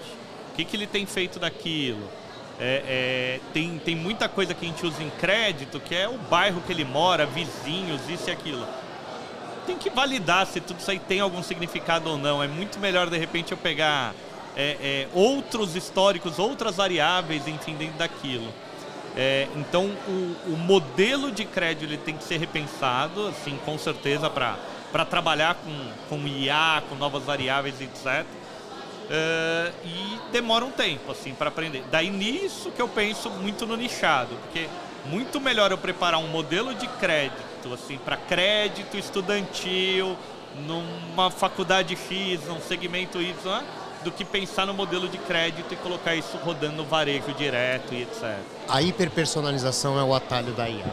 O 0.52 0.56
que, 0.56 0.64
que 0.64 0.76
ele 0.76 0.86
tem 0.86 1.06
feito 1.06 1.38
daquilo? 1.38 2.08
É, 2.60 2.82
é, 2.88 3.40
tem, 3.52 3.78
tem 3.78 3.94
muita 3.94 4.28
coisa 4.28 4.52
que 4.52 4.64
a 4.64 4.68
gente 4.68 4.84
usa 4.84 5.00
em 5.00 5.10
crédito, 5.10 5.78
que 5.78 5.94
é 5.94 6.08
o 6.08 6.18
bairro 6.18 6.60
que 6.62 6.72
ele 6.72 6.84
mora, 6.84 7.24
vizinhos, 7.24 8.00
isso 8.08 8.28
e 8.28 8.32
aquilo. 8.32 8.66
Tem 9.64 9.76
que 9.76 9.90
validar 9.90 10.46
se 10.46 10.60
tudo 10.60 10.80
isso 10.80 10.90
aí 10.90 10.98
tem 10.98 11.20
algum 11.20 11.42
significado 11.42 12.10
ou 12.10 12.18
não. 12.18 12.42
É 12.42 12.48
muito 12.48 12.80
melhor, 12.80 13.08
de 13.08 13.16
repente, 13.16 13.52
eu 13.52 13.58
pegar 13.58 14.12
é, 14.58 14.76
é, 14.82 15.08
outros 15.14 15.76
históricos, 15.76 16.40
outras 16.40 16.74
variáveis, 16.74 17.46
enfim, 17.46 17.74
dentro 17.76 17.96
daquilo. 17.96 18.52
É, 19.16 19.46
então 19.54 19.86
o, 20.08 20.52
o, 20.52 20.56
modelo 20.56 21.30
de 21.30 21.44
crédito 21.44 21.84
ele 21.84 21.96
tem 21.96 22.16
que 22.16 22.24
ser 22.24 22.38
repensado, 22.38 23.28
assim, 23.28 23.56
com 23.64 23.78
certeza, 23.78 24.28
para 24.28 25.04
trabalhar 25.04 25.54
com, 25.54 25.90
com 26.08 26.26
IA, 26.26 26.82
com 26.88 26.96
novas 26.96 27.22
variáveis, 27.22 27.80
etc. 27.80 28.26
É, 29.10 29.72
e 29.84 30.18
demora 30.32 30.64
um 30.64 30.70
tempo 30.72 31.12
assim 31.12 31.32
para 31.32 31.48
aprender. 31.48 31.84
Daí 31.90 32.10
nisso 32.10 32.72
que 32.72 32.82
eu 32.82 32.88
penso 32.88 33.30
muito 33.30 33.64
no 33.64 33.76
nichado, 33.76 34.34
porque 34.42 34.68
muito 35.06 35.40
melhor 35.40 35.70
eu 35.70 35.78
preparar 35.78 36.20
um 36.20 36.28
modelo 36.28 36.74
de 36.74 36.86
crédito 36.86 37.72
assim 37.72 37.96
para 37.96 38.16
crédito 38.16 38.96
estudantil 38.96 40.16
numa 40.66 41.30
faculdade 41.30 41.96
X, 41.96 42.44
num 42.46 42.60
segmento 42.60 43.22
Y? 43.22 43.62
Do 44.02 44.12
que 44.12 44.24
pensar 44.24 44.66
no 44.66 44.74
modelo 44.74 45.08
de 45.08 45.18
crédito 45.18 45.72
e 45.72 45.76
colocar 45.76 46.14
isso 46.14 46.36
rodando 46.38 46.76
no 46.76 46.84
varejo 46.84 47.32
direto 47.32 47.94
e 47.94 48.02
etc. 48.02 48.38
A 48.68 48.82
hiperpersonalização 48.82 49.98
é 49.98 50.02
o 50.02 50.14
atalho 50.14 50.52
da 50.52 50.68
IA, 50.68 50.92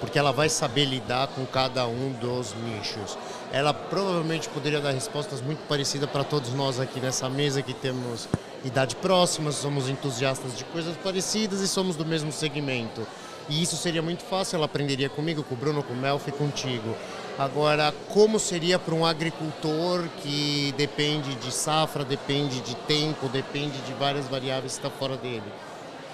porque 0.00 0.18
ela 0.18 0.32
vai 0.32 0.48
saber 0.48 0.84
lidar 0.84 1.28
com 1.28 1.44
cada 1.46 1.86
um 1.86 2.12
dos 2.12 2.54
nichos. 2.54 3.18
Ela 3.52 3.72
provavelmente 3.72 4.48
poderia 4.48 4.80
dar 4.80 4.90
respostas 4.90 5.40
muito 5.40 5.60
parecidas 5.68 6.10
para 6.10 6.24
todos 6.24 6.52
nós 6.52 6.80
aqui 6.80 7.00
nessa 7.00 7.28
mesa 7.28 7.62
que 7.62 7.74
temos 7.74 8.28
idade 8.64 8.96
próxima, 8.96 9.52
somos 9.52 9.88
entusiastas 9.88 10.56
de 10.56 10.64
coisas 10.64 10.96
parecidas 10.96 11.60
e 11.60 11.68
somos 11.68 11.96
do 11.96 12.04
mesmo 12.04 12.32
segmento. 12.32 13.06
E 13.48 13.62
isso 13.62 13.76
seria 13.76 14.02
muito 14.02 14.24
fácil, 14.24 14.56
ela 14.56 14.66
aprenderia 14.66 15.08
comigo, 15.08 15.42
com 15.44 15.54
o 15.54 15.56
Bruno, 15.56 15.82
com 15.82 15.92
o 15.92 15.96
Melfi, 15.96 16.32
contigo. 16.32 16.96
Agora, 17.38 17.92
como 18.08 18.38
seria 18.38 18.78
para 18.78 18.94
um 18.94 19.04
agricultor 19.04 20.08
que 20.22 20.72
depende 20.78 21.34
de 21.34 21.52
safra, 21.52 22.02
depende 22.02 22.60
de 22.60 22.74
tempo, 22.74 23.28
depende 23.28 23.78
de 23.82 23.92
várias 23.92 24.26
variáveis 24.26 24.72
que 24.72 24.78
está 24.78 24.88
fora 24.88 25.18
dele? 25.18 25.44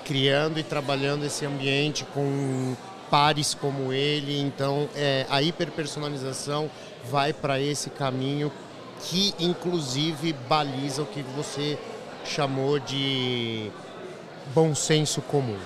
Criando 0.04 0.58
e 0.58 0.64
trabalhando 0.64 1.24
esse 1.24 1.46
ambiente 1.46 2.04
com 2.12 2.74
pares 3.08 3.54
como 3.54 3.92
ele, 3.92 4.40
então 4.40 4.88
é, 4.96 5.24
a 5.30 5.40
hiperpersonalização 5.40 6.68
vai 7.08 7.32
para 7.32 7.60
esse 7.60 7.88
caminho 7.90 8.50
que 9.02 9.32
inclusive 9.38 10.32
baliza 10.48 11.02
o 11.02 11.06
que 11.06 11.22
você 11.36 11.78
chamou 12.24 12.80
de 12.80 13.70
bom 14.52 14.74
senso 14.74 15.20
comum. 15.22 15.58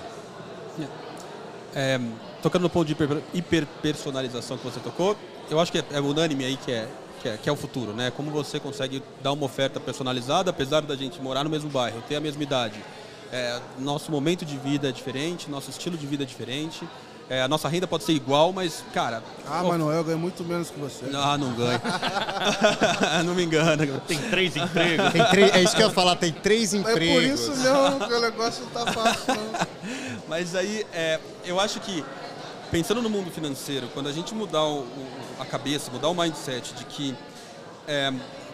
É, 1.73 1.99
tocando 2.43 2.63
no 2.63 2.69
ponto 2.69 2.85
de 2.85 2.95
hiperpersonalização 3.33 4.57
que 4.57 4.63
você 4.63 4.79
tocou, 4.79 5.17
eu 5.49 5.59
acho 5.59 5.71
que 5.71 5.79
é, 5.79 5.83
é 5.91 6.01
unânime 6.01 6.45
aí 6.45 6.57
que 6.57 6.71
é, 6.71 6.87
que 7.21 7.29
é, 7.29 7.37
que 7.37 7.49
é 7.49 7.51
o 7.51 7.55
futuro, 7.55 7.93
né? 7.93 8.11
Como 8.15 8.31
você 8.31 8.59
consegue 8.59 9.01
dar 9.21 9.31
uma 9.31 9.45
oferta 9.45 9.79
personalizada, 9.79 10.49
apesar 10.49 10.81
da 10.81 10.95
gente 10.95 11.21
morar 11.21 11.43
no 11.43 11.49
mesmo 11.49 11.69
bairro, 11.69 12.01
ter 12.07 12.15
a 12.15 12.21
mesma 12.21 12.43
idade. 12.43 12.83
É, 13.31 13.59
nosso 13.79 14.11
momento 14.11 14.45
de 14.45 14.57
vida 14.57 14.89
é 14.89 14.91
diferente, 14.91 15.49
nosso 15.49 15.69
estilo 15.69 15.97
de 15.97 16.07
vida 16.07 16.23
é 16.23 16.25
diferente. 16.25 16.87
É, 17.29 17.41
a 17.41 17.47
nossa 17.47 17.67
renda 17.67 17.85
pode 17.85 18.05
ser 18.05 18.13
igual, 18.13 18.53
mas, 18.53 18.85
cara. 18.93 19.21
Ah, 19.45 19.61
ó, 19.61 19.67
Manuel, 19.67 19.97
eu 19.97 20.03
ganho 20.05 20.17
muito 20.17 20.45
menos 20.45 20.69
que 20.69 20.79
você. 20.79 21.07
Não, 21.07 21.37
não 21.37 21.53
ganho. 21.53 21.81
não 23.25 23.35
me 23.35 23.43
engana. 23.43 23.85
Tem 24.07 24.17
três 24.29 24.55
empregos. 24.55 25.11
Tem 25.11 25.25
três, 25.25 25.51
é 25.53 25.61
isso 25.61 25.75
que 25.75 25.81
eu 25.81 25.87
ia 25.87 25.93
falar, 25.93 26.15
tem 26.15 26.31
três 26.31 26.73
empregos. 26.73 27.01
É 27.01 27.13
por 27.13 27.23
isso 27.23 27.51
mesmo 27.57 28.07
que 28.07 28.13
o 28.13 28.21
negócio 28.21 28.63
não 28.63 28.69
tá 28.71 28.93
fácil, 28.93 29.23
não. 29.27 29.67
Mas 30.29 30.55
aí, 30.55 30.85
é, 30.93 31.19
eu 31.43 31.59
acho 31.59 31.81
que 31.81 32.03
pensando 32.71 33.01
no 33.01 33.09
mundo 33.09 33.31
financeiro, 33.31 33.87
quando 33.93 34.07
a 34.07 34.11
gente 34.11 34.33
mudar 34.33 34.65
o, 34.65 34.85
a 35.39 35.45
cabeça, 35.45 35.91
mudar 35.91 36.09
o 36.09 36.15
mindset 36.15 36.73
de 36.73 36.85
que 36.85 37.15
é, 37.87 38.11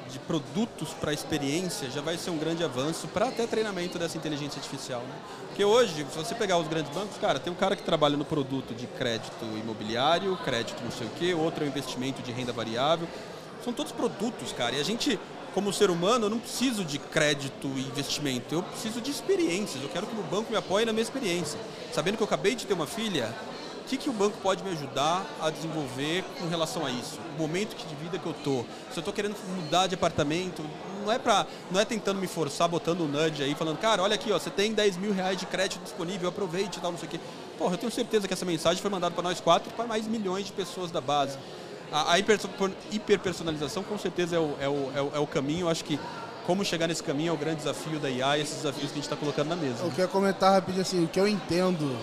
de 0.10 0.20
produtos 0.20 0.90
para 0.90 1.12
experiência 1.12 1.90
já 1.90 2.02
vai 2.02 2.18
ser 2.18 2.30
um 2.30 2.38
grande 2.38 2.64
avanço 2.64 3.08
para 3.08 3.30
até 3.30 3.48
treinamento 3.48 3.98
dessa 3.98 4.18
inteligência 4.18 4.60
artificial. 4.60 5.02
Né? 5.02 5.16
Porque 5.48 5.66
hoje, 5.66 6.06
se 6.12 6.18
você 6.18 6.36
pegar 6.36 6.58
os 6.58 6.68
grandes 6.68 6.94
bancos, 6.94 7.18
cara, 7.18 7.40
tem 7.40 7.52
um 7.52 7.56
cara 7.56 7.76
que 7.76 7.84
trabalha 7.84 8.16
no 8.16 8.26
produto 8.26 8.74
de 8.74 8.86
crédito 8.86 9.44
imobiliário, 9.60 10.38
crédito 10.38 10.84
não 10.84 10.92
sei 10.92 11.08
o 11.08 11.10
quê, 11.12 11.34
outro 11.34 11.64
é 11.64 11.68
um 11.68 11.70
investimento 11.70 12.22
de 12.22 12.32
renda 12.32 12.54
variável. 12.54 13.08
São 13.64 13.74
todos 13.74 13.92
produtos, 13.92 14.52
cara. 14.52 14.76
E 14.76 14.80
a 14.80 14.84
gente, 14.84 15.20
como 15.54 15.72
ser 15.72 15.90
humano, 15.90 16.26
eu 16.26 16.30
não 16.30 16.40
preciso 16.40 16.84
de 16.84 17.00
crédito 17.00 17.68
e 17.76 17.82
investimento, 17.82 18.54
eu 18.54 18.64
preciso 18.64 19.00
de 19.00 19.10
experiências. 19.10 19.82
Eu 19.82 19.90
quero 19.90 20.06
que 20.06 20.14
o 20.14 20.24
banco 20.24 20.52
me 20.52 20.58
apoie 20.58 20.86
na 20.86 20.92
minha 20.92 21.04
experiência. 21.04 21.60
Sabendo 21.94 22.18
que 22.18 22.24
eu 22.24 22.28
acabei 22.28 22.56
de 22.56 22.66
ter 22.66 22.74
uma 22.74 22.88
filha, 22.88 23.34
o 23.84 23.86
que, 23.86 23.98
que 23.98 24.10
o 24.10 24.14
banco 24.14 24.38
pode 24.42 24.64
me 24.64 24.72
ajudar 24.72 25.26
a 25.42 25.50
desenvolver 25.50 26.24
com 26.40 26.48
relação 26.48 26.86
a 26.86 26.90
isso? 26.90 27.20
O 27.38 27.42
momento 27.42 27.76
de 27.76 27.96
vida 27.96 28.18
que 28.18 28.26
eu 28.26 28.34
tô. 28.34 28.64
Se 28.92 28.98
eu 28.98 29.02
estou 29.02 29.14
querendo 29.14 29.36
mudar 29.58 29.88
de 29.88 29.96
apartamento, 29.96 30.64
não 31.04 31.12
é 31.12 31.20
para, 31.20 31.46
não 31.70 31.80
é 31.80 31.84
tentando 31.84 32.18
me 32.20 32.28
forçar, 32.28 32.70
botando 32.70 33.02
um 33.02 33.08
nudge 33.08 33.44
aí, 33.44 33.54
falando, 33.54 33.78
cara, 33.78 34.02
olha 34.02 34.16
aqui, 34.16 34.32
ó, 34.32 34.40
você 34.40 34.50
tem 34.50 34.72
10 34.72 34.96
mil 34.96 35.14
reais 35.14 35.38
de 35.38 35.46
crédito 35.46 35.84
disponível, 35.84 36.30
aproveite 36.30 36.80
tal, 36.80 36.92
não 36.92 36.98
sei 36.98 37.10
o 37.10 37.12
quê. 37.12 37.20
Porra, 37.58 37.74
eu 37.74 37.78
tenho 37.78 37.92
certeza 37.92 38.26
que 38.26 38.34
essa 38.34 38.46
mensagem 38.46 38.82
foi 38.82 38.90
mandada 38.90 39.14
para 39.14 39.24
nós 39.24 39.42
quatro 39.42 39.70
para 39.74 39.86
mais 39.86 40.08
milhões 40.08 40.46
de 40.46 40.54
pessoas 40.54 40.90
da 40.90 41.02
base. 41.02 41.38
A, 41.92 42.14
a 42.14 42.20
hiperpersonalização 42.90 43.84
com 43.84 43.98
certeza 44.00 44.38
é 44.38 44.40
o, 44.40 44.56
é, 44.62 44.70
o, 44.70 44.92
é, 44.96 45.02
o, 45.02 45.12
é 45.16 45.20
o 45.20 45.28
caminho, 45.28 45.66
eu 45.66 45.70
acho 45.70 45.84
que 45.84 46.00
como 46.48 46.64
chegar 46.64 46.88
nesse 46.88 47.04
caminho 47.04 47.32
é 47.32 47.34
o 47.34 47.38
grande 47.38 47.58
desafio 47.58 48.00
da 48.00 48.10
IA 48.10 48.38
e 48.38 48.42
esses 48.42 48.56
desafios 48.58 48.88
que 48.88 48.94
a 48.94 48.96
gente 48.96 49.04
está 49.04 49.16
colocando 49.18 49.50
na 49.50 49.56
mesa. 49.58 49.84
Eu 49.84 49.90
queria 49.90 50.08
comentar 50.08 50.54
rapidinho 50.54 50.82
assim, 50.82 51.04
o 51.04 51.08
que 51.08 51.20
eu 51.20 51.28
entendo 51.28 51.98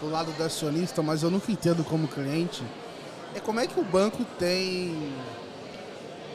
do 0.00 0.10
lado 0.10 0.32
do 0.32 0.42
acionista, 0.42 1.02
mas 1.02 1.22
eu 1.22 1.30
nunca 1.30 1.50
entendo 1.50 1.84
como 1.84 2.08
cliente, 2.08 2.62
é 3.34 3.40
como 3.40 3.60
é 3.60 3.66
que 3.66 3.78
o 3.78 3.84
banco 3.84 4.24
tem 4.38 5.12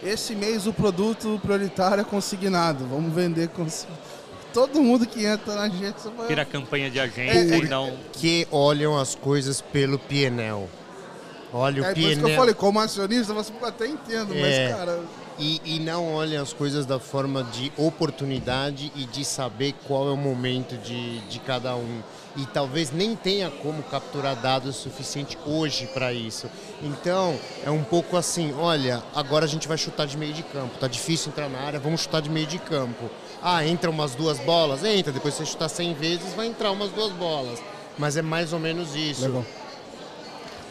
esse 0.03 0.33
mês 0.33 0.65
o 0.65 0.73
produto 0.73 1.39
prioritário 1.41 2.01
é 2.01 2.03
consignado, 2.03 2.85
vamos 2.85 3.13
vender 3.13 3.49
consignado. 3.49 4.01
Todo 4.53 4.81
mundo 4.81 5.05
que 5.05 5.25
entra 5.25 5.55
na 5.55 5.61
agência 5.61 6.11
vai... 6.17 6.27
Vira 6.27 6.43
campanha 6.43 6.89
de 6.89 6.99
agência 6.99 7.55
é, 7.55 7.59
e 7.59 7.69
não... 7.69 7.97
Que 8.11 8.45
olham 8.51 8.97
as 8.97 9.15
coisas 9.15 9.61
pelo 9.61 9.97
PNL. 9.97 10.67
Olha 11.53 11.81
o 11.81 11.85
é, 11.85 11.93
PNL... 11.93 11.93
É 11.93 11.93
por 11.93 12.11
isso 12.11 12.25
que 12.25 12.31
eu 12.31 12.35
falei, 12.35 12.53
como 12.53 12.79
acionista, 12.79 13.33
você 13.33 13.53
até 13.61 13.87
entendo, 13.87 14.35
é. 14.35 14.67
mas 14.67 14.77
cara... 14.77 14.99
E, 15.39 15.61
e, 15.63 15.79
não 15.79 16.13
olham 16.13 16.43
as 16.43 16.53
coisas 16.53 16.85
da 16.85 16.99
forma 16.99 17.43
de 17.43 17.71
oportunidade 17.77 18.91
e 18.95 19.05
de 19.05 19.23
saber 19.23 19.73
qual 19.87 20.09
é 20.09 20.11
o 20.11 20.17
momento 20.17 20.77
de, 20.77 21.19
de 21.21 21.39
cada 21.39 21.75
um. 21.75 22.01
E 22.35 22.45
talvez 22.45 22.91
nem 22.91 23.13
tenha 23.15 23.51
como 23.51 23.83
capturar 23.83 24.35
dados 24.37 24.77
suficiente 24.77 25.37
hoje 25.45 25.87
para 25.87 26.13
isso. 26.13 26.49
Então, 26.81 27.37
é 27.65 27.69
um 27.69 27.83
pouco 27.83 28.15
assim: 28.15 28.53
olha, 28.53 29.03
agora 29.13 29.43
a 29.43 29.47
gente 29.47 29.67
vai 29.67 29.77
chutar 29.77 30.07
de 30.07 30.17
meio 30.17 30.33
de 30.33 30.43
campo. 30.43 30.77
Tá 30.77 30.87
difícil 30.87 31.31
entrar 31.31 31.49
na 31.49 31.59
área, 31.59 31.79
vamos 31.79 32.01
chutar 32.01 32.21
de 32.21 32.29
meio 32.29 32.47
de 32.47 32.57
campo. 32.57 33.09
Ah, 33.41 33.65
entra 33.65 33.89
umas 33.89 34.15
duas 34.15 34.39
bolas? 34.39 34.83
Entra. 34.83 35.11
Depois 35.11 35.33
você 35.33 35.45
chutar 35.45 35.67
100 35.67 35.93
vezes, 35.95 36.33
vai 36.33 36.47
entrar 36.47 36.71
umas 36.71 36.91
duas 36.91 37.11
bolas. 37.11 37.61
Mas 37.97 38.15
é 38.15 38.21
mais 38.21 38.53
ou 38.53 38.59
menos 38.59 38.95
isso. 38.95 39.25
Legal. 39.25 39.45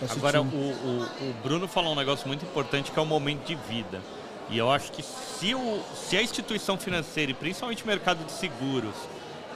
Agora, 0.08 0.40
o, 0.40 0.46
o, 0.46 1.02
o 1.02 1.34
Bruno 1.42 1.68
falou 1.68 1.92
um 1.92 1.96
negócio 1.96 2.26
muito 2.26 2.44
importante 2.44 2.90
que 2.90 2.98
é 2.98 3.02
o 3.02 3.06
momento 3.06 3.44
de 3.44 3.54
vida. 3.54 4.00
E 4.48 4.58
eu 4.58 4.70
acho 4.70 4.90
que 4.90 5.02
se, 5.02 5.54
o, 5.54 5.80
se 5.94 6.16
a 6.16 6.22
instituição 6.22 6.76
financeira, 6.76 7.30
e 7.30 7.34
principalmente 7.34 7.84
o 7.84 7.86
mercado 7.86 8.24
de 8.24 8.32
seguros, 8.32 8.94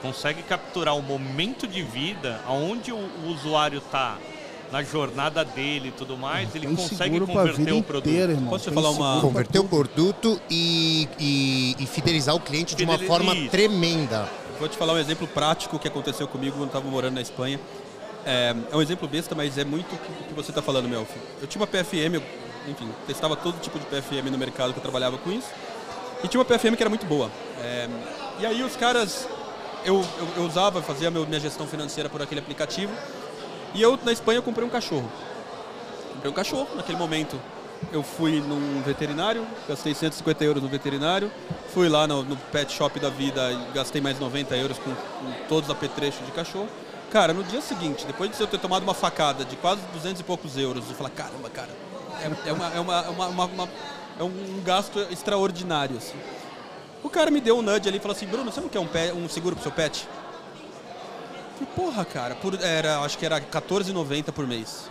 consegue 0.04 0.42
capturar 0.42 0.94
o 0.94 1.00
momento 1.00 1.66
de 1.66 1.82
vida, 1.82 2.38
aonde 2.46 2.92
o, 2.92 2.96
o 2.96 3.28
usuário 3.28 3.78
está 3.78 4.18
na 4.70 4.82
jornada 4.82 5.42
dele 5.42 5.88
e 5.88 5.92
tudo 5.92 6.14
mais, 6.14 6.54
ele 6.54 6.66
consegue 6.66 7.18
converter 7.20 7.72
o 7.72 7.82
produto. 7.82 8.10
Inteira, 8.10 8.36
Pode 8.50 8.70
falar 8.70 8.90
uma... 8.90 9.20
Converter 9.22 9.60
o 9.60 9.64
produto 9.64 10.38
e, 10.50 11.08
e, 11.18 11.76
e, 11.78 11.86
fidelizar 11.86 12.34
o 12.34 12.40
cliente 12.40 12.74
de 12.74 12.84
uma 12.84 12.98
forma 12.98 13.34
isso. 13.34 13.50
tremenda. 13.50 14.28
Vou 14.58 14.68
te 14.68 14.76
falar 14.76 14.92
um 14.92 14.98
exemplo 14.98 15.26
prático 15.26 15.78
que 15.78 15.88
aconteceu 15.88 16.28
comigo 16.28 16.58
quando 16.58 16.68
estava 16.68 16.86
morando 16.86 17.14
na 17.14 17.22
Espanha. 17.22 17.58
É, 18.26 18.54
é, 18.70 18.76
um 18.76 18.82
exemplo 18.82 19.08
besta, 19.08 19.34
mas 19.34 19.56
é 19.56 19.64
muito 19.64 19.94
o 19.94 19.98
que, 19.98 20.24
que 20.24 20.34
você 20.34 20.50
está 20.50 20.60
falando, 20.60 20.86
Melfi. 20.86 21.18
Eu 21.40 21.46
tinha 21.46 21.62
uma 21.62 21.66
PFM, 21.66 22.20
enfim, 22.68 22.88
testava 23.06 23.36
todo 23.36 23.58
tipo 23.60 23.78
de 23.78 23.86
PFM 23.86 24.30
no 24.30 24.36
mercado 24.36 24.72
que 24.72 24.78
eu 24.78 24.82
trabalhava 24.82 25.16
com 25.16 25.32
isso. 25.32 25.48
E 26.22 26.28
tinha 26.28 26.38
uma 26.38 26.44
PFM 26.44 26.76
que 26.76 26.82
era 26.82 26.90
muito 26.90 27.06
boa. 27.06 27.30
É, 27.62 27.88
e 28.40 28.46
aí 28.46 28.62
os 28.62 28.76
caras, 28.76 29.28
eu, 29.84 30.04
eu, 30.18 30.28
eu 30.36 30.42
usava, 30.44 30.82
fazia 30.82 31.10
minha 31.10 31.40
gestão 31.40 31.66
financeira 31.66 32.08
por 32.08 32.22
aquele 32.22 32.40
aplicativo. 32.40 32.92
E 33.74 33.82
eu, 33.82 33.98
na 34.04 34.12
Espanha, 34.12 34.38
eu 34.38 34.42
comprei 34.42 34.66
um 34.66 34.70
cachorro. 34.70 35.10
Comprei 36.14 36.30
um 36.30 36.34
cachorro 36.34 36.68
naquele 36.74 36.98
momento. 36.98 37.40
Eu 37.92 38.02
fui 38.02 38.40
num 38.40 38.82
veterinário, 38.82 39.46
gastei 39.68 39.94
150 39.94 40.44
euros 40.44 40.62
no 40.62 40.68
veterinário. 40.68 41.30
Fui 41.72 41.88
lá 41.88 42.06
no, 42.06 42.22
no 42.22 42.36
pet 42.36 42.72
shop 42.72 42.98
da 42.98 43.10
vida 43.10 43.52
e 43.52 43.72
gastei 43.74 44.00
mais 44.00 44.18
90 44.18 44.56
euros 44.56 44.78
com, 44.78 44.90
com 44.90 45.32
todos 45.48 45.68
os 45.68 45.74
apetrechos 45.74 46.24
de 46.24 46.32
cachorro. 46.32 46.68
Cara, 47.10 47.32
no 47.32 47.44
dia 47.44 47.60
seguinte, 47.60 48.06
depois 48.06 48.30
de 48.30 48.40
eu 48.40 48.46
ter 48.46 48.58
tomado 48.58 48.82
uma 48.82 48.94
facada 48.94 49.44
de 49.44 49.54
quase 49.56 49.80
200 49.92 50.20
e 50.20 50.24
poucos 50.24 50.56
euros, 50.56 50.88
eu 50.88 50.96
falei, 50.96 51.12
caramba, 51.14 51.48
cara, 51.50 51.70
é, 52.20 52.48
é, 52.48 52.52
uma, 52.52 52.74
é, 52.74 52.80
uma, 52.80 53.08
uma, 53.08 53.44
uma, 53.44 53.68
é 54.18 54.22
um 54.22 54.62
gasto 54.64 54.98
extraordinário. 55.10 55.96
Assim. 55.96 56.16
O 57.04 57.10
cara 57.10 57.30
me 57.30 57.38
deu 57.38 57.58
um 57.58 57.62
nudge 57.62 57.86
ali 57.86 57.98
e 57.98 58.00
falou 58.00 58.16
assim, 58.16 58.26
Bruno, 58.26 58.50
você 58.50 58.62
não 58.62 58.68
quer 58.70 58.80
um, 58.80 58.86
pet, 58.86 59.12
um 59.12 59.28
seguro 59.28 59.54
pro 59.54 59.62
seu 59.62 59.70
pet? 59.70 60.08
Eu 61.60 61.66
falei, 61.66 61.74
porra, 61.76 62.04
cara, 62.04 62.34
por, 62.34 62.54
era, 62.60 62.98
acho 63.00 63.18
que 63.18 63.26
era 63.26 63.36
R$14,90 63.36 64.32
por 64.32 64.46
mês. 64.46 64.88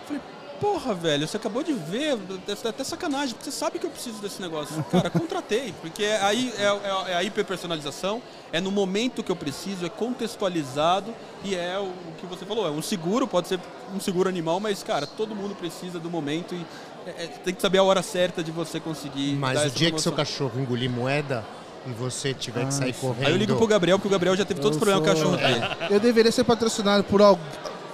Eu 0.00 0.06
falei, 0.06 0.22
porra, 0.60 0.92
velho, 0.92 1.26
você 1.26 1.38
acabou 1.38 1.62
de 1.62 1.72
ver, 1.72 2.18
é 2.46 2.68
até 2.68 2.84
sacanagem, 2.84 3.34
porque 3.34 3.50
você 3.50 3.56
sabe 3.56 3.78
que 3.78 3.86
eu 3.86 3.90
preciso 3.90 4.20
desse 4.20 4.42
negócio. 4.42 4.84
Cara, 4.92 5.08
contratei, 5.08 5.74
porque 5.80 6.04
aí 6.04 6.52
é, 6.58 6.64
é, 6.64 7.12
é, 7.12 7.14
a 7.16 7.24
hiperpersonalização, 7.24 8.22
é 8.52 8.60
no 8.60 8.70
momento 8.70 9.22
que 9.22 9.32
eu 9.32 9.36
preciso, 9.36 9.86
é 9.86 9.88
contextualizado 9.88 11.14
e 11.42 11.54
é 11.54 11.78
o 11.78 11.90
que 12.20 12.26
você 12.26 12.44
falou, 12.44 12.66
é 12.66 12.70
um 12.70 12.82
seguro, 12.82 13.26
pode 13.26 13.48
ser 13.48 13.58
um 13.94 13.98
seguro 13.98 14.28
animal, 14.28 14.60
mas, 14.60 14.82
cara, 14.82 15.06
todo 15.06 15.34
mundo 15.34 15.54
precisa 15.54 15.98
do 15.98 16.10
momento 16.10 16.54
e 16.54 16.64
é, 17.06 17.24
é 17.24 17.26
tem 17.44 17.54
que 17.54 17.62
saber 17.62 17.78
a 17.78 17.82
hora 17.82 18.02
certa 18.02 18.42
de 18.42 18.50
você 18.50 18.80
conseguir. 18.80 19.34
Mas 19.34 19.64
o 19.64 19.70
dia 19.70 19.90
que 19.90 20.00
seu 20.00 20.12
cachorro 20.12 20.60
engolir 20.60 20.90
moeda, 20.90 21.44
e 21.86 21.92
você 21.92 22.32
tiver 22.32 22.62
ah, 22.62 22.66
que 22.66 22.74
sair 22.74 22.94
correndo. 22.94 23.26
Aí 23.26 23.32
eu 23.32 23.36
ligo 23.36 23.56
pro 23.56 23.66
Gabriel, 23.66 23.98
porque 23.98 24.08
o 24.08 24.10
Gabriel 24.10 24.36
já 24.36 24.44
teve 24.44 24.60
todos 24.60 24.76
os 24.76 24.82
problemas 24.82 25.04
com 25.04 25.10
o 25.10 25.14
cachorro 25.14 25.36
dele. 25.36 25.60
Eu 25.90 26.00
deveria 26.00 26.32
ser 26.32 26.44
patrocinado 26.44 27.04
por 27.04 27.20
algo 27.20 27.40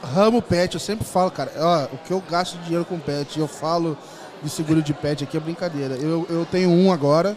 ramo 0.02 0.40
pet, 0.40 0.74
eu 0.74 0.80
sempre 0.80 1.04
falo, 1.04 1.30
cara, 1.30 1.52
ó, 1.56 1.94
o 1.94 1.98
que 1.98 2.10
eu 2.10 2.22
gasto 2.28 2.56
de 2.58 2.64
dinheiro 2.64 2.84
com 2.84 2.98
pet, 2.98 3.38
eu 3.38 3.46
falo 3.46 3.96
de 4.42 4.48
seguro 4.48 4.82
de 4.82 4.94
pet 4.94 5.24
aqui 5.24 5.36
é 5.36 5.40
brincadeira. 5.40 5.94
Eu, 5.94 6.26
eu 6.30 6.46
tenho 6.46 6.70
um 6.70 6.92
agora, 6.92 7.36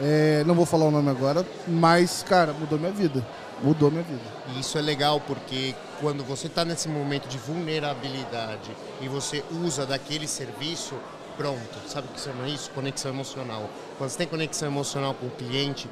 é, 0.00 0.44
não 0.46 0.54
vou 0.54 0.66
falar 0.66 0.84
o 0.84 0.90
nome 0.90 1.10
agora, 1.10 1.44
mas, 1.66 2.22
cara, 2.22 2.52
mudou 2.52 2.78
minha 2.78 2.92
vida. 2.92 3.24
Mudou 3.62 3.90
minha 3.90 4.02
vida. 4.02 4.20
E 4.54 4.60
isso 4.60 4.76
é 4.76 4.82
legal 4.82 5.20
porque 5.20 5.74
quando 6.04 6.22
você 6.22 6.48
está 6.48 6.66
nesse 6.66 6.86
momento 6.86 7.26
de 7.26 7.38
vulnerabilidade 7.38 8.70
e 9.00 9.08
você 9.08 9.42
usa 9.64 9.86
daquele 9.86 10.28
serviço, 10.28 10.94
pronto. 11.34 11.78
Sabe 11.88 12.08
o 12.08 12.10
que 12.10 12.20
chama 12.20 12.46
isso? 12.46 12.70
Conexão 12.72 13.10
emocional. 13.10 13.70
Quando 13.96 14.10
você 14.10 14.18
tem 14.18 14.26
conexão 14.26 14.68
emocional 14.68 15.14
com 15.14 15.28
o 15.28 15.30
cliente, 15.30 15.88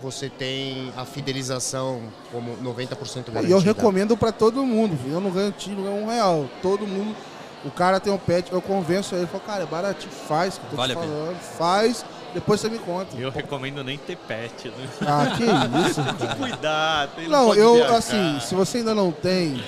você 0.00 0.28
tem 0.28 0.92
a 0.96 1.04
fidelização 1.04 2.00
como 2.30 2.56
90% 2.58 3.32
garantida. 3.32 3.48
E 3.48 3.50
eu 3.50 3.58
recomendo 3.58 4.16
para 4.16 4.30
todo 4.30 4.64
mundo, 4.64 4.96
eu 5.10 5.20
não 5.20 5.32
ganho 5.32 5.50
tiro, 5.50 5.80
não 5.80 5.90
ganho 5.90 6.04
um 6.04 6.08
real. 6.08 6.48
Todo 6.62 6.86
mundo, 6.86 7.16
o 7.64 7.70
cara 7.72 7.98
tem 7.98 8.12
um 8.12 8.18
pet, 8.18 8.52
eu 8.52 8.62
convenço 8.62 9.16
ele, 9.16 9.26
falo, 9.26 9.42
cara, 9.42 9.64
é 9.64 9.66
baratinho, 9.66 10.12
faz, 10.12 10.56
que 10.56 10.64
eu 10.66 10.70
tô 10.70 10.76
vale 10.76 10.94
te 10.94 11.00
falando, 11.00 11.40
faz, 11.40 12.06
depois 12.34 12.60
você 12.60 12.68
me 12.68 12.78
conta. 12.78 13.16
Eu 13.16 13.30
recomendo 13.30 13.82
nem 13.82 13.96
ter 13.98 14.16
pet, 14.16 14.68
né? 14.68 14.88
Ah, 15.02 15.36
que 15.36 15.44
isso, 15.88 16.02
cara. 16.02 16.14
Tem 16.14 16.28
que 16.28 16.36
cuidar, 16.36 17.08
tem 17.08 17.28
Não, 17.28 17.54
eu, 17.54 17.76
viajar. 17.76 17.96
assim, 17.96 18.40
se 18.40 18.54
você 18.54 18.78
ainda 18.78 18.94
não 18.94 19.10
tem, 19.10 19.62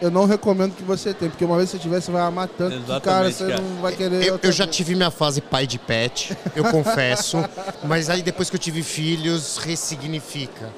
eu 0.00 0.10
não 0.10 0.24
recomendo 0.24 0.74
que 0.74 0.82
você 0.82 1.12
tenha, 1.12 1.30
porque 1.30 1.44
uma 1.44 1.56
vez 1.56 1.70
que 1.70 1.76
você 1.76 1.82
tiver, 1.82 2.00
você 2.00 2.10
vai 2.10 2.22
amar 2.22 2.48
tanto 2.48 2.74
Exatamente, 2.74 3.00
que, 3.00 3.08
cara, 3.08 3.30
você 3.30 3.46
cara. 3.48 3.60
não 3.60 3.82
vai 3.82 3.92
querer. 3.94 4.26
Eu, 4.26 4.40
eu 4.42 4.52
já 4.52 4.66
tive 4.66 4.94
minha 4.94 5.10
fase 5.10 5.40
pai 5.40 5.66
de 5.66 5.78
pet, 5.78 6.36
eu 6.56 6.64
confesso, 6.64 7.36
mas 7.84 8.08
aí 8.08 8.22
depois 8.22 8.48
que 8.48 8.56
eu 8.56 8.60
tive 8.60 8.82
filhos, 8.82 9.58
ressignifica. 9.58 10.70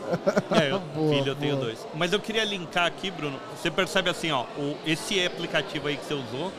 É, 0.51 0.73
eu, 0.73 0.81
boa, 0.95 1.15
filho 1.15 1.29
eu 1.29 1.37
tenho 1.37 1.57
dois. 1.57 1.79
Mas 1.95 2.13
eu 2.13 2.21
queria 2.21 2.45
linkar 2.45 2.87
aqui, 2.87 3.11
Bruno. 3.11 3.39
Você 3.61 3.71
percebe 3.71 4.11
assim, 4.11 4.31
ó, 4.33 4.45
o, 4.59 4.77
esse 4.85 5.25
aplicativo 5.25 5.89
aí 5.89 5.97
que 5.97 6.05
você 6.05 6.15
usou, 6.15 6.53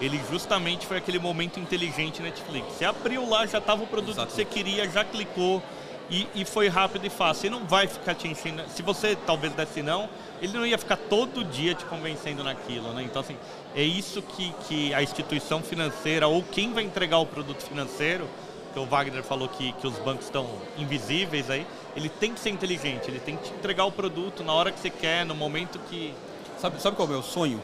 ele 0.00 0.20
justamente 0.30 0.86
foi 0.86 0.96
aquele 0.96 1.18
momento 1.18 1.60
inteligente 1.60 2.22
Netflix. 2.22 2.66
Você 2.74 2.84
abriu 2.84 3.28
lá, 3.28 3.46
já 3.46 3.58
estava 3.58 3.82
o 3.82 3.86
produto 3.86 4.16
Exato. 4.16 4.28
que 4.28 4.34
você 4.34 4.44
queria, 4.44 4.88
já 4.88 5.04
clicou 5.04 5.62
e, 6.10 6.26
e 6.34 6.44
foi 6.44 6.68
rápido 6.68 7.06
e 7.06 7.10
fácil. 7.10 7.48
E 7.48 7.50
não 7.50 7.64
vai 7.64 7.86
ficar 7.86 8.14
te 8.14 8.26
enchendo. 8.26 8.62
Se 8.68 8.82
você 8.82 9.16
talvez 9.26 9.52
desse 9.52 9.82
não 9.82 10.08
ele 10.40 10.54
não 10.54 10.64
ia 10.64 10.78
ficar 10.78 10.96
todo 10.96 11.44
dia 11.44 11.74
te 11.74 11.84
convencendo 11.84 12.42
naquilo, 12.42 12.92
né? 12.94 13.02
Então, 13.02 13.20
assim, 13.20 13.36
é 13.74 13.82
isso 13.82 14.22
que, 14.22 14.52
que 14.66 14.94
a 14.94 15.02
instituição 15.02 15.62
financeira 15.62 16.26
ou 16.26 16.42
quem 16.42 16.72
vai 16.72 16.82
entregar 16.82 17.18
o 17.18 17.26
produto 17.26 17.62
financeiro, 17.62 18.26
que 18.72 18.78
o 18.78 18.86
Wagner 18.86 19.22
falou 19.22 19.48
que, 19.48 19.72
que 19.72 19.86
os 19.86 19.98
bancos 19.98 20.24
estão 20.24 20.48
invisíveis 20.78 21.50
aí, 21.50 21.66
ele 21.94 22.08
tem 22.08 22.32
que 22.32 22.40
ser 22.40 22.50
inteligente, 22.50 23.08
ele 23.08 23.20
tem 23.20 23.36
que 23.36 23.50
te 23.50 23.54
entregar 23.54 23.84
o 23.84 23.92
produto 23.92 24.42
na 24.42 24.54
hora 24.54 24.72
que 24.72 24.80
você 24.80 24.88
quer, 24.88 25.26
no 25.26 25.34
momento 25.34 25.78
que... 25.90 26.14
Sabe, 26.58 26.80
sabe 26.80 26.96
qual 26.96 27.06
é 27.06 27.10
o 27.10 27.12
meu 27.14 27.22
sonho? 27.22 27.60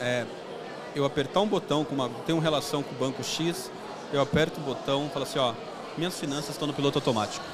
É 0.00 0.24
eu 0.98 1.04
apertar 1.04 1.40
um 1.40 1.46
botão, 1.46 1.84
com 1.84 1.94
uma, 1.94 2.08
tem 2.26 2.34
uma 2.34 2.42
relação 2.42 2.82
com 2.82 2.94
o 2.94 2.98
banco 2.98 3.22
X, 3.22 3.70
eu 4.12 4.20
aperto 4.20 4.60
o 4.60 4.62
botão 4.62 5.06
e 5.06 5.10
falo 5.10 5.24
assim, 5.24 5.38
ó, 5.38 5.54
minhas 5.96 6.18
finanças 6.18 6.50
estão 6.50 6.66
no 6.66 6.74
piloto 6.74 6.98
automático 6.98 7.44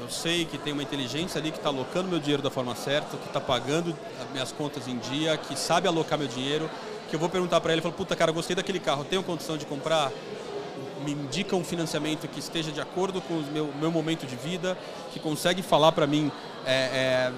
eu 0.00 0.08
sei 0.08 0.44
que 0.44 0.56
tem 0.56 0.72
uma 0.72 0.82
inteligência 0.82 1.38
ali 1.38 1.50
que 1.50 1.58
está 1.58 1.68
alocando 1.68 2.08
meu 2.08 2.18
dinheiro 2.18 2.42
da 2.42 2.50
forma 2.50 2.74
certa, 2.74 3.16
que 3.16 3.26
está 3.26 3.40
pagando 3.40 3.94
minhas 4.32 4.50
contas 4.50 4.88
em 4.88 4.96
dia, 4.98 5.36
que 5.36 5.58
sabe 5.58 5.86
alocar 5.86 6.18
meu 6.18 6.26
dinheiro, 6.26 6.70
que 7.08 7.16
eu 7.16 7.20
vou 7.20 7.28
perguntar 7.28 7.60
para 7.60 7.72
ele, 7.72 7.82
falo, 7.82 7.94
puta 7.94 8.16
cara, 8.16 8.32
gostei 8.32 8.56
daquele 8.56 8.80
carro, 8.80 9.04
tenho 9.04 9.22
condição 9.22 9.56
de 9.56 9.66
comprar? 9.66 10.10
Me 11.04 11.12
indica 11.12 11.54
um 11.56 11.64
financiamento 11.64 12.28
que 12.28 12.40
esteja 12.40 12.70
de 12.70 12.80
acordo 12.80 13.20
com 13.20 13.34
o 13.34 13.42
meu, 13.52 13.70
meu 13.78 13.90
momento 13.90 14.26
de 14.26 14.36
vida, 14.36 14.76
que 15.12 15.20
consegue 15.20 15.62
falar 15.62 15.92
para 15.92 16.06
mim 16.06 16.30
é, 16.64 16.72
é, 16.72 17.32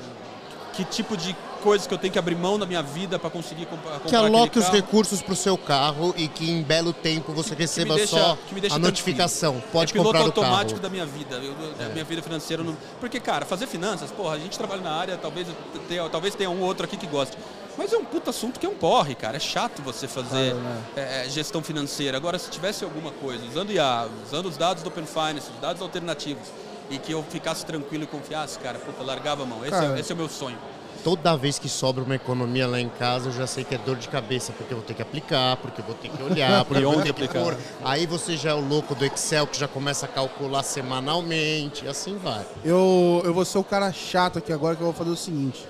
que 0.73 0.85
tipo 0.85 1.17
de 1.17 1.35
coisas 1.63 1.87
que 1.87 1.95
eu 1.95 1.99
tenho 1.99 2.13
que 2.13 2.19
abrir 2.19 2.35
mão 2.35 2.59
da 2.59 2.67
minha 2.67 2.83
vida 2.83 3.19
para 3.19 3.31
conseguir 3.31 3.67
comp 3.67 3.83
comprar 3.83 4.01
Que 4.01 4.15
aloque 4.17 4.59
os 4.59 4.69
recursos 4.69 5.23
para 5.23 5.33
o 5.33 5.37
seu 5.37 5.57
carro 5.57 6.15
e 6.17 6.29
que 6.29 6.51
em 6.51 6.63
belo 6.63 6.93
tempo 6.93 7.33
você 7.33 7.55
receba 7.55 7.95
deixa- 7.95 8.17
só 8.17 8.33
a 8.33 8.37
tranquilo. 8.37 8.79
notificação. 8.79 9.63
Pode 9.73 9.93
é 9.97 10.03
comprar 10.03 10.21
o 10.23 10.25
automático 10.27 10.71
carro. 10.81 10.83
da 10.83 10.89
minha 10.89 11.07
vida, 11.07 11.37
eu- 11.37 11.55
da 11.79 11.89
minha 11.89 12.05
vida 12.05 12.23
financeira. 12.23 12.63
Não... 12.63 12.77
Porque, 13.01 13.19
cara, 13.21 13.45
fazer 13.47 13.67
finanças, 13.67 14.11
porra, 14.11 14.35
a 14.35 14.39
gente 14.39 14.57
trabalha 14.59 14.83
na 14.83 14.93
área, 14.93 15.17
talvez 15.17 15.47
tenha, 15.89 16.09
talvez 16.09 16.35
tenha 16.35 16.51
um 16.51 16.61
ou 16.61 16.67
outro 16.67 16.85
aqui 16.85 16.97
que 16.97 17.07
goste. 17.07 17.37
Mas 17.79 17.93
é 17.93 17.97
um 17.97 18.05
puta 18.05 18.31
assunto 18.31 18.61
que 18.61 18.67
é 18.67 18.69
um 18.69 18.75
porre, 18.75 19.15
cara. 19.15 19.37
É 19.37 19.41
chato 19.41 19.81
você 19.83 20.07
fazer 20.07 20.55
né? 20.55 20.83
é, 20.97 21.27
é, 21.27 21.29
gestão 21.31 21.63
financeira. 21.63 22.17
Agora, 22.19 22.39
se 22.39 22.51
tivesse 22.51 22.85
alguma 22.85 23.11
coisa, 23.13 23.45
usando 23.47 23.73
IA, 23.73 24.07
usando 24.27 24.47
os 24.47 24.57
dados 24.59 24.83
do 24.83 24.89
Open 24.89 25.07
Finance, 25.07 25.51
os 25.55 25.61
dados 25.61 25.81
alternativos, 25.81 26.49
e 26.91 26.99
que 26.99 27.13
eu 27.13 27.23
ficasse 27.31 27.65
tranquilo 27.65 28.05
e 28.05 28.07
confiasse, 28.07 28.59
cara, 28.59 28.79
puta, 28.79 29.03
largava 29.03 29.45
a 29.45 29.47
mão. 29.47 29.63
Esse, 29.63 29.71
Cara. 29.71 29.97
é, 29.97 30.01
esse 30.01 30.13
é 30.13 30.15
o 30.15 30.19
meu 30.19 30.29
sonho. 30.29 30.59
Toda 31.05 31.37
vez 31.37 31.59
que 31.59 31.69
sobra 31.69 32.05
uma 32.05 32.15
economia 32.15 32.67
lá 32.67 32.81
em 32.81 32.89
casa, 32.89 33.29
eu 33.29 33.33
já 33.33 33.47
sei 33.47 33.65
que 33.65 33.75
é 33.75 33.79
dor 33.79 33.97
de 33.97 34.09
cabeça, 34.09 34.53
porque 34.53 34.73
eu 34.73 34.79
vou 34.79 34.87
ter 34.87 34.95
que 34.95 35.03
aplicar, 35.03 35.57
porque 35.57 35.81
eu 35.81 35.85
vou 35.85 35.97
ter 35.97 36.09
que 36.09 36.23
olhar, 36.23 36.63
porque 36.67 36.85
eu 36.85 36.91
vou 36.91 37.01
onde 37.01 37.09
ter 37.09 37.15
que 37.15 37.25
aplicar? 37.25 37.43
pôr. 37.43 37.59
Aí 37.85 38.07
você 38.07 38.37
já 38.37 38.51
é 38.51 38.55
o 38.55 38.61
louco 38.61 38.95
do 38.95 39.05
Excel 39.05 39.47
que 39.47 39.59
já 39.59 39.67
começa 39.67 40.07
a 40.07 40.09
calcular 40.09 40.63
semanalmente, 40.63 41.85
e 41.85 41.89
assim 41.89 42.17
vai. 42.19 42.47
Eu, 42.65 43.21
eu 43.25 43.35
vou 43.35 43.45
ser 43.45 43.59
o 43.59 43.65
cara 43.65 43.93
chato 43.93 44.39
aqui 44.39 44.53
agora 44.53 44.77
que 44.77 44.83
eu 44.83 44.87
vou 44.87 44.95
fazer 44.95 45.11
o 45.11 45.17
seguinte. 45.17 45.67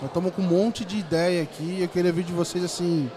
Nós 0.00 0.08
estamos 0.10 0.34
com 0.34 0.42
um 0.42 0.46
monte 0.46 0.84
de 0.84 0.98
ideia 0.98 1.42
aqui. 1.42 1.78
Eu 1.80 1.88
queria 1.88 2.12
ver 2.12 2.22
de 2.22 2.32
vocês 2.32 2.62
assim. 2.64 3.10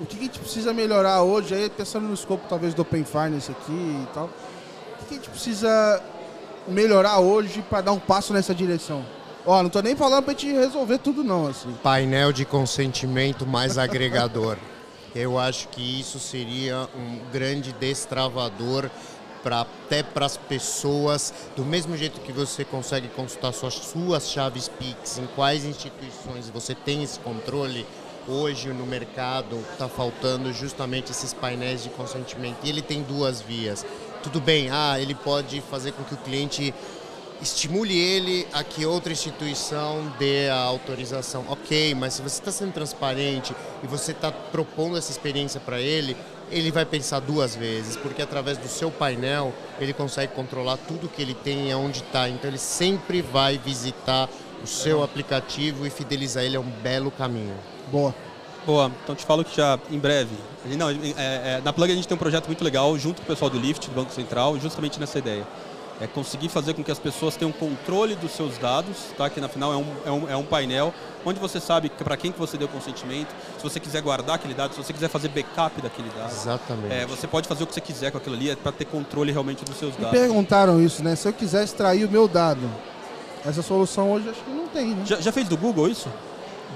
O 0.00 0.06
que, 0.06 0.16
que 0.16 0.22
a 0.22 0.26
gente 0.26 0.38
precisa 0.38 0.72
melhorar 0.72 1.22
hoje, 1.22 1.54
aí 1.54 1.68
pensando 1.68 2.06
no 2.06 2.14
escopo 2.14 2.44
talvez 2.48 2.72
do 2.72 2.82
Open 2.82 3.04
Finance 3.04 3.50
aqui 3.50 3.72
e 3.72 4.06
tal. 4.14 4.26
O 4.26 4.98
que, 4.98 5.04
que 5.06 5.14
a 5.14 5.16
gente 5.16 5.30
precisa 5.30 6.02
melhorar 6.66 7.18
hoje 7.18 7.62
para 7.68 7.80
dar 7.80 7.92
um 7.92 7.98
passo 7.98 8.32
nessa 8.32 8.54
direção? 8.54 9.04
Ó, 9.50 9.62
não 9.62 9.70
tô 9.70 9.80
nem 9.80 9.96
falando 9.96 10.24
pra 10.24 10.34
gente 10.34 10.52
resolver 10.52 10.98
tudo 10.98 11.24
não, 11.24 11.46
assim. 11.46 11.72
Painel 11.82 12.34
de 12.34 12.44
consentimento 12.44 13.46
mais 13.46 13.78
agregador. 13.78 14.58
Eu 15.16 15.38
acho 15.38 15.68
que 15.68 15.80
isso 15.80 16.18
seria 16.18 16.86
um 16.94 17.18
grande 17.32 17.72
destravador 17.72 18.90
pra, 19.42 19.62
até 19.62 20.02
para 20.02 20.26
as 20.26 20.36
pessoas, 20.36 21.32
do 21.56 21.64
mesmo 21.64 21.96
jeito 21.96 22.20
que 22.20 22.30
você 22.30 22.62
consegue 22.62 23.08
consultar 23.08 23.54
suas, 23.54 23.72
suas 23.72 24.30
chaves 24.30 24.68
Pix, 24.68 25.16
em 25.16 25.26
quais 25.28 25.64
instituições 25.64 26.50
você 26.50 26.74
tem 26.74 27.02
esse 27.02 27.18
controle, 27.20 27.86
hoje 28.28 28.68
no 28.68 28.84
mercado 28.84 29.64
está 29.72 29.88
faltando 29.88 30.52
justamente 30.52 31.10
esses 31.10 31.32
painéis 31.32 31.82
de 31.82 31.88
consentimento. 31.88 32.58
E 32.64 32.68
ele 32.68 32.82
tem 32.82 33.02
duas 33.02 33.40
vias. 33.40 33.86
Tudo 34.22 34.42
bem, 34.42 34.68
ah, 34.70 35.00
ele 35.00 35.14
pode 35.14 35.62
fazer 35.62 35.92
com 35.92 36.04
que 36.04 36.12
o 36.12 36.18
cliente 36.18 36.74
estimule 37.40 37.96
ele 37.96 38.46
a 38.52 38.62
que 38.64 38.84
outra 38.84 39.12
instituição 39.12 40.12
dê 40.18 40.48
a 40.48 40.56
autorização. 40.56 41.44
Ok, 41.48 41.94
mas 41.94 42.14
se 42.14 42.22
você 42.22 42.40
está 42.40 42.50
sendo 42.50 42.72
transparente 42.72 43.54
e 43.82 43.86
você 43.86 44.12
está 44.12 44.30
propondo 44.30 44.96
essa 44.96 45.10
experiência 45.10 45.60
para 45.60 45.80
ele, 45.80 46.16
ele 46.50 46.70
vai 46.70 46.84
pensar 46.84 47.20
duas 47.20 47.54
vezes, 47.54 47.96
porque 47.96 48.22
através 48.22 48.58
do 48.58 48.68
seu 48.68 48.90
painel 48.90 49.52
ele 49.78 49.92
consegue 49.92 50.32
controlar 50.32 50.76
tudo 50.78 51.08
que 51.08 51.20
ele 51.20 51.34
tem 51.34 51.68
e 51.68 51.72
aonde 51.72 52.00
está. 52.00 52.28
Então 52.28 52.50
ele 52.50 52.58
sempre 52.58 53.22
vai 53.22 53.58
visitar 53.58 54.28
o 54.62 54.66
seu 54.66 55.02
aplicativo 55.02 55.86
e 55.86 55.90
fidelizar 55.90 56.42
ele 56.42 56.56
é 56.56 56.60
um 56.60 56.70
belo 56.82 57.10
caminho. 57.10 57.54
Boa. 57.90 58.14
Boa, 58.66 58.92
então 59.02 59.14
te 59.14 59.24
falo 59.24 59.44
que 59.44 59.56
já 59.56 59.78
em 59.90 59.98
breve. 59.98 60.34
Não, 60.76 60.90
é, 60.90 60.94
é, 61.16 61.60
na 61.64 61.72
Plug 61.72 61.90
a 61.90 61.94
gente 61.94 62.06
tem 62.06 62.14
um 62.14 62.18
projeto 62.18 62.46
muito 62.46 62.62
legal 62.62 62.98
junto 62.98 63.22
com 63.22 63.22
o 63.22 63.26
pessoal 63.26 63.50
do 63.50 63.58
Lift, 63.58 63.88
do 63.88 63.94
Banco 63.94 64.12
Central, 64.12 64.58
justamente 64.58 65.00
nessa 65.00 65.18
ideia. 65.18 65.46
É 66.00 66.06
conseguir 66.06 66.48
fazer 66.48 66.74
com 66.74 66.84
que 66.84 66.92
as 66.92 66.98
pessoas 66.98 67.36
tenham 67.36 67.50
controle 67.50 68.14
dos 68.14 68.30
seus 68.32 68.56
dados, 68.56 68.96
tá? 69.16 69.28
que 69.28 69.40
na 69.40 69.48
final 69.48 69.72
é 69.72 69.76
um, 69.76 69.86
é 70.06 70.10
um, 70.10 70.30
é 70.30 70.36
um 70.36 70.44
painel 70.44 70.94
onde 71.24 71.40
você 71.40 71.58
sabe 71.60 71.90
para 71.90 72.16
quem 72.16 72.30
que 72.30 72.38
você 72.38 72.56
deu 72.56 72.68
consentimento, 72.68 73.28
se 73.56 73.62
você 73.62 73.80
quiser 73.80 74.00
guardar 74.00 74.36
aquele 74.36 74.54
dado, 74.54 74.72
se 74.74 74.82
você 74.82 74.92
quiser 74.92 75.08
fazer 75.08 75.28
backup 75.28 75.80
daquele 75.82 76.08
dado. 76.16 76.30
Exatamente. 76.30 76.94
É, 76.94 77.04
você 77.04 77.26
pode 77.26 77.48
fazer 77.48 77.64
o 77.64 77.66
que 77.66 77.74
você 77.74 77.80
quiser 77.80 78.12
com 78.12 78.18
aquilo 78.18 78.36
ali, 78.36 78.50
é 78.50 78.56
para 78.56 78.70
ter 78.70 78.84
controle 78.84 79.32
realmente 79.32 79.64
dos 79.64 79.76
seus 79.76 79.94
Me 79.96 80.02
dados. 80.04 80.18
perguntaram 80.18 80.80
isso, 80.80 81.02
né? 81.02 81.16
Se 81.16 81.26
eu 81.26 81.32
quiser 81.32 81.64
extrair 81.64 82.04
o 82.04 82.10
meu 82.10 82.28
dado, 82.28 82.70
essa 83.44 83.60
solução 83.62 84.12
hoje 84.12 84.28
acho 84.28 84.40
que 84.42 84.50
não 84.50 84.68
tem, 84.68 84.94
né? 84.94 85.02
Já, 85.04 85.20
já 85.20 85.32
fez 85.32 85.48
do 85.48 85.56
Google 85.56 85.88
isso? 85.88 86.08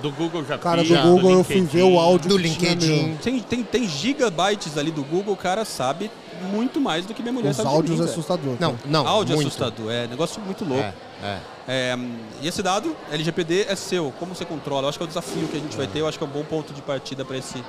Do 0.01 0.11
Google 0.11 0.45
já 0.45 0.59
Cara, 0.59 0.83
do 0.83 0.97
Google 1.03 1.31
eu 1.33 1.45
fui 1.45 1.61
ver 1.63 1.83
o 1.83 1.99
áudio 1.99 2.31
do 2.31 2.37
LinkedIn. 2.37 3.17
Tem, 3.23 3.41
tem, 3.41 3.63
tem 3.63 3.89
gigabytes 3.89 4.77
ali 4.79 4.91
do 4.91 5.05
Google, 5.05 5.35
o 5.35 5.37
cara 5.37 5.65
sabe 5.65 6.11
muito 6.51 6.81
mais 6.81 7.07
do 7.07 7.15
que 7.15 7.23
minha 7.23 7.33
mulher 7.33 7.51
Os 7.51 7.57
sabe 7.57 7.69
de 7.69 7.75
áudios 7.75 7.91
mim, 7.93 7.99
velho. 7.99 8.11
assustadores. 8.11 8.59
Não, 8.61 8.79
não. 8.85 9.07
Áudio 9.07 9.37
muito. 9.37 9.49
assustador, 9.49 9.93
é 9.93 10.07
negócio 10.09 10.41
muito 10.43 10.65
louco. 10.65 10.83
É, 10.83 10.95
é. 11.23 11.39
É, 11.69 11.97
e 12.41 12.49
esse 12.49 12.63
dado, 12.63 12.97
LGPD, 13.11 13.67
é 13.69 13.77
seu. 13.77 14.13
Como 14.19 14.35
você 14.35 14.45
controla? 14.45 14.85
Eu 14.85 14.89
acho 14.89 14.99
que 14.99 15.05
é 15.05 15.07
o 15.07 15.09
desafio 15.09 15.47
que 15.47 15.57
a 15.57 15.61
gente 15.61 15.77
vai 15.77 15.87
ter. 15.87 16.01
Eu 16.01 16.09
acho 16.09 16.19
que 16.19 16.25
é 16.25 16.27
um 16.27 16.31
bom 16.31 16.43
ponto 16.43 16.73
de 16.73 16.83
partida 16.83 17.25
para 17.25 17.37
esse, 17.37 17.63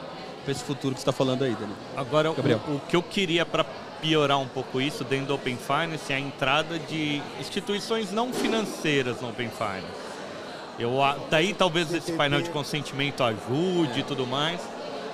pra 0.43 0.51
esse 0.51 0.63
futuro 0.63 0.95
que 0.95 0.99
você 0.99 1.03
está 1.03 1.11
falando 1.11 1.43
aí, 1.43 1.55
Dani. 1.55 1.73
Agora, 1.95 2.31
o, 2.31 2.33
Gabriel. 2.33 2.59
o 2.67 2.79
que 2.79 2.95
eu 2.95 3.03
queria 3.03 3.45
para 3.45 3.63
piorar 4.01 4.39
um 4.39 4.47
pouco 4.47 4.81
isso 4.81 5.03
dentro 5.03 5.27
do 5.27 5.35
Open 5.35 5.57
Finance 5.57 6.11
é 6.11 6.15
a 6.15 6.19
entrada 6.19 6.79
de 6.79 7.21
instituições 7.39 8.11
não 8.11 8.33
financeiras 8.33 9.21
no 9.21 9.29
Open 9.29 9.49
Finance. 9.49 10.12
Eu, 10.79 10.93
daí 11.29 11.53
talvez 11.53 11.93
esse 11.93 12.13
painel 12.13 12.41
de 12.41 12.49
consentimento 12.49 13.23
ajude 13.23 13.99
e 13.99 14.03
tudo 14.03 14.25
mais, 14.25 14.59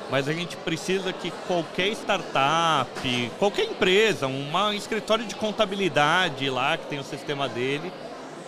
mas 0.09 0.27
a 0.27 0.33
gente 0.33 0.55
precisa 0.57 1.11
que 1.13 1.31
qualquer 1.47 1.89
startup, 1.89 3.31
qualquer 3.37 3.65
empresa, 3.65 4.27
uma- 4.27 4.69
um 4.69 4.73
escritório 4.73 5.25
de 5.25 5.35
contabilidade 5.35 6.49
lá 6.49 6.77
que 6.77 6.87
tem 6.87 6.97
o 6.99 7.03
sistema 7.03 7.47
dele, 7.49 7.91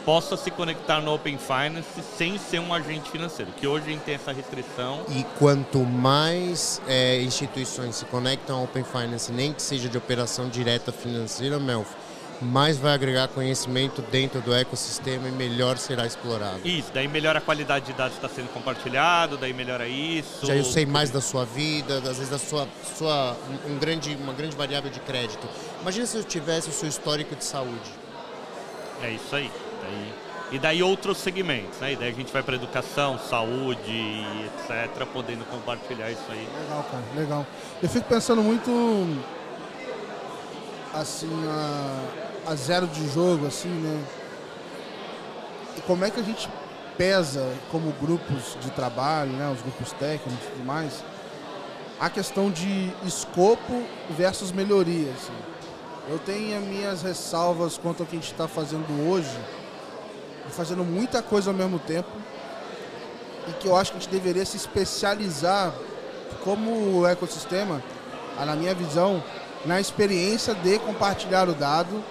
possa 0.05 0.35
se 0.35 0.49
conectar 0.49 0.99
no 0.99 1.13
Open 1.13 1.37
Finance 1.37 1.85
sem 2.17 2.35
ser 2.39 2.59
um 2.59 2.73
agente 2.73 3.11
financeiro, 3.11 3.51
que 3.51 3.67
hoje 3.67 3.85
a 3.85 3.89
gente 3.91 4.01
tem 4.01 4.15
essa 4.15 4.31
restrição. 4.31 5.01
E 5.09 5.23
quanto 5.37 5.77
mais 5.79 6.81
é, 6.87 7.21
instituições 7.21 7.97
se 7.97 8.05
conectam 8.05 8.57
ao 8.57 8.63
Open 8.63 8.83
Finance, 8.83 9.31
nem 9.31 9.53
que 9.53 9.61
seja 9.61 9.87
de 9.87 9.95
operação 9.97 10.49
direta 10.49 10.91
financeira, 10.91 11.59
Melf, 11.59 11.87
mais 12.41 12.77
vai 12.77 12.93
agregar 12.93 13.27
conhecimento 13.27 14.01
dentro 14.01 14.41
do 14.41 14.53
ecossistema 14.53 15.27
e 15.27 15.31
melhor 15.31 15.77
será 15.77 16.05
explorado. 16.05 16.59
Isso, 16.65 16.91
daí 16.93 17.07
melhora 17.07 17.37
a 17.39 17.41
qualidade 17.41 17.85
de 17.85 17.93
dados 17.93 18.17
que 18.17 18.25
está 18.25 18.35
sendo 18.35 18.51
compartilhado, 18.51 19.37
daí 19.37 19.53
melhora 19.53 19.87
isso. 19.87 20.45
Já 20.45 20.55
eu 20.55 20.63
sei 20.65 20.85
mais 20.85 21.09
da 21.11 21.21
sua 21.21 21.45
vida, 21.45 21.97
às 21.97 22.03
vezes 22.17 22.29
da 22.29 22.39
sua, 22.39 22.67
sua 22.97 23.37
um 23.69 23.77
grande, 23.77 24.15
uma 24.15 24.33
grande 24.33 24.55
variável 24.55 24.89
de 24.89 24.99
crédito. 25.01 25.47
Imagina 25.81 26.05
se 26.05 26.17
eu 26.17 26.23
tivesse 26.23 26.69
o 26.69 26.73
seu 26.73 26.89
histórico 26.89 27.35
de 27.35 27.43
saúde. 27.43 27.91
É 29.03 29.11
isso 29.11 29.35
aí. 29.35 29.51
Daí- 29.81 30.13
e 30.53 30.59
daí 30.59 30.83
outros 30.83 31.17
segmentos, 31.19 31.79
né? 31.79 31.93
E 31.93 31.95
daí 31.95 32.09
a 32.09 32.13
gente 32.13 32.31
vai 32.33 32.43
para 32.43 32.55
educação, 32.55 33.17
saúde, 33.17 33.89
e 33.89 34.45
etc, 34.47 35.05
podendo 35.13 35.45
compartilhar 35.45 36.11
isso 36.11 36.25
aí. 36.29 36.45
Legal, 36.63 36.83
cara, 36.91 37.03
legal. 37.15 37.47
Eu 37.81 37.87
fico 37.87 38.05
pensando 38.09 38.41
muito 38.43 38.69
assim, 40.93 41.29
a, 41.47 42.01
a 42.45 42.55
zero 42.55 42.87
de 42.87 43.07
jogo, 43.09 43.47
assim, 43.47 43.69
né? 43.69 44.03
E 45.77 45.81
como 45.81 46.03
é 46.05 46.09
que 46.09 46.19
a 46.19 46.23
gente 46.23 46.49
pesa 46.97 47.47
como 47.71 47.91
grupos 47.93 48.57
de 48.61 48.69
trabalho, 48.71 49.31
né? 49.31 49.51
Os 49.51 49.61
grupos 49.61 49.91
técnicos 49.93 50.33
e 50.33 50.51
tudo 50.51 50.65
mais, 50.65 51.03
a 51.99 52.09
questão 52.09 52.49
de 52.49 52.91
escopo 53.05 53.83
versus 54.09 54.51
melhoria, 54.51 55.11
assim. 55.11 55.33
Eu 56.09 56.19
tenho 56.19 56.57
as 56.57 56.63
minhas 56.63 57.01
ressalvas 57.01 57.77
quanto 57.77 58.01
ao 58.01 58.07
que 58.07 58.15
a 58.15 58.19
gente 58.19 58.31
está 58.31 58.47
fazendo 58.47 59.09
hoje, 59.09 59.37
fazendo 60.49 60.83
muita 60.83 61.21
coisa 61.21 61.51
ao 61.51 61.55
mesmo 61.55 61.79
tempo, 61.79 62.09
e 63.47 63.53
que 63.53 63.67
eu 63.67 63.75
acho 63.75 63.91
que 63.91 63.97
a 63.97 64.01
gente 64.01 64.11
deveria 64.11 64.45
se 64.45 64.57
especializar 64.57 65.71
como 66.43 67.05
ecossistema, 67.07 67.81
na 68.37 68.55
minha 68.55 68.73
visão, 68.73 69.23
na 69.65 69.79
experiência 69.79 70.55
de 70.55 70.79
compartilhar 70.79 71.47
o 71.47 71.53
dado 71.53 72.03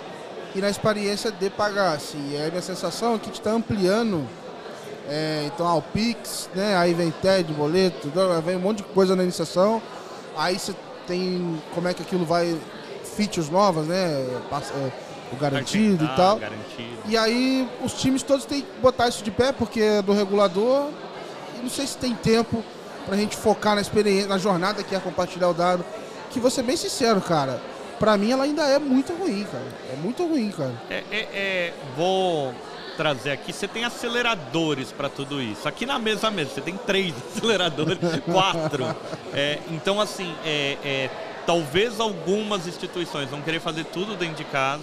e 0.55 0.61
na 0.61 0.69
experiência 0.71 1.31
de 1.31 1.51
pagar. 1.51 1.95
Assim. 1.95 2.33
E 2.33 2.37
a 2.37 2.49
minha 2.49 2.63
sensação 2.63 3.15
é 3.15 3.19
que 3.19 3.25
a 3.25 3.27
gente 3.27 3.41
está 3.41 3.51
ampliando. 3.51 4.27
é, 5.09 5.45
então, 5.53 5.67
ah, 5.67 5.75
o 5.75 5.83
Pix, 5.83 6.49
né? 6.55 6.77
aí 6.77 6.95
vem 6.95 7.11
TED, 7.11 7.53
boleto, 7.53 8.11
vem 8.45 8.57
um 8.57 8.61
monte 8.61 8.79
de 8.79 8.85
coisa 8.85 9.17
na 9.17 9.23
iniciação. 9.23 9.83
Aí 10.37 10.59
você 10.59 10.75
tem 11.07 11.61
como 11.75 11.89
é 11.89 11.95
que 11.95 12.03
aquilo 12.03 12.25
vai, 12.25 12.57
features 13.17 13.51
novas, 13.51 13.87
né? 13.87 13.97
é, 13.97 14.93
o 15.33 15.37
garantido 15.37 16.05
e 16.05 16.09
Ah, 16.09 16.15
tal. 16.17 16.37
Garantido. 16.39 16.99
E 17.07 17.17
aí 17.17 17.69
os 17.83 17.93
times 17.95 18.23
todos 18.23 18.45
têm 18.45 18.63
que 18.63 18.81
botar 18.81 19.09
isso 19.09 19.23
de 19.25 19.31
pé, 19.31 19.53
porque 19.53 19.81
é 19.81 20.03
do 20.03 20.13
regulador. 20.13 20.89
E 21.59 21.63
não 21.63 21.71
sei 21.71 21.87
se 21.87 21.97
tem 21.97 22.15
tempo 22.15 22.63
pra 23.07 23.17
gente 23.17 23.37
focar 23.37 23.75
na 23.75 23.81
experiência, 23.81 24.29
na 24.29 24.39
jornada 24.39 24.83
que 24.83 24.95
é 24.95 24.99
compartilhar 25.01 25.49
o 25.49 25.55
dado. 25.55 25.85
Que 26.31 26.39
vou 26.39 26.51
ser 26.51 26.63
bem 26.63 26.77
sincero, 26.77 27.21
cara. 27.21 27.61
Pra 28.01 28.17
mim 28.17 28.33
ela 28.33 28.45
ainda 28.45 28.63
é 28.63 28.79
muito 28.79 29.13
ruim, 29.13 29.45
cara. 29.45 29.67
É 29.93 29.97
muito 29.97 30.27
ruim, 30.27 30.51
cara. 30.51 30.73
É, 30.89 31.05
é- 31.13 31.29
é- 31.33 31.75
vou 31.95 32.53
trazer 32.97 33.31
aqui, 33.31 33.53
você 33.53 33.69
tem 33.69 33.85
aceleradores 33.85 34.91
para 34.91 35.09
tudo 35.09 35.41
isso. 35.41 35.69
Aqui 35.69 35.85
na 35.87 35.99
mesa 35.99 36.31
mesmo, 36.31 36.53
você 36.55 36.61
tem 36.63 36.77
três 36.79 37.15
aceleradores, 37.37 37.99
quatro. 38.25 38.85
É, 39.35 39.59
então, 39.71 40.01
assim, 40.01 40.35
é, 40.45 40.77
é, 40.83 41.11
talvez 41.47 42.01
algumas 42.01 42.67
instituições 42.67 43.29
vão 43.31 43.43
querer 43.43 43.61
fazer 43.61 43.85
tudo 43.85 44.17
dentro 44.17 44.37
de 44.37 44.45
casa 44.45 44.83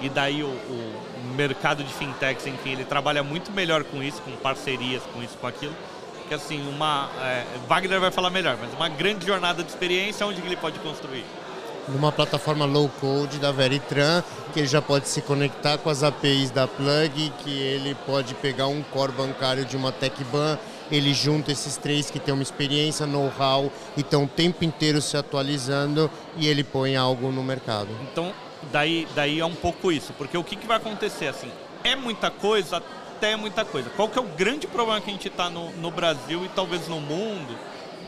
e 0.00 0.08
daí 0.08 0.42
o, 0.42 0.46
o 0.48 1.02
mercado 1.36 1.84
de 1.84 1.92
fintechs, 1.92 2.46
enfim, 2.46 2.72
ele 2.72 2.84
trabalha 2.84 3.22
muito 3.22 3.52
melhor 3.52 3.84
com 3.84 4.02
isso, 4.02 4.20
com 4.22 4.32
parcerias, 4.32 5.02
com 5.12 5.22
isso, 5.22 5.36
com 5.38 5.46
aquilo. 5.46 5.74
Que 6.28 6.34
assim, 6.34 6.66
uma. 6.68 7.10
É, 7.20 7.44
Wagner 7.68 8.00
vai 8.00 8.10
falar 8.10 8.30
melhor, 8.30 8.56
mas 8.60 8.72
uma 8.72 8.88
grande 8.88 9.26
jornada 9.26 9.62
de 9.62 9.68
experiência, 9.68 10.26
onde 10.26 10.40
ele 10.40 10.56
pode 10.56 10.78
construir? 10.78 11.24
Numa 11.88 12.12
plataforma 12.12 12.64
low 12.64 12.88
code 13.00 13.38
da 13.38 13.50
Veritran, 13.52 14.22
que 14.52 14.60
ele 14.60 14.68
já 14.68 14.80
pode 14.80 15.08
se 15.08 15.20
conectar 15.22 15.78
com 15.78 15.90
as 15.90 16.02
APIs 16.02 16.50
da 16.50 16.66
Plug, 16.66 17.32
que 17.38 17.50
ele 17.50 17.94
pode 18.06 18.34
pegar 18.34 18.66
um 18.66 18.82
core 18.82 19.12
bancário 19.12 19.64
de 19.64 19.76
uma 19.76 19.90
TechBan, 19.90 20.58
ele 20.90 21.14
junta 21.14 21.50
esses 21.50 21.76
três 21.76 22.10
que 22.10 22.18
têm 22.18 22.34
uma 22.34 22.42
experiência, 22.42 23.06
know-how 23.06 23.72
e 23.96 24.00
estão 24.00 24.24
o 24.24 24.28
tempo 24.28 24.64
inteiro 24.64 25.00
se 25.00 25.16
atualizando 25.16 26.10
e 26.36 26.46
ele 26.46 26.62
põe 26.62 26.96
algo 26.96 27.30
no 27.32 27.42
mercado. 27.42 27.88
Então, 28.02 28.32
daí, 28.70 29.08
daí 29.14 29.40
é 29.40 29.44
um 29.44 29.54
pouco 29.54 29.90
isso, 29.90 30.12
porque 30.12 30.36
o 30.36 30.44
que, 30.44 30.56
que 30.56 30.66
vai 30.66 30.76
acontecer 30.76 31.28
assim? 31.28 31.50
É 31.82 31.96
muita 31.96 32.30
coisa, 32.30 32.76
até 32.76 33.32
é 33.32 33.36
muita 33.36 33.64
coisa. 33.64 33.88
Qual 33.90 34.08
que 34.08 34.18
é 34.18 34.22
o 34.22 34.26
grande 34.26 34.66
problema 34.66 35.00
que 35.00 35.10
a 35.10 35.12
gente 35.12 35.28
está 35.28 35.48
no, 35.48 35.70
no 35.72 35.90
Brasil 35.90 36.44
e 36.44 36.48
talvez 36.48 36.86
no 36.88 37.00
mundo? 37.00 37.56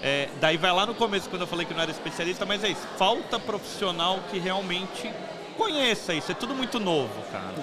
É, 0.06 0.28
daí 0.38 0.58
vai 0.58 0.70
lá 0.70 0.84
no 0.84 0.94
começo, 0.94 1.30
quando 1.30 1.40
eu 1.40 1.46
falei 1.46 1.64
que 1.64 1.72
não 1.72 1.80
era 1.80 1.90
especialista, 1.90 2.44
mas 2.44 2.62
é 2.62 2.68
isso. 2.68 2.86
Falta 2.98 3.38
profissional 3.38 4.20
que 4.30 4.38
realmente 4.38 5.10
conheça 5.56 6.12
isso. 6.12 6.30
É 6.30 6.34
tudo 6.34 6.54
muito 6.54 6.78
novo, 6.78 7.22
cara. 7.32 7.54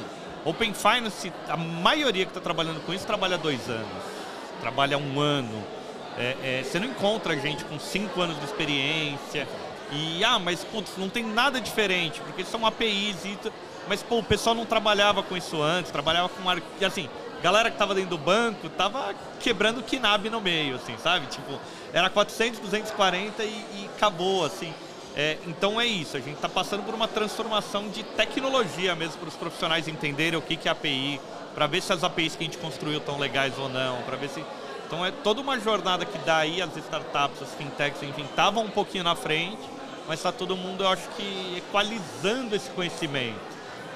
Open 0.44 0.74
Finance, 0.74 1.32
a 1.48 1.56
maioria 1.56 2.26
que 2.26 2.32
está 2.32 2.42
trabalhando 2.42 2.84
com 2.84 2.92
isso 2.92 3.06
trabalha 3.06 3.38
dois 3.38 3.70
anos, 3.70 4.04
trabalha 4.60 4.98
um 4.98 5.20
ano. 5.20 5.64
É, 6.18 6.36
é, 6.42 6.64
você 6.64 6.80
não 6.80 6.88
encontra 6.88 7.40
gente 7.40 7.64
com 7.64 7.78
cinco 7.78 8.20
anos 8.20 8.40
de 8.40 8.46
experiência. 8.46 9.48
E, 9.92 10.24
ah, 10.24 10.40
mas 10.40 10.64
putz, 10.64 10.98
não 10.98 11.10
tem 11.10 11.24
nada 11.24 11.62
diferente, 11.62 12.20
porque 12.22 12.44
são 12.44 12.66
APIs 12.66 13.24
e. 13.24 13.38
Mas, 13.88 14.02
pô, 14.02 14.18
o 14.18 14.24
pessoal 14.24 14.56
não 14.56 14.66
trabalhava 14.66 15.22
com 15.22 15.38
isso 15.38 15.62
antes, 15.62 15.92
trabalhava 15.92 16.28
com. 16.30 16.50
Assim, 16.84 17.08
galera 17.42 17.70
que 17.70 17.76
estava 17.76 17.94
dentro 17.94 18.12
do 18.12 18.18
banco 18.18 18.70
tava 18.70 19.14
quebrando 19.40 19.80
o 19.80 19.84
KNAB 19.84 20.30
no 20.30 20.40
meio, 20.42 20.76
assim, 20.76 20.96
sabe? 20.98 21.26
Tipo, 21.28 21.60
era 21.94 22.10
400, 22.10 22.60
240 22.60 23.44
e, 23.44 23.48
e 23.48 23.90
acabou, 23.96 24.46
assim. 24.46 24.74
É, 25.16 25.38
então 25.46 25.80
é 25.80 25.86
isso, 25.86 26.16
a 26.16 26.22
gente 26.22 26.36
está 26.36 26.48
passando 26.48 26.84
por 26.84 26.96
uma 26.96 27.08
transformação 27.08 27.90
de 27.90 28.02
tecnologia 28.02 28.96
mesmo 28.96 29.18
para 29.18 29.28
os 29.28 29.36
profissionais 29.36 29.88
entenderem 29.90 30.40
o 30.40 30.42
que, 30.42 30.56
que 30.56 30.70
é 30.70 30.72
API, 30.72 31.20
para 31.54 31.68
ver 31.68 31.82
se 31.82 31.92
as 31.92 32.02
APIs 32.02 32.36
que 32.36 32.44
a 32.44 32.46
gente 32.46 32.58
construiu 32.58 33.00
estão 33.00 33.20
legais 33.20 33.58
ou 33.58 33.68
não, 33.68 34.02
para 34.04 34.16
ver 34.16 34.30
se. 34.30 34.44
Então 34.88 35.06
é 35.06 35.12
toda 35.12 35.42
uma 35.42 35.60
jornada 35.60 36.06
que 36.06 36.18
daí 36.20 36.62
as 36.62 36.76
startups, 36.78 37.42
as 37.42 37.54
fintechs, 37.56 38.02
enfim, 38.04 38.24
estavam 38.24 38.64
um 38.64 38.70
pouquinho 38.70 39.04
na 39.04 39.16
frente, 39.16 39.62
mas 40.08 40.20
está 40.20 40.32
todo 40.32 40.56
mundo, 40.56 40.84
eu 40.84 40.90
acho 40.90 41.08
que, 41.10 41.58
equalizando 41.58 42.56
esse 42.56 42.70
conhecimento. 42.70 43.40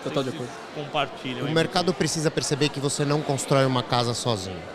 Total 0.04 0.24
de 0.24 0.30
acordo. 0.30 0.52
Compartilham. 0.76 1.48
O 1.48 1.52
mercado 1.52 1.94
precisa 1.94 2.30
perceber 2.30 2.70
que 2.70 2.80
você 2.80 3.04
não 3.04 3.22
constrói 3.22 3.66
uma 3.66 3.82
casa 3.82 4.14
sozinho. 4.14 4.75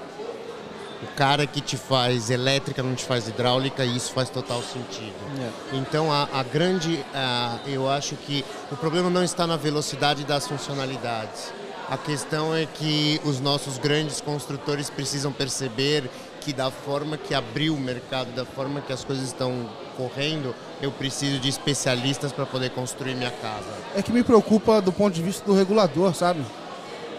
O 1.02 1.06
cara 1.16 1.46
que 1.46 1.60
te 1.60 1.76
faz 1.76 2.28
elétrica 2.28 2.82
não 2.82 2.94
te 2.94 3.04
faz 3.04 3.26
hidráulica 3.26 3.84
e 3.84 3.96
isso 3.96 4.12
faz 4.12 4.28
total 4.28 4.62
sentido. 4.62 5.14
É. 5.40 5.76
Então 5.76 6.12
a, 6.12 6.28
a 6.32 6.42
grande, 6.42 7.04
a, 7.14 7.58
eu 7.66 7.88
acho 7.88 8.16
que 8.16 8.44
o 8.70 8.76
problema 8.76 9.08
não 9.08 9.24
está 9.24 9.46
na 9.46 9.56
velocidade 9.56 10.24
das 10.24 10.46
funcionalidades. 10.46 11.52
A 11.88 11.96
questão 11.96 12.54
é 12.54 12.66
que 12.66 13.20
os 13.24 13.40
nossos 13.40 13.78
grandes 13.78 14.20
construtores 14.20 14.88
precisam 14.88 15.32
perceber 15.32 16.08
que 16.40 16.52
da 16.52 16.70
forma 16.70 17.16
que 17.16 17.34
abriu 17.34 17.74
o 17.74 17.80
mercado, 17.80 18.32
da 18.32 18.44
forma 18.44 18.80
que 18.80 18.92
as 18.92 19.02
coisas 19.04 19.26
estão 19.26 19.68
correndo, 19.96 20.54
eu 20.80 20.90
preciso 20.92 21.38
de 21.38 21.48
especialistas 21.48 22.32
para 22.32 22.46
poder 22.46 22.70
construir 22.70 23.14
minha 23.14 23.30
casa. 23.30 23.66
É 23.94 24.02
que 24.02 24.12
me 24.12 24.22
preocupa 24.22 24.80
do 24.80 24.92
ponto 24.92 25.14
de 25.14 25.22
vista 25.22 25.44
do 25.44 25.52
regulador, 25.52 26.14
sabe? 26.14 26.44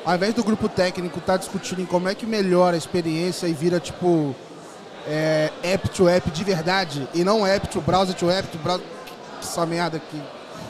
Ao 0.03 0.15
invés 0.15 0.33
do 0.33 0.43
grupo 0.43 0.67
técnico 0.67 1.19
estar 1.19 1.33
tá 1.33 1.37
discutindo 1.37 1.81
em 1.81 1.85
como 1.85 2.09
é 2.09 2.15
que 2.15 2.25
melhora 2.25 2.75
a 2.75 2.77
experiência 2.77 3.47
e 3.47 3.53
vira 3.53 3.79
tipo 3.79 4.35
é, 5.07 5.51
app 5.63 5.89
to 5.89 6.09
app 6.09 6.29
de 6.31 6.43
verdade 6.43 7.07
e 7.13 7.23
não 7.23 7.45
app 7.45 7.67
to 7.67 7.79
browser 7.81 8.15
to 8.15 8.29
app 8.29 8.47
to 8.49 8.57
browser, 8.57 8.85
essa 9.39 9.65
merda 9.65 9.99
que 9.99 10.21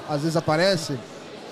às 0.09 0.21
vezes 0.21 0.35
aparece, 0.35 0.97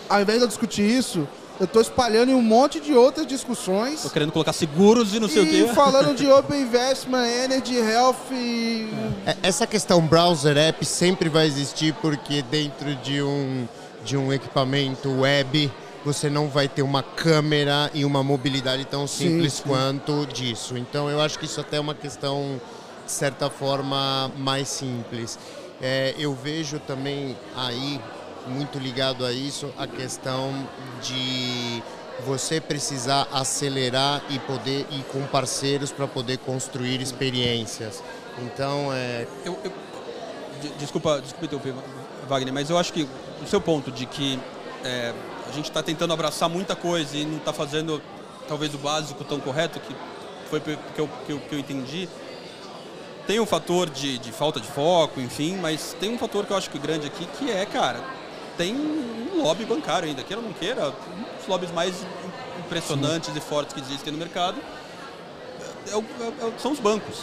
ao 0.10 0.22
invés 0.22 0.40
de 0.40 0.44
eu 0.44 0.48
discutir 0.48 0.82
isso, 0.82 1.26
eu 1.60 1.66
estou 1.66 1.82
espalhando 1.82 2.32
em 2.32 2.34
um 2.34 2.42
monte 2.42 2.80
de 2.80 2.94
outras 2.94 3.28
discussões. 3.28 4.02
Tô 4.02 4.10
querendo 4.10 4.32
colocar 4.32 4.54
seguros 4.54 5.14
e 5.14 5.20
não 5.20 5.28
sei 5.28 5.44
e 5.44 5.64
o 5.64 5.68
quê. 5.68 5.74
falando 5.74 6.16
de 6.16 6.28
Open 6.32 6.62
Investment, 6.62 7.28
Energy, 7.28 7.78
Health 7.78 8.16
e... 8.32 8.90
É, 9.26 9.38
essa 9.44 9.68
questão 9.68 10.02
browser 10.02 10.58
app 10.58 10.86
sempre 10.86 11.30
vai 11.30 11.46
existir 11.46 11.94
porque 12.02 12.42
dentro 12.42 12.96
de 12.96 13.22
um, 13.22 13.68
de 14.04 14.18
um 14.18 14.32
equipamento 14.32 15.10
web 15.22 15.72
você 16.04 16.30
não 16.30 16.48
vai 16.48 16.68
ter 16.68 16.82
uma 16.82 17.04
câmera 17.04 17.92
e 17.94 18.06
uma 18.06 18.24
mobilidade 18.24 18.86
tão 18.86 19.06
simples 19.06 19.54
sim, 19.54 19.64
sim. 19.64 19.70
quanto 19.70 20.26
disso. 20.28 20.78
Então 20.78 21.10
eu 21.10 21.22
acho 21.22 21.38
que 21.38 21.46
isso 21.46 21.60
até 21.60 21.78
é 21.78 21.80
uma 21.80 21.96
questão, 21.96 22.60
de 23.06 23.12
certa 23.12 23.50
forma, 23.50 24.32
mais 24.38 24.68
simples. 24.68 25.38
É, 25.82 26.14
eu 26.18 26.34
vejo 26.34 26.80
também 26.80 27.38
aí 27.56 28.00
muito 28.48 28.80
ligado 28.80 29.26
a 29.26 29.32
isso 29.32 29.72
a 29.78 29.86
questão 29.86 30.68
de 31.02 31.84
você 32.26 32.60
precisar 32.60 33.28
acelerar 33.32 34.22
e 34.30 34.40
poder 34.40 34.86
ir 34.92 35.04
com 35.12 35.26
parceiros 35.28 35.92
para 35.92 36.08
poder 36.08 36.38
construir 36.40 37.02
experiências. 37.02 38.04
Então 38.40 38.92
é. 38.94 39.28
Eu, 39.46 39.58
eu, 39.64 39.72
desculpa, 40.78 41.22
desculpa 41.22 41.46
interromper, 41.46 41.74
Wagner, 42.28 42.54
mas 42.54 42.70
eu 42.70 42.78
acho 42.78 42.92
que 42.92 43.08
o 43.42 43.48
seu 43.48 43.62
ponto 43.62 43.92
de 43.92 44.06
que 44.06 44.38
é, 44.84 45.14
a 45.50 45.52
gente 45.52 45.70
está 45.70 45.82
tentando 45.82 46.14
abraçar 46.14 46.48
muita 46.48 46.76
coisa 46.76 47.18
e 47.18 47.26
não 47.26 47.38
está 47.38 47.52
fazendo 47.52 48.02
talvez 48.48 48.74
o 48.74 48.78
básico 48.78 49.24
tão 49.24 49.40
correto 49.40 49.80
que 49.80 49.96
foi 50.50 50.60
que 50.60 50.72
eu, 50.98 51.10
que 51.26 51.32
eu, 51.32 51.40
que 51.40 51.56
eu 51.56 51.60
entendi. 51.60 52.08
Tem 53.28 53.40
um 53.40 53.46
fator 53.46 53.90
de, 53.90 54.18
de 54.18 54.32
falta 54.32 54.60
de 54.60 54.68
foco, 54.68 55.20
enfim, 55.20 55.58
mas 55.58 55.96
tem 56.00 56.14
um 56.14 56.18
fator 56.18 56.46
que 56.46 56.52
eu 56.52 56.58
acho 56.58 56.70
que 56.70 56.80
grande 56.80 57.08
aqui 57.08 57.28
que 57.38 57.52
é, 57.52 57.66
cara, 57.66 58.00
tem 58.58 58.76
um 58.76 59.42
lobby 59.44 59.66
bancário 59.66 60.08
ainda, 60.08 60.24
queira 60.24 60.42
ou 60.42 60.48
não 60.48 60.54
queira, 60.54 60.90
um 60.90 61.38
dos 61.38 61.48
lobbies 61.48 61.72
mais 61.72 61.96
impressionantes 62.60 63.32
Sim. 63.32 63.38
e 63.38 63.42
fortes 63.42 63.74
que 63.74 63.80
existem 63.80 64.12
no 64.12 64.20
mercado 64.20 64.58
é, 65.88 65.96
é, 65.96 66.48
é, 66.48 66.60
são 66.60 66.72
os 66.72 66.80
bancos. 66.80 67.20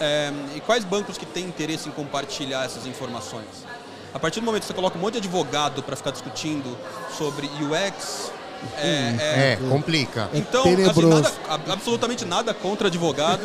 É, 0.00 0.32
e 0.56 0.60
quais 0.60 0.84
bancos 0.84 1.18
que 1.18 1.26
têm 1.26 1.44
interesse 1.44 1.88
em 1.88 1.92
compartilhar 1.92 2.64
essas 2.64 2.86
informações? 2.86 3.66
A 4.12 4.18
partir 4.18 4.40
do 4.40 4.46
momento 4.46 4.62
que 4.62 4.68
você 4.68 4.74
coloca 4.74 4.98
um 4.98 5.00
monte 5.00 5.14
de 5.14 5.18
advogado 5.18 5.82
para 5.82 5.96
ficar 5.96 6.10
discutindo 6.10 6.76
sobre 7.16 7.46
UX, 7.46 8.30
é, 8.76 9.16
é, 9.18 9.52
é, 9.52 9.58
complica. 9.68 10.28
Então, 10.34 10.62
assim, 10.62 11.06
nada, 11.06 11.32
absolutamente 11.72 12.24
nada 12.24 12.52
contra 12.52 12.88
advogado. 12.88 13.42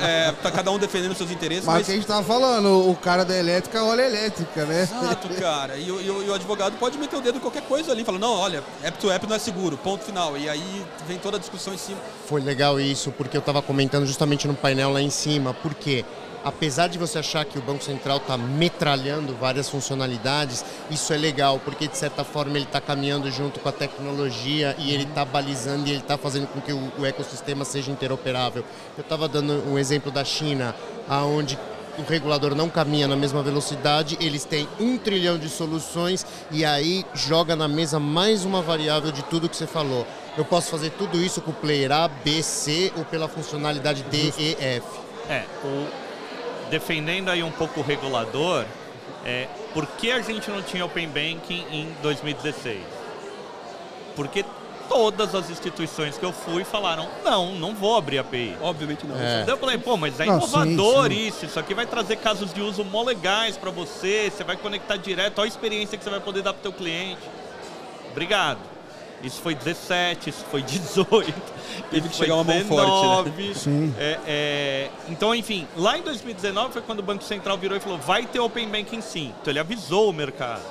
é, 0.00 0.32
tá 0.42 0.50
cada 0.50 0.70
um 0.70 0.78
defendendo 0.78 1.14
seus 1.14 1.30
interesses. 1.30 1.64
Mas, 1.64 1.76
mas... 1.76 1.86
que 1.86 1.92
a 1.92 1.94
gente 1.94 2.06
tava 2.06 2.24
falando, 2.24 2.90
o 2.90 2.96
cara 2.96 3.24
da 3.24 3.36
elétrica 3.36 3.82
olha 3.84 4.04
a 4.04 4.06
elétrica, 4.06 4.64
né? 4.64 4.82
Exato, 4.82 5.28
cara. 5.40 5.76
E, 5.76 5.88
e, 5.88 6.06
e, 6.06 6.28
o 6.28 6.34
advogado 6.34 6.76
pode 6.78 6.98
meter 6.98 7.16
o 7.16 7.20
dedo 7.20 7.38
em 7.38 7.40
qualquer 7.40 7.62
coisa 7.62 7.92
ali, 7.92 8.04
falando, 8.04 8.22
não, 8.22 8.32
olha, 8.32 8.62
app 8.82 8.98
to 8.98 9.10
app 9.10 9.26
não 9.26 9.36
é 9.36 9.38
seguro, 9.38 9.76
ponto 9.76 10.04
final. 10.04 10.36
E 10.36 10.48
aí 10.48 10.84
vem 11.06 11.18
toda 11.18 11.36
a 11.36 11.40
discussão 11.40 11.72
em 11.72 11.78
cima. 11.78 11.98
Foi 12.26 12.40
legal 12.40 12.80
isso, 12.80 13.12
porque 13.12 13.36
eu 13.36 13.42
tava 13.42 13.62
comentando 13.62 14.06
justamente 14.06 14.48
no 14.48 14.54
painel 14.54 14.92
lá 14.92 15.00
em 15.00 15.10
cima. 15.10 15.54
Por 15.54 15.74
quê? 15.74 16.04
Apesar 16.44 16.88
de 16.88 16.98
você 16.98 17.18
achar 17.18 17.44
que 17.44 17.58
o 17.58 17.62
Banco 17.62 17.82
Central 17.82 18.18
está 18.18 18.36
metralhando 18.36 19.34
várias 19.34 19.68
funcionalidades, 19.68 20.64
isso 20.90 21.12
é 21.12 21.16
legal, 21.16 21.60
porque 21.64 21.86
de 21.86 21.96
certa 21.96 22.24
forma 22.24 22.56
ele 22.56 22.64
está 22.64 22.80
caminhando 22.80 23.30
junto 23.30 23.60
com 23.60 23.68
a 23.68 23.72
tecnologia 23.72 24.74
e 24.78 24.92
ele 24.92 25.04
está 25.04 25.24
balizando 25.24 25.86
e 25.86 25.90
ele 25.90 26.00
está 26.00 26.18
fazendo 26.18 26.46
com 26.48 26.60
que 26.60 26.72
o, 26.72 26.92
o, 26.98 27.06
ecossistema 27.06 27.64
seja 27.64 27.90
interoperável. 27.90 28.64
Eu 28.96 29.02
estava 29.02 29.28
dando 29.28 29.62
um 29.68 29.78
exemplo 29.78 30.10
da 30.10 30.24
China, 30.24 30.74
aonde 31.08 31.58
o 31.98 32.02
regulador 32.02 32.54
não 32.54 32.70
caminha 32.70 33.06
na 33.06 33.16
mesma 33.16 33.42
velocidade, 33.42 34.16
eles 34.20 34.44
têm 34.44 34.66
um 34.80 34.96
trilhão 34.96 35.38
de 35.38 35.48
soluções 35.48 36.24
e 36.50 36.64
aí 36.64 37.04
joga 37.14 37.54
na 37.54 37.68
mesa 37.68 38.00
mais 38.00 38.44
uma 38.44 38.62
variável 38.62 39.12
de 39.12 39.22
tudo 39.24 39.48
que 39.48 39.56
você 39.56 39.66
falou. 39.66 40.06
Eu 40.36 40.44
posso 40.44 40.70
fazer 40.70 40.90
tudo 40.90 41.18
isso 41.18 41.42
com 41.42 41.50
o 41.50 41.54
player 41.54 41.92
A, 41.92 42.08
B, 42.08 42.42
C 42.42 42.90
ou 42.96 43.04
pela 43.04 43.28
funcionalidade 43.28 44.02
D, 44.04 44.32
E, 44.38 44.56
F. 44.58 44.86
É, 45.28 45.44
o, 45.62 46.01
defendendo 46.72 47.28
aí 47.28 47.42
um 47.42 47.50
pouco 47.50 47.80
o 47.80 47.82
regulador, 47.82 48.64
é, 49.26 49.46
por 49.74 49.86
que 49.86 50.10
a 50.10 50.22
gente 50.22 50.50
não 50.50 50.62
tinha 50.62 50.82
Open 50.86 51.06
Banking 51.06 51.66
em 51.70 51.94
2016? 52.00 52.80
Porque 54.16 54.42
todas 54.88 55.34
as 55.34 55.50
instituições 55.50 56.16
que 56.16 56.24
eu 56.24 56.32
fui 56.32 56.64
falaram, 56.64 57.06
não, 57.22 57.52
não 57.52 57.74
vou 57.74 57.94
abrir 57.94 58.18
API. 58.18 58.56
Obviamente 58.62 59.06
não. 59.06 59.20
É. 59.20 59.44
eu 59.46 59.58
falei, 59.58 59.76
pô, 59.76 59.98
mas 59.98 60.18
é 60.18 60.24
não, 60.24 60.38
inovador 60.38 61.10
sim, 61.10 61.16
sim. 61.16 61.26
isso, 61.26 61.44
isso 61.44 61.60
aqui 61.60 61.74
vai 61.74 61.84
trazer 61.84 62.16
casos 62.16 62.54
de 62.54 62.62
uso 62.62 62.82
mó 62.84 63.02
legais 63.02 63.58
para 63.58 63.70
você, 63.70 64.32
você 64.34 64.42
vai 64.42 64.56
conectar 64.56 64.96
direto, 64.96 65.40
olha 65.40 65.46
a 65.46 65.48
experiência 65.48 65.98
que 65.98 66.02
você 66.02 66.10
vai 66.10 66.20
poder 66.20 66.42
dar 66.42 66.54
para 66.54 66.60
o 66.60 66.62
teu 66.62 66.72
cliente. 66.72 67.20
Obrigado. 68.10 68.71
Isso 69.22 69.40
foi 69.40 69.54
17, 69.54 70.30
isso 70.30 70.44
foi 70.50 70.62
18. 70.66 71.32
Teve 71.90 72.08
que 72.08 72.16
chegar 72.16 72.34
uma 72.34 72.44
mão 72.44 72.64
forte, 72.64 73.30
né? 73.30 73.54
Sim. 73.54 73.94
É, 73.98 74.18
é, 74.26 74.90
então, 75.08 75.34
enfim, 75.34 75.66
lá 75.76 75.96
em 75.96 76.02
2019 76.02 76.72
foi 76.72 76.82
quando 76.82 76.98
o 77.00 77.02
Banco 77.02 77.22
Central 77.24 77.56
virou 77.56 77.76
e 77.76 77.80
falou: 77.80 77.98
vai 77.98 78.26
ter 78.26 78.40
Open 78.40 78.68
Banking 78.68 79.00
sim. 79.00 79.32
Então 79.40 79.52
ele 79.52 79.58
avisou 79.60 80.10
o 80.10 80.12
mercado. 80.12 80.62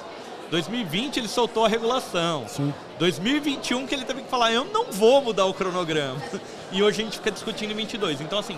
2020 0.49 1.17
ele 1.17 1.27
soltou 1.29 1.63
a 1.65 1.69
regulação. 1.69 2.45
Sim. 2.47 2.73
2021 2.99 3.87
que 3.87 3.95
ele 3.95 4.03
teve 4.03 4.21
que 4.21 4.29
falar, 4.29 4.51
eu 4.51 4.65
não 4.65 4.91
vou 4.91 5.21
mudar 5.21 5.45
o 5.45 5.53
cronograma. 5.53 6.21
E 6.73 6.81
hoje 6.81 7.01
a 7.01 7.03
gente 7.03 7.17
fica 7.17 7.29
discutindo 7.29 7.71
em 7.71 7.75
22. 7.75 8.21
Então 8.21 8.39
assim, 8.39 8.57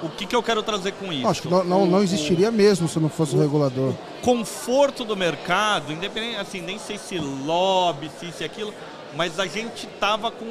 o 0.00 0.08
que, 0.08 0.26
que 0.26 0.36
eu 0.36 0.40
quero 0.44 0.62
trazer 0.62 0.92
com 0.92 1.12
isso? 1.12 1.26
Acho 1.26 1.42
que 1.42 1.48
não, 1.48 1.64
não, 1.64 1.86
não 1.86 1.98
O- 1.98 2.02
existiria 2.04 2.52
mesmo 2.52 2.86
se 2.86 3.00
não 3.00 3.08
fosse 3.08 3.34
o 3.34 3.40
regulador. 3.40 3.92
conforto 4.22 5.04
do 5.04 5.16
mercado, 5.16 5.92
independente, 5.92 6.36
assim, 6.36 6.60
nem 6.60 6.78
sei 6.78 6.96
se 6.98 7.18
lobby, 7.18 8.08
se 8.20 8.26
isso 8.26 8.42
e 8.42 8.46
aquilo, 8.46 8.72
mas 9.14 9.38
a 9.38 9.46
gente 9.46 9.86
tava 10.00 10.30
com. 10.30 10.46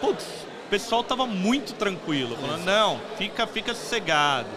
Putz, 0.00 0.24
o 0.66 0.68
pessoal 0.68 1.04
tava 1.04 1.26
muito 1.26 1.74
tranquilo, 1.74 2.36
falando, 2.36 2.64
não, 2.64 3.00
fica, 3.16 3.46
fica 3.46 3.74
sossegado. 3.74 4.48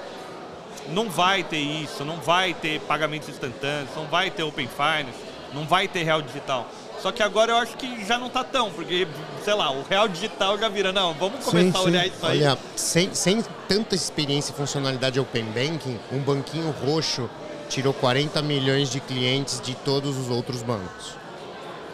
Não 0.89 1.09
vai 1.09 1.43
ter 1.43 1.59
isso, 1.59 2.03
não 2.03 2.17
vai 2.17 2.53
ter 2.53 2.79
pagamentos 2.81 3.29
instantâneos, 3.29 3.89
não 3.95 4.05
vai 4.07 4.31
ter 4.31 4.43
Open 4.43 4.67
Finance, 4.67 5.19
não 5.53 5.65
vai 5.65 5.87
ter 5.87 6.03
real 6.03 6.21
digital. 6.21 6.67
Só 7.01 7.11
que 7.11 7.23
agora 7.23 7.51
eu 7.53 7.57
acho 7.57 7.77
que 7.77 8.05
já 8.05 8.17
não 8.17 8.29
tá 8.29 8.43
tão, 8.43 8.71
porque, 8.71 9.07
sei 9.43 9.53
lá, 9.53 9.71
o 9.71 9.83
real 9.83 10.07
digital 10.07 10.57
já 10.57 10.67
vira, 10.67 10.91
não, 10.91 11.13
vamos 11.13 11.45
Sim, 11.45 11.51
começar 11.51 11.77
a 11.77 11.81
sim. 11.81 11.87
olhar 11.87 12.07
isso 12.07 12.25
aí. 12.25 12.39
Olha, 12.39 12.57
sem, 12.75 13.13
sem 13.13 13.43
tanta 13.67 13.95
experiência 13.95 14.51
e 14.51 14.55
funcionalidade 14.55 15.19
Open 15.19 15.45
Banking, 15.45 15.97
um 16.11 16.19
banquinho 16.19 16.71
roxo 16.71 17.29
tirou 17.69 17.93
40 17.93 18.41
milhões 18.41 18.89
de 18.89 18.99
clientes 18.99 19.61
de 19.61 19.75
todos 19.75 20.17
os 20.17 20.29
outros 20.29 20.61
bancos. 20.61 21.18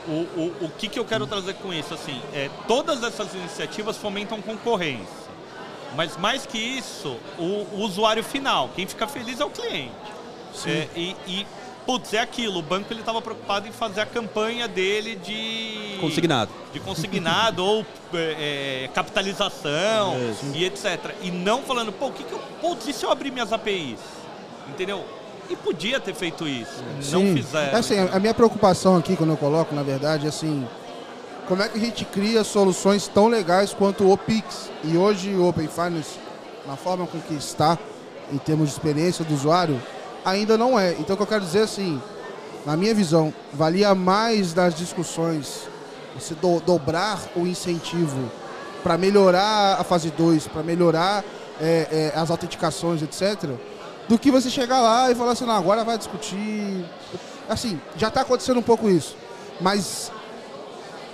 O, 0.07 0.11
o, 0.11 0.65
o 0.65 0.69
que, 0.77 0.87
que 0.87 0.99
eu 0.99 1.05
quero 1.05 1.25
trazer 1.25 1.55
com 1.55 1.73
isso? 1.73 1.93
Assim, 1.93 2.21
é, 2.33 2.49
todas 2.67 3.03
essas 3.03 3.33
iniciativas 3.33 3.97
fomentam 3.97 4.41
concorrência. 4.41 5.25
Mas 5.95 6.17
mais 6.17 6.45
que 6.45 6.57
isso, 6.57 7.17
o, 7.39 7.65
o 7.73 7.79
usuário 7.79 8.23
final, 8.23 8.69
quem 8.75 8.85
fica 8.85 9.07
feliz 9.07 9.39
é 9.39 9.45
o 9.45 9.49
cliente. 9.49 9.91
É, 10.65 10.87
e, 10.95 11.15
e, 11.27 11.47
putz, 11.85 12.13
é 12.13 12.19
aquilo, 12.19 12.59
o 12.59 12.61
banco 12.61 12.91
ele 12.91 12.99
estava 13.01 13.21
preocupado 13.21 13.67
em 13.67 13.71
fazer 13.71 14.01
a 14.01 14.05
campanha 14.05 14.67
dele 14.67 15.15
de 15.15 15.97
Consignado. 15.99 16.51
de 16.73 16.79
consignado 16.79 17.63
ou 17.63 17.85
é, 18.13 18.83
é, 18.85 18.89
capitalização 18.93 20.15
e 20.53 20.65
etc. 20.65 21.15
E 21.21 21.31
não 21.31 21.61
falando, 21.61 21.91
pô, 21.91 22.07
o 22.07 22.11
que, 22.11 22.23
que 22.23 22.31
eu. 22.31 22.39
Putz, 22.61 22.87
e 22.87 22.93
se 22.93 23.05
eu 23.05 23.11
abrir 23.11 23.31
minhas 23.31 23.51
APIs? 23.51 23.99
Entendeu? 24.69 25.05
E 25.49 25.55
podia 25.55 25.99
ter 25.99 26.13
feito 26.13 26.47
isso. 26.47 26.83
Não 27.11 27.21
Sim. 27.21 27.35
fizeram. 27.35 27.77
Assim, 27.77 27.95
a 27.99 28.19
minha 28.19 28.33
preocupação 28.33 28.95
aqui, 28.97 29.15
quando 29.15 29.31
eu 29.31 29.37
coloco, 29.37 29.75
na 29.75 29.83
verdade, 29.83 30.25
é 30.25 30.29
assim, 30.29 30.67
como 31.47 31.61
é 31.61 31.69
que 31.69 31.77
a 31.77 31.81
gente 31.81 32.03
cria 32.05 32.43
soluções 32.43 33.07
tão 33.07 33.27
legais 33.27 33.73
quanto 33.73 34.09
o 34.11 34.17
Pix? 34.17 34.69
E 34.83 34.97
hoje 34.97 35.29
o 35.35 35.47
Open 35.47 35.67
Finance, 35.67 36.17
na 36.65 36.75
forma 36.75 37.05
com 37.05 37.19
que 37.19 37.35
está, 37.35 37.77
em 38.33 38.37
termos 38.39 38.69
de 38.69 38.73
experiência 38.75 39.23
do 39.23 39.33
usuário, 39.35 39.79
ainda 40.23 40.57
não 40.57 40.79
é. 40.79 40.93
Então 40.93 41.13
o 41.13 41.17
que 41.17 41.23
eu 41.23 41.27
quero 41.27 41.41
dizer 41.45 41.61
assim, 41.61 42.01
na 42.65 42.75
minha 42.75 42.93
visão, 42.95 43.31
valia 43.53 43.93
mais 43.93 44.51
das 44.53 44.73
discussões 44.75 45.67
você 46.19 46.33
do- 46.33 46.59
dobrar 46.61 47.19
o 47.35 47.41
incentivo 47.45 48.31
para 48.81 48.97
melhorar 48.97 49.77
a 49.79 49.83
fase 49.83 50.09
2, 50.11 50.47
para 50.47 50.63
melhorar 50.63 51.23
é, 51.61 52.11
é, 52.15 52.19
as 52.19 52.31
autenticações, 52.31 53.01
etc., 53.03 53.51
do 54.07 54.19
que 54.19 54.31
você 54.31 54.49
chegar 54.49 54.81
lá 54.81 55.11
e 55.11 55.15
falar 55.15 55.31
assim, 55.31 55.45
não, 55.45 55.55
agora 55.55 55.83
vai 55.83 55.97
discutir. 55.97 56.85
Assim, 57.49 57.79
já 57.95 58.07
está 58.07 58.21
acontecendo 58.21 58.59
um 58.59 58.63
pouco 58.63 58.89
isso. 58.89 59.15
Mas 59.59 60.11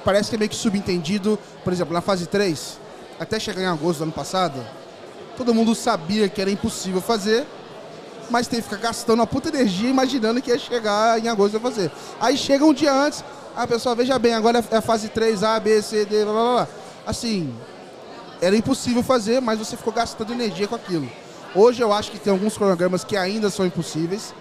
parece 0.04 0.30
que 0.30 0.36
é 0.36 0.40
meio 0.40 0.50
que 0.50 0.56
subentendido, 0.56 1.40
por 1.64 1.72
exemplo, 1.72 1.94
na 1.94 2.02
fase 2.02 2.26
3, 2.28 2.80
até 3.20 3.40
chegar 3.40 3.62
em 3.62 3.68
agosto 3.68 4.00
do 4.00 4.04
ano 4.04 4.12
passado, 4.12 4.66
todo 5.38 5.54
mundo 5.54 5.76
sabia 5.76 6.28
que 6.28 6.42
era 6.42 6.50
impossível 6.50 7.02
fazer, 7.02 7.46
mas 8.30 8.48
teve 8.48 8.64
que 8.64 8.70
ficar 8.70 8.82
gastando 8.82 9.20
uma 9.20 9.28
puta 9.28 9.50
energia 9.50 9.90
imaginando 9.90 10.42
que 10.42 10.50
ia 10.50 10.58
chegar 10.58 11.20
em 11.20 11.28
agosto 11.28 11.56
ia 11.56 11.60
fazer. 11.60 11.92
Aí 12.20 12.38
chega 12.38 12.66
um 12.66 12.74
dia 12.74 12.94
antes, 12.94 13.24
a 13.56 13.68
pessoa, 13.68 13.94
veja 13.94 14.18
bem, 14.18 14.34
agora 14.34 14.64
é 14.72 14.78
a 14.78 14.82
fase 14.82 15.10
3, 15.10 15.44
A, 15.44 15.60
B, 15.60 15.82
C, 15.82 16.06
D, 16.06 16.24
blá 16.24 16.34
blá 16.34 16.54
blá. 16.54 16.68
Assim, 17.06 17.54
era 18.42 18.56
impossível 18.56 19.04
fazer, 19.04 19.42
mas 19.42 19.60
você 19.60 19.78
ficou 19.78 19.94
gastando 19.94 20.34
energia 20.34 20.68
com 20.68 20.76
aquilo. 20.76 21.10
Hoje 21.54 21.82
eu 21.82 21.92
acho 21.92 22.12
que 22.12 22.20
tem 22.20 22.32
alguns 22.32 22.58
cronogramas 22.58 23.04
que 23.04 23.18
ainda 23.18 23.50
são 23.50 23.66
impossíveis 23.66 24.34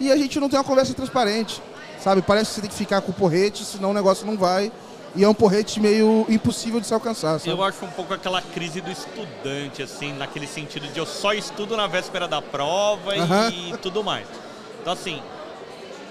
e 0.00 0.10
a 0.10 0.16
gente 0.16 0.40
não 0.40 0.48
tem 0.48 0.58
uma 0.58 0.64
conversa 0.64 0.92
transparente, 0.94 1.62
sabe? 2.00 2.20
Parece 2.22 2.48
que 2.50 2.54
você 2.56 2.60
tem 2.62 2.70
que 2.70 2.76
ficar 2.76 3.00
com 3.00 3.10
o 3.12 3.14
porrete, 3.14 3.64
senão 3.64 3.90
o 3.90 3.94
negócio 3.94 4.26
não 4.26 4.36
vai. 4.36 4.72
E 5.16 5.24
é 5.24 5.28
um 5.28 5.34
porrete 5.34 5.80
meio 5.80 6.26
impossível 6.28 6.80
de 6.80 6.86
se 6.86 6.92
alcançar, 6.92 7.38
sabe? 7.38 7.50
Eu 7.50 7.62
acho 7.62 7.84
um 7.84 7.90
pouco 7.90 8.12
aquela 8.12 8.42
crise 8.42 8.80
do 8.80 8.90
estudante, 8.90 9.82
assim, 9.82 10.12
naquele 10.12 10.46
sentido 10.46 10.86
de 10.92 10.98
eu 10.98 11.06
só 11.06 11.32
estudo 11.32 11.76
na 11.76 11.86
véspera 11.86 12.28
da 12.28 12.42
prova 12.42 13.16
e, 13.16 13.78
tudo 13.78 14.04
mais. 14.04 14.26
Então, 14.80 14.92
assim, 14.92 15.20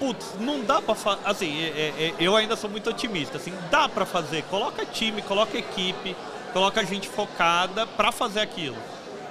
putz, 0.00 0.26
não 0.40 0.62
dá 0.62 0.82
pra 0.82 0.94
fazer. 0.94 1.20
Assim, 1.24 1.60
é- 1.62 1.68
é- 1.68 2.04
é- 2.08 2.14
eu 2.18 2.34
ainda 2.34 2.56
sou 2.56 2.68
muito 2.68 2.90
otimista, 2.90 3.36
assim, 3.36 3.52
dá 3.70 3.88
pra 3.88 4.04
fazer. 4.04 4.42
Coloca 4.50 4.84
time, 4.84 5.22
coloca 5.22 5.56
equipe, 5.56 6.16
coloca 6.52 6.84
gente 6.84 7.08
focada 7.08 7.86
pra 7.86 8.10
fazer 8.10 8.40
aquilo. 8.40 8.76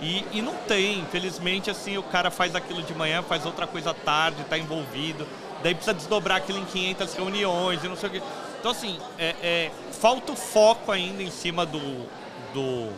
E, 0.02 0.24
e 0.32 0.42
não 0.42 0.54
tem, 0.54 1.00
infelizmente, 1.00 1.70
assim, 1.70 1.98
o 1.98 2.04
cara 2.04 2.30
faz 2.30 2.56
aquilo 2.56 2.84
de 2.84 2.94
manhã, 2.94 3.24
faz 3.24 3.46
outra 3.46 3.66
coisa 3.66 3.92
à 3.92 3.94
tarde, 3.94 4.44
tá 4.44 4.58
envolvido, 4.58 5.28
daí 5.64 5.74
precisa 5.74 5.94
desdobrar 5.94 6.38
aquilo 6.38 6.60
em 6.60 6.66
500 6.66 7.14
reuniões 7.16 7.84
e 7.84 7.88
não 7.88 7.96
sei 7.96 8.10
o 8.10 8.12
quê. 8.12 8.22
Então, 8.60 8.72
assim, 8.72 9.00
é, 9.18 9.36
é, 9.42 9.72
falta 9.92 10.32
o 10.32 10.36
foco 10.36 10.92
ainda 10.92 11.24
em 11.24 11.32
cima 11.32 11.66
do, 11.66 12.08
do 12.54 12.92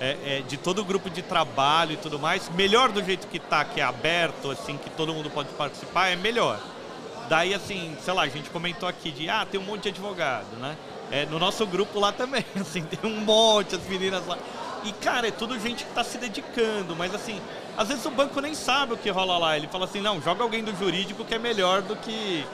é, 0.00 0.16
é, 0.24 0.42
de 0.46 0.56
todo 0.56 0.80
o 0.80 0.84
grupo 0.84 1.10
de 1.10 1.22
trabalho 1.22 1.92
e 1.92 1.96
tudo 1.96 2.18
mais. 2.18 2.48
Melhor 2.50 2.90
do 2.90 3.02
jeito 3.04 3.26
que 3.26 3.38
tá, 3.38 3.64
que 3.64 3.80
é 3.80 3.84
aberto, 3.84 4.50
assim, 4.50 4.76
que 4.76 4.90
todo 4.90 5.12
mundo 5.12 5.30
pode 5.30 5.48
participar, 5.50 6.08
é 6.08 6.16
melhor. 6.16 6.58
Daí, 7.28 7.52
assim, 7.52 7.96
sei 8.02 8.14
lá, 8.14 8.22
a 8.22 8.28
gente 8.28 8.48
comentou 8.50 8.88
aqui 8.88 9.10
de, 9.10 9.28
ah, 9.28 9.46
tem 9.48 9.60
um 9.60 9.64
monte 9.64 9.82
de 9.82 9.88
advogado, 9.90 10.56
né? 10.58 10.76
É, 11.10 11.26
no 11.26 11.38
nosso 11.38 11.66
grupo 11.66 11.98
lá 11.98 12.12
também, 12.12 12.44
assim, 12.58 12.82
tem 12.82 13.10
um 13.10 13.20
monte, 13.20 13.74
as 13.74 13.82
meninas 13.86 14.26
lá. 14.26 14.38
E, 14.84 14.92
cara, 14.92 15.28
é 15.28 15.30
tudo 15.30 15.58
gente 15.58 15.84
que 15.84 15.92
tá 15.92 16.04
se 16.04 16.18
dedicando, 16.18 16.94
mas 16.96 17.14
assim, 17.14 17.40
às 17.76 17.88
vezes 17.88 18.04
o 18.04 18.10
banco 18.10 18.40
nem 18.40 18.54
sabe 18.54 18.94
o 18.94 18.96
que 18.96 19.10
rola 19.10 19.38
lá. 19.38 19.56
Ele 19.56 19.68
fala 19.68 19.84
assim, 19.84 20.00
não, 20.00 20.20
joga 20.20 20.42
alguém 20.42 20.62
do 20.62 20.74
jurídico 20.76 21.24
que 21.24 21.34
é 21.34 21.38
melhor 21.38 21.82
do 21.82 21.96
que 21.96 22.44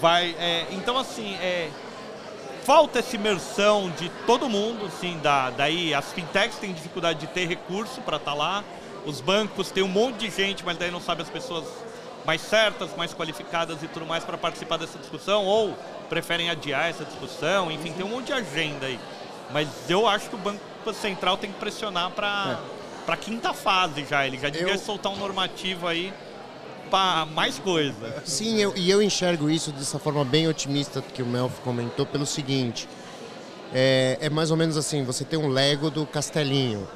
vai. 0.00 0.36
é, 0.38 0.66
então, 0.70 0.98
assim, 0.98 1.34
é, 1.36 1.70
falta 2.64 2.98
essa 2.98 3.14
imersão 3.14 3.90
de 3.90 4.08
todo 4.26 4.48
mundo, 4.48 4.86
assim, 4.86 5.18
da, 5.22 5.50
daí 5.50 5.94
as 5.94 6.12
fintechs 6.12 6.58
têm 6.58 6.72
dificuldade 6.72 7.20
de 7.20 7.28
ter 7.28 7.46
recurso 7.46 8.00
para 8.00 8.16
estar 8.16 8.34
lá, 8.34 8.64
os 9.04 9.20
bancos 9.20 9.70
têm 9.70 9.84
um 9.84 9.88
monte 9.88 10.28
de 10.28 10.30
gente, 10.30 10.64
mas 10.64 10.76
daí 10.76 10.90
não 10.90 11.00
sabe 11.00 11.22
as 11.22 11.30
pessoas 11.30 11.64
mais 12.24 12.40
certas, 12.40 12.90
mais 12.96 13.14
qualificadas 13.14 13.84
e 13.84 13.86
tudo 13.86 14.04
mais 14.04 14.24
para 14.24 14.36
participar 14.36 14.78
dessa 14.78 14.98
discussão, 14.98 15.44
ou 15.44 15.78
preferem 16.08 16.50
adiar 16.50 16.90
essa 16.90 17.04
discussão, 17.04 17.70
enfim, 17.70 17.92
tem 17.92 18.04
um 18.04 18.08
monte 18.08 18.26
de 18.26 18.32
agenda 18.32 18.86
aí. 18.86 18.98
Mas 19.52 19.68
eu 19.88 20.08
acho 20.08 20.28
que 20.28 20.34
o 20.34 20.38
Banco 20.38 20.60
Central 20.94 21.36
tem 21.36 21.50
que 21.52 21.58
pressionar 21.58 22.10
para 22.10 22.58
para 23.04 23.16
quinta 23.16 23.54
fase 23.54 24.04
já, 24.04 24.26
ele 24.26 24.36
já 24.36 24.48
devia 24.48 24.74
Eu- 24.74 24.78
soltar 24.78 25.12
um 25.12 25.16
normativo 25.16 25.86
aí 25.86 26.12
para 26.90 27.24
mais 27.26 27.56
coisa. 27.58 28.22
Sim, 28.24 28.58
eu, 28.60 28.72
e 28.76 28.90
eu 28.90 29.00
enxergo 29.00 29.48
isso 29.48 29.70
dessa 29.70 29.98
forma 29.98 30.24
bem 30.24 30.48
otimista 30.48 31.00
que 31.00 31.22
o 31.22 31.26
Melf 31.26 31.60
comentou 31.62 32.04
pelo 32.04 32.26
seguinte. 32.26 32.88
É, 33.72 34.18
é 34.20 34.30
mais 34.30 34.50
ou 34.50 34.56
menos 34.56 34.76
assim, 34.76 35.04
você 35.04 35.24
tem 35.24 35.38
um 35.38 35.48
Lego 35.48 35.88
do 35.90 36.04
castelinho. 36.04 36.88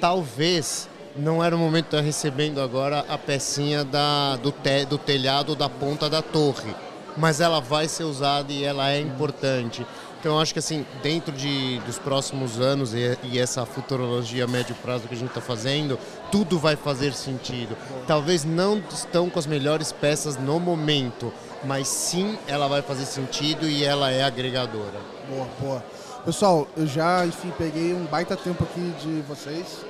Talvez 0.00 0.88
não 1.16 1.42
era 1.44 1.54
o 1.54 1.58
momento 1.58 1.84
de 1.90 1.96
estar 1.96 2.00
recebendo 2.00 2.60
agora 2.60 3.04
a 3.08 3.18
pecinha 3.18 3.84
da, 3.84 4.36
do, 4.36 4.52
te, 4.52 4.84
do 4.86 4.96
telhado 4.96 5.54
da 5.54 5.68
ponta 5.68 6.08
da 6.08 6.22
torre. 6.22 6.74
Mas 7.16 7.40
ela 7.40 7.60
vai 7.60 7.88
ser 7.88 8.04
usada 8.04 8.52
e 8.52 8.62
ela 8.64 8.90
é 8.90 9.00
importante. 9.00 9.84
Então 10.18 10.32
eu 10.32 10.40
acho 10.40 10.52
que 10.52 10.58
assim, 10.58 10.84
dentro 11.02 11.32
de, 11.32 11.78
dos 11.80 11.98
próximos 11.98 12.58
anos 12.60 12.92
e, 12.92 13.16
e 13.22 13.38
essa 13.38 13.64
futurologia 13.64 14.44
a 14.44 14.48
médio 14.48 14.74
prazo 14.82 15.06
que 15.06 15.14
a 15.14 15.16
gente 15.16 15.28
está 15.28 15.40
fazendo, 15.40 15.98
tudo 16.30 16.58
vai 16.58 16.74
fazer 16.74 17.12
sentido. 17.12 17.76
Talvez 18.06 18.44
não 18.44 18.82
estão 18.90 19.30
com 19.30 19.38
as 19.38 19.46
melhores 19.46 19.92
peças 19.92 20.36
no 20.36 20.58
momento, 20.58 21.32
mas 21.64 21.86
sim 21.86 22.36
ela 22.48 22.66
vai 22.66 22.82
fazer 22.82 23.06
sentido 23.06 23.68
e 23.68 23.84
ela 23.84 24.10
é 24.10 24.24
agregadora. 24.24 25.00
Boa, 25.28 25.46
boa. 25.60 25.84
Pessoal, 26.24 26.66
eu 26.76 26.86
já, 26.86 27.24
enfim, 27.24 27.52
peguei 27.56 27.94
um 27.94 28.04
baita 28.04 28.36
tempo 28.36 28.64
aqui 28.64 28.92
de 29.00 29.22
vocês. 29.22 29.84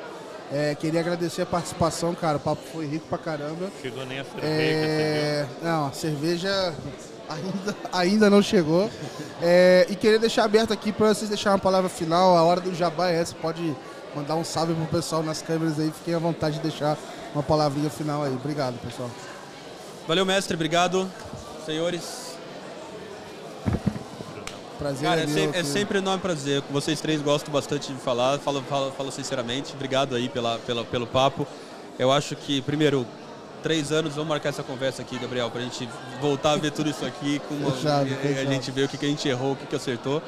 É, 0.52 0.74
queria 0.74 1.00
agradecer 1.00 1.42
a 1.42 1.46
participação, 1.46 2.14
cara. 2.14 2.36
O 2.36 2.40
papo 2.40 2.62
foi 2.72 2.86
rico 2.86 3.06
pra 3.08 3.18
caramba. 3.18 3.70
Chegou 3.82 4.04
nem 4.06 4.20
a 4.20 4.24
cerveja, 4.24 4.46
É, 4.46 5.46
não, 5.62 5.86
a 5.86 5.92
cerveja 5.92 6.74
ainda, 7.28 7.76
ainda 7.92 8.30
não 8.30 8.42
chegou. 8.42 8.90
É, 9.40 9.86
e 9.88 9.96
queria 9.96 10.18
deixar 10.18 10.44
aberto 10.44 10.72
aqui 10.72 10.92
para 10.92 11.14
vocês 11.14 11.28
deixarem 11.28 11.54
uma 11.54 11.62
palavra 11.62 11.88
final. 11.88 12.36
A 12.36 12.42
hora 12.42 12.60
do 12.60 12.74
jabá 12.74 13.10
é 13.10 13.20
essa. 13.20 13.34
Pode 13.34 13.76
mandar 14.14 14.36
um 14.36 14.44
salve 14.44 14.74
pro 14.74 14.86
pessoal 14.86 15.22
nas 15.22 15.42
câmeras 15.42 15.78
aí. 15.78 15.90
Fiquem 15.90 16.14
à 16.14 16.18
vontade 16.18 16.56
de 16.56 16.62
deixar 16.62 16.96
uma 17.34 17.42
palavrinha 17.42 17.90
final 17.90 18.22
aí. 18.22 18.32
Obrigado, 18.32 18.78
pessoal. 18.80 19.10
Valeu, 20.06 20.24
mestre. 20.24 20.54
Obrigado. 20.54 21.08
Senhores. 21.64 22.28
Prazer 24.78 25.08
Cara, 25.08 25.22
é, 25.22 25.26
meu 25.26 25.44
é 25.44 25.48
aqui. 25.48 25.64
sempre 25.64 25.98
um 25.98 26.00
enorme 26.00 26.22
prazer. 26.22 26.62
Vocês 26.70 27.00
três 27.00 27.20
gosto 27.20 27.50
bastante 27.50 27.92
de 27.92 27.98
falar. 27.98 28.38
Falo, 28.38 28.62
falo, 28.62 28.92
falo 28.92 29.10
sinceramente. 29.10 29.74
Obrigado 29.74 30.14
aí 30.14 30.28
pela, 30.28 30.58
pela, 30.60 30.84
pelo 30.84 31.06
papo. 31.06 31.46
Eu 31.98 32.12
acho 32.12 32.36
que, 32.36 32.62
primeiro, 32.62 33.04
três 33.62 33.92
anos, 33.92 34.14
vamos 34.14 34.28
marcar 34.28 34.50
essa 34.50 34.62
conversa 34.62 35.02
aqui, 35.02 35.18
Gabriel, 35.18 35.50
para 35.50 35.60
a 35.60 35.64
gente 35.64 35.88
voltar 36.20 36.52
a 36.52 36.56
ver 36.56 36.72
tudo 36.72 36.90
isso 36.90 37.04
aqui, 37.04 37.40
com 37.48 37.54
uma, 37.54 37.72
fechado, 37.72 38.08
a, 38.10 38.40
a 38.40 38.44
gente 38.44 38.70
ver 38.70 38.84
o 38.84 38.88
que, 38.88 38.96
que 38.96 39.06
a 39.06 39.08
gente 39.08 39.28
errou, 39.28 39.52
o 39.52 39.56
que, 39.56 39.66
que 39.66 39.76
acertou. 39.76 40.22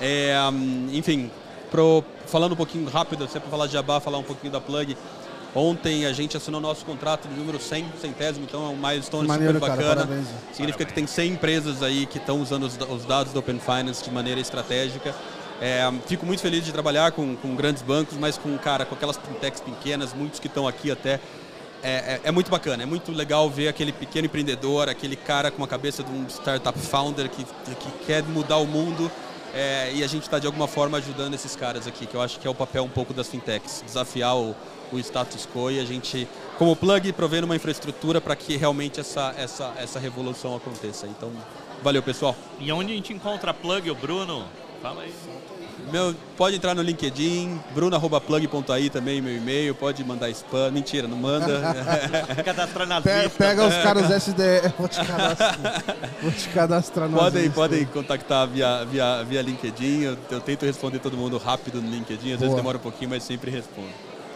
É, 0.00 0.34
enfim, 0.92 1.30
pro, 1.70 2.04
falando 2.26 2.52
um 2.52 2.56
pouquinho 2.56 2.88
rápido, 2.88 3.24
sempre 3.24 3.42
para 3.42 3.50
falar 3.50 3.66
de 3.66 3.72
Jabá, 3.72 4.00
falar 4.00 4.18
um 4.18 4.22
pouquinho 4.22 4.52
da 4.52 4.60
Plug. 4.60 4.96
Ontem 5.54 6.04
a 6.04 6.12
gente 6.12 6.36
assinou 6.36 6.60
nosso 6.60 6.84
contrato 6.84 7.26
de 7.26 7.34
número 7.34 7.58
100, 7.58 7.92
centésimo, 8.00 8.44
então 8.44 8.66
é 8.66 8.68
um 8.68 8.76
milestone 8.76 9.26
Maneiro, 9.26 9.54
super 9.54 9.68
bacana. 9.70 10.06
Cara, 10.06 10.24
Significa 10.52 10.84
parabéns. 10.84 10.86
que 10.86 10.92
tem 10.92 11.06
100 11.06 11.32
empresas 11.32 11.82
aí 11.82 12.06
que 12.06 12.18
estão 12.18 12.40
usando 12.40 12.64
os, 12.64 12.76
os, 12.76 13.04
dados 13.04 13.32
do 13.32 13.38
Open 13.38 13.58
Finance 13.58 14.04
de 14.04 14.10
maneira 14.10 14.40
estratégica. 14.40 15.14
É, 15.60 15.90
fico 16.06 16.24
muito 16.24 16.40
feliz 16.40 16.64
de 16.64 16.70
trabalhar 16.70 17.10
com, 17.12 17.34
com, 17.34 17.56
grandes 17.56 17.82
bancos, 17.82 18.16
mas 18.16 18.38
com, 18.38 18.56
cara, 18.58 18.84
com 18.84 18.94
aquelas 18.94 19.16
fintechs 19.16 19.60
pequenas, 19.60 20.12
muitos 20.12 20.38
que 20.38 20.46
estão 20.46 20.68
aqui 20.68 20.90
até. 20.90 21.18
É, 21.82 21.90
é, 21.90 22.20
é, 22.24 22.30
muito 22.32 22.50
bacana, 22.50 22.82
é 22.82 22.86
muito 22.86 23.12
legal 23.12 23.48
ver 23.48 23.68
aquele 23.68 23.92
pequeno 23.92 24.26
empreendedor, 24.26 24.88
aquele 24.88 25.14
cara 25.14 25.48
com 25.50 25.62
a 25.62 25.68
cabeça 25.68 26.02
de 26.02 26.10
um 26.10 26.26
startup 26.28 26.76
founder 26.76 27.28
que, 27.30 27.44
que 27.44 27.90
quer 28.04 28.22
mudar 28.24 28.56
o 28.56 28.66
mundo 28.66 29.08
é, 29.54 29.92
e 29.94 30.04
a 30.04 30.06
gente 30.06 30.22
está 30.22 30.38
de 30.38 30.46
alguma 30.46 30.66
forma 30.66 30.98
ajudando 30.98 31.34
esses 31.34 31.56
caras 31.56 31.86
aqui, 31.86 32.06
que 32.06 32.14
eu 32.14 32.20
acho 32.20 32.38
que 32.38 32.46
é 32.46 32.50
o 32.50 32.54
papel 32.54 32.84
um 32.84 32.88
pouco 32.88 33.14
das 33.14 33.28
fintechs, 33.28 33.82
desafiar 33.84 34.36
o, 34.36 34.54
o 34.92 34.98
status 34.98 35.48
quo 35.52 35.70
e 35.70 35.80
a 35.80 35.84
gente, 35.84 36.28
como 36.58 36.76
plug, 36.76 37.12
provendo 37.12 37.44
uma 37.44 37.56
infraestrutura 37.56 38.20
para 38.20 38.36
que 38.36 38.56
realmente 38.56 39.00
essa, 39.00 39.34
essa, 39.38 39.72
essa 39.78 39.98
revolução 39.98 40.54
aconteça. 40.54 41.06
Então, 41.06 41.32
valeu 41.82 42.02
pessoal. 42.02 42.36
E 42.58 42.70
onde 42.72 42.92
a 42.92 42.96
gente 42.96 43.12
encontra 43.12 43.52
a 43.52 43.54
plug, 43.54 43.90
o 43.90 43.94
Bruno? 43.94 44.46
Fala 44.82 45.02
aí. 45.02 45.12
Meu, 45.90 46.14
pode 46.36 46.56
entrar 46.56 46.74
no 46.74 46.82
LinkedIn, 46.82 47.58
bruno.plug.ai 47.74 48.90
também, 48.90 49.20
meu 49.20 49.34
e-mail, 49.34 49.74
pode 49.74 50.04
mandar 50.04 50.28
spam. 50.30 50.70
Mentira, 50.70 51.08
não 51.08 51.16
manda. 51.16 51.62
Cadastrar 52.44 52.86
nas 52.86 53.02
Pe 53.02 53.10
listas. 53.10 53.32
Pega 53.32 53.66
os 53.66 53.74
caras 53.74 54.22
SDE, 54.22 54.72
vou 54.78 54.88
te 54.88 55.04
cadastrar, 55.04 55.84
vou 56.22 56.30
te 56.30 56.48
cadastrar 56.48 57.10
podem, 57.10 57.50
podem 57.50 57.84
contactar 57.86 58.46
via, 58.48 58.84
via, 58.84 59.22
via 59.24 59.42
LinkedIn, 59.42 60.02
eu, 60.02 60.18
eu, 60.30 60.40
tento 60.40 60.66
responder 60.66 60.98
todo 60.98 61.16
mundo 61.16 61.38
rápido 61.38 61.80
no 61.80 61.90
LinkedIn, 61.90 62.32
às 62.32 62.38
Boa. 62.38 62.40
vezes 62.40 62.54
demora 62.54 62.76
um 62.76 62.80
pouquinho, 62.80 63.10
mas 63.10 63.22
sempre 63.22 63.50
respondo. 63.50 63.88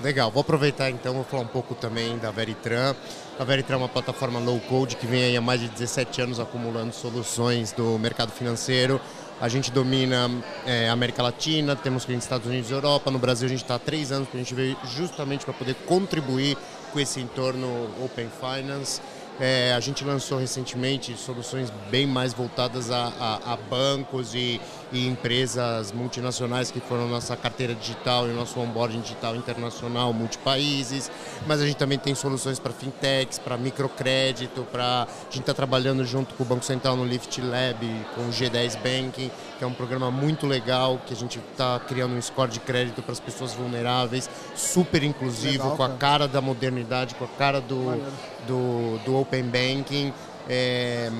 Legal, 0.02 0.30
vou 0.30 0.40
aproveitar 0.40 0.90
então, 0.90 1.14
vou 1.14 1.24
falar 1.24 1.42
um 1.42 1.48
pouco 1.48 1.74
também 1.74 2.18
da 2.18 2.30
Veritran. 2.30 2.94
A 3.38 3.44
Veritran 3.44 3.76
é 3.76 3.78
uma 3.78 3.88
plataforma 3.88 4.40
low 4.40 4.58
code 4.60 4.96
que 4.96 5.06
vem 5.06 5.22
aí 5.22 5.36
há 5.36 5.40
mais 5.40 5.60
de 5.60 5.68
17 5.68 6.22
anos 6.22 6.40
acumulando 6.40 6.92
soluções 6.92 7.70
do 7.72 7.98
mercado 7.98 8.32
financeiro 8.32 9.00
a 9.42 9.48
gente 9.48 9.72
domina 9.72 10.30
é, 10.64 10.88
América 10.88 11.20
Latina, 11.20 11.74
temos 11.74 12.04
clientes 12.04 12.24
Estados 12.26 12.46
Unidos 12.46 12.70
e 12.70 12.72
Europa. 12.72 13.10
No 13.10 13.18
Brasil 13.18 13.46
a 13.46 13.48
gente 13.48 13.62
está 13.62 13.74
há 13.74 13.78
três 13.78 14.12
anos, 14.12 14.28
que 14.28 14.36
a 14.36 14.38
gente 14.38 14.54
veio 14.54 14.76
justamente 14.94 15.44
para 15.44 15.52
poder 15.52 15.74
contribuir 15.84 16.56
com 16.92 17.00
esse 17.00 17.18
entorno 17.18 17.90
Open 18.00 18.28
Finance. 18.40 19.00
É, 19.40 19.74
a 19.74 19.80
gente 19.80 20.04
lançou 20.04 20.38
recentemente 20.38 21.16
soluções 21.16 21.72
bem 21.90 22.06
mais 22.06 22.32
voltadas 22.32 22.92
a, 22.92 23.12
a, 23.18 23.54
a 23.54 23.56
bancos 23.56 24.32
e, 24.32 24.60
e, 24.92 25.06
empresas 25.06 25.92
multinacionais 25.92 26.70
que 26.70 26.80
foram 26.80 27.08
nossa 27.08 27.36
carteira 27.36 27.74
digital 27.74 28.28
e 28.28 28.32
nosso 28.32 28.60
onboarding 28.60 29.00
digital 29.00 29.34
internacional, 29.36 30.12
multipaíses. 30.12 31.10
Mas 31.46 31.60
a 31.60 31.66
gente 31.66 31.76
também 31.76 31.98
tem 31.98 32.14
soluções 32.14 32.58
para 32.58 32.72
fintechs, 32.72 33.38
para 33.38 33.56
microcrédito, 33.56 34.66
para 34.70 35.02
a 35.02 35.24
gente 35.24 35.40
está 35.40 35.54
trabalhando 35.54 36.04
junto 36.04 36.34
com 36.34 36.42
o 36.42 36.46
Banco 36.46 36.64
Central 36.64 36.96
no 36.96 37.04
Lift 37.04 37.40
Lab, 37.40 37.86
com 38.14 38.22
o 38.22 38.28
G10 38.30 38.76
Banking, 38.76 39.30
que 39.58 39.64
é 39.64 39.66
um 39.66 39.74
programa 39.74 40.10
muito 40.10 40.46
legal 40.46 41.00
que 41.06 41.12
a 41.12 41.16
gente 41.16 41.38
está 41.38 41.80
criando 41.80 42.14
um 42.14 42.20
score 42.22 42.50
de 42.50 42.60
crédito 42.60 43.02
para 43.02 43.12
as 43.12 43.20
pessoas 43.20 43.52
vulneráveis, 43.52 44.28
super 44.54 45.02
inclusivo, 45.02 45.64
legal, 45.64 45.76
com 45.76 45.82
a 45.82 45.90
cara 45.90 46.28
da 46.28 46.40
modernidade, 46.40 47.14
com 47.14 47.24
a 47.24 47.28
cara 47.28 47.60
do, 47.60 48.00
do, 48.46 48.98
do 49.04 49.16
Open 49.16 49.44
Banking. 49.44 50.12
É, 50.48 51.10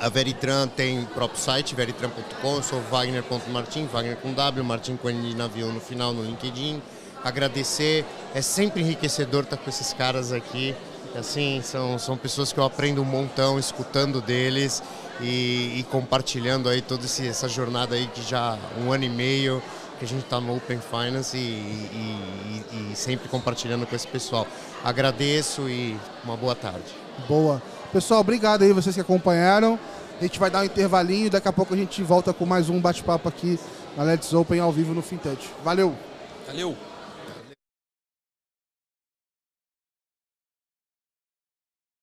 a 0.00 0.08
Veritran 0.08 0.68
tem 0.68 1.04
próprio 1.06 1.40
site, 1.40 1.74
veritran.com, 1.74 2.56
eu 2.56 2.62
sou 2.62 2.80
wagner.martin, 2.82 3.86
Wagner 3.86 4.16
com 4.16 4.32
W, 4.32 4.64
Martin 4.64 4.96
com 4.96 5.08
N 5.08 5.28
de 5.28 5.34
navio 5.34 5.72
no 5.72 5.80
final 5.80 6.12
no 6.12 6.22
LinkedIn. 6.22 6.82
Agradecer, 7.24 8.04
é 8.34 8.42
sempre 8.42 8.82
enriquecedor 8.82 9.44
estar 9.44 9.56
com 9.56 9.68
esses 9.68 9.92
caras 9.92 10.32
aqui. 10.32 10.74
Assim, 11.18 11.62
são, 11.62 11.98
são 11.98 12.16
pessoas 12.16 12.52
que 12.52 12.60
eu 12.60 12.64
aprendo 12.64 13.00
um 13.00 13.04
montão 13.04 13.58
escutando 13.58 14.20
deles 14.20 14.82
e, 15.20 15.78
e 15.78 15.86
compartilhando 15.90 16.68
aí 16.68 16.82
toda 16.82 17.06
essa 17.06 17.48
jornada 17.48 17.94
aí 17.94 18.06
que 18.08 18.22
já 18.22 18.58
um 18.78 18.92
ano 18.92 19.04
e 19.04 19.08
meio 19.08 19.62
que 19.98 20.04
a 20.04 20.08
gente 20.08 20.24
está 20.24 20.40
no 20.40 20.54
Open 20.54 20.78
Finance 20.78 21.36
e, 21.36 21.40
e, 21.40 22.92
e, 22.92 22.96
sempre 22.96 23.28
compartilhando 23.28 23.86
com 23.86 23.96
esse 23.96 24.06
pessoal. 24.06 24.46
Agradeço 24.84 25.68
e 25.68 25.96
uma 26.22 26.36
boa 26.36 26.54
tarde. 26.54 26.94
Boa. 27.26 27.62
Pessoal, 27.92 28.20
obrigado 28.20 28.62
aí 28.62 28.72
vocês 28.72 28.94
que 28.94 29.00
acompanharam. 29.00 29.78
A 30.20 30.24
gente 30.24 30.38
vai 30.38 30.50
dar 30.50 30.60
um 30.60 30.64
intervalinho, 30.64 31.30
daqui 31.30 31.48
a 31.48 31.52
pouco 31.52 31.74
a 31.74 31.76
gente 31.76 32.02
volta 32.02 32.32
com 32.32 32.46
mais 32.46 32.68
um 32.68 32.80
bate-papo 32.80 33.28
aqui 33.28 33.58
na 33.96 34.02
Let's 34.02 34.32
Open 34.32 34.60
ao 34.60 34.72
vivo 34.72 34.94
no 34.94 35.02
Fintech. 35.02 35.48
Valeu! 35.62 35.94
Valeu! 36.46 36.76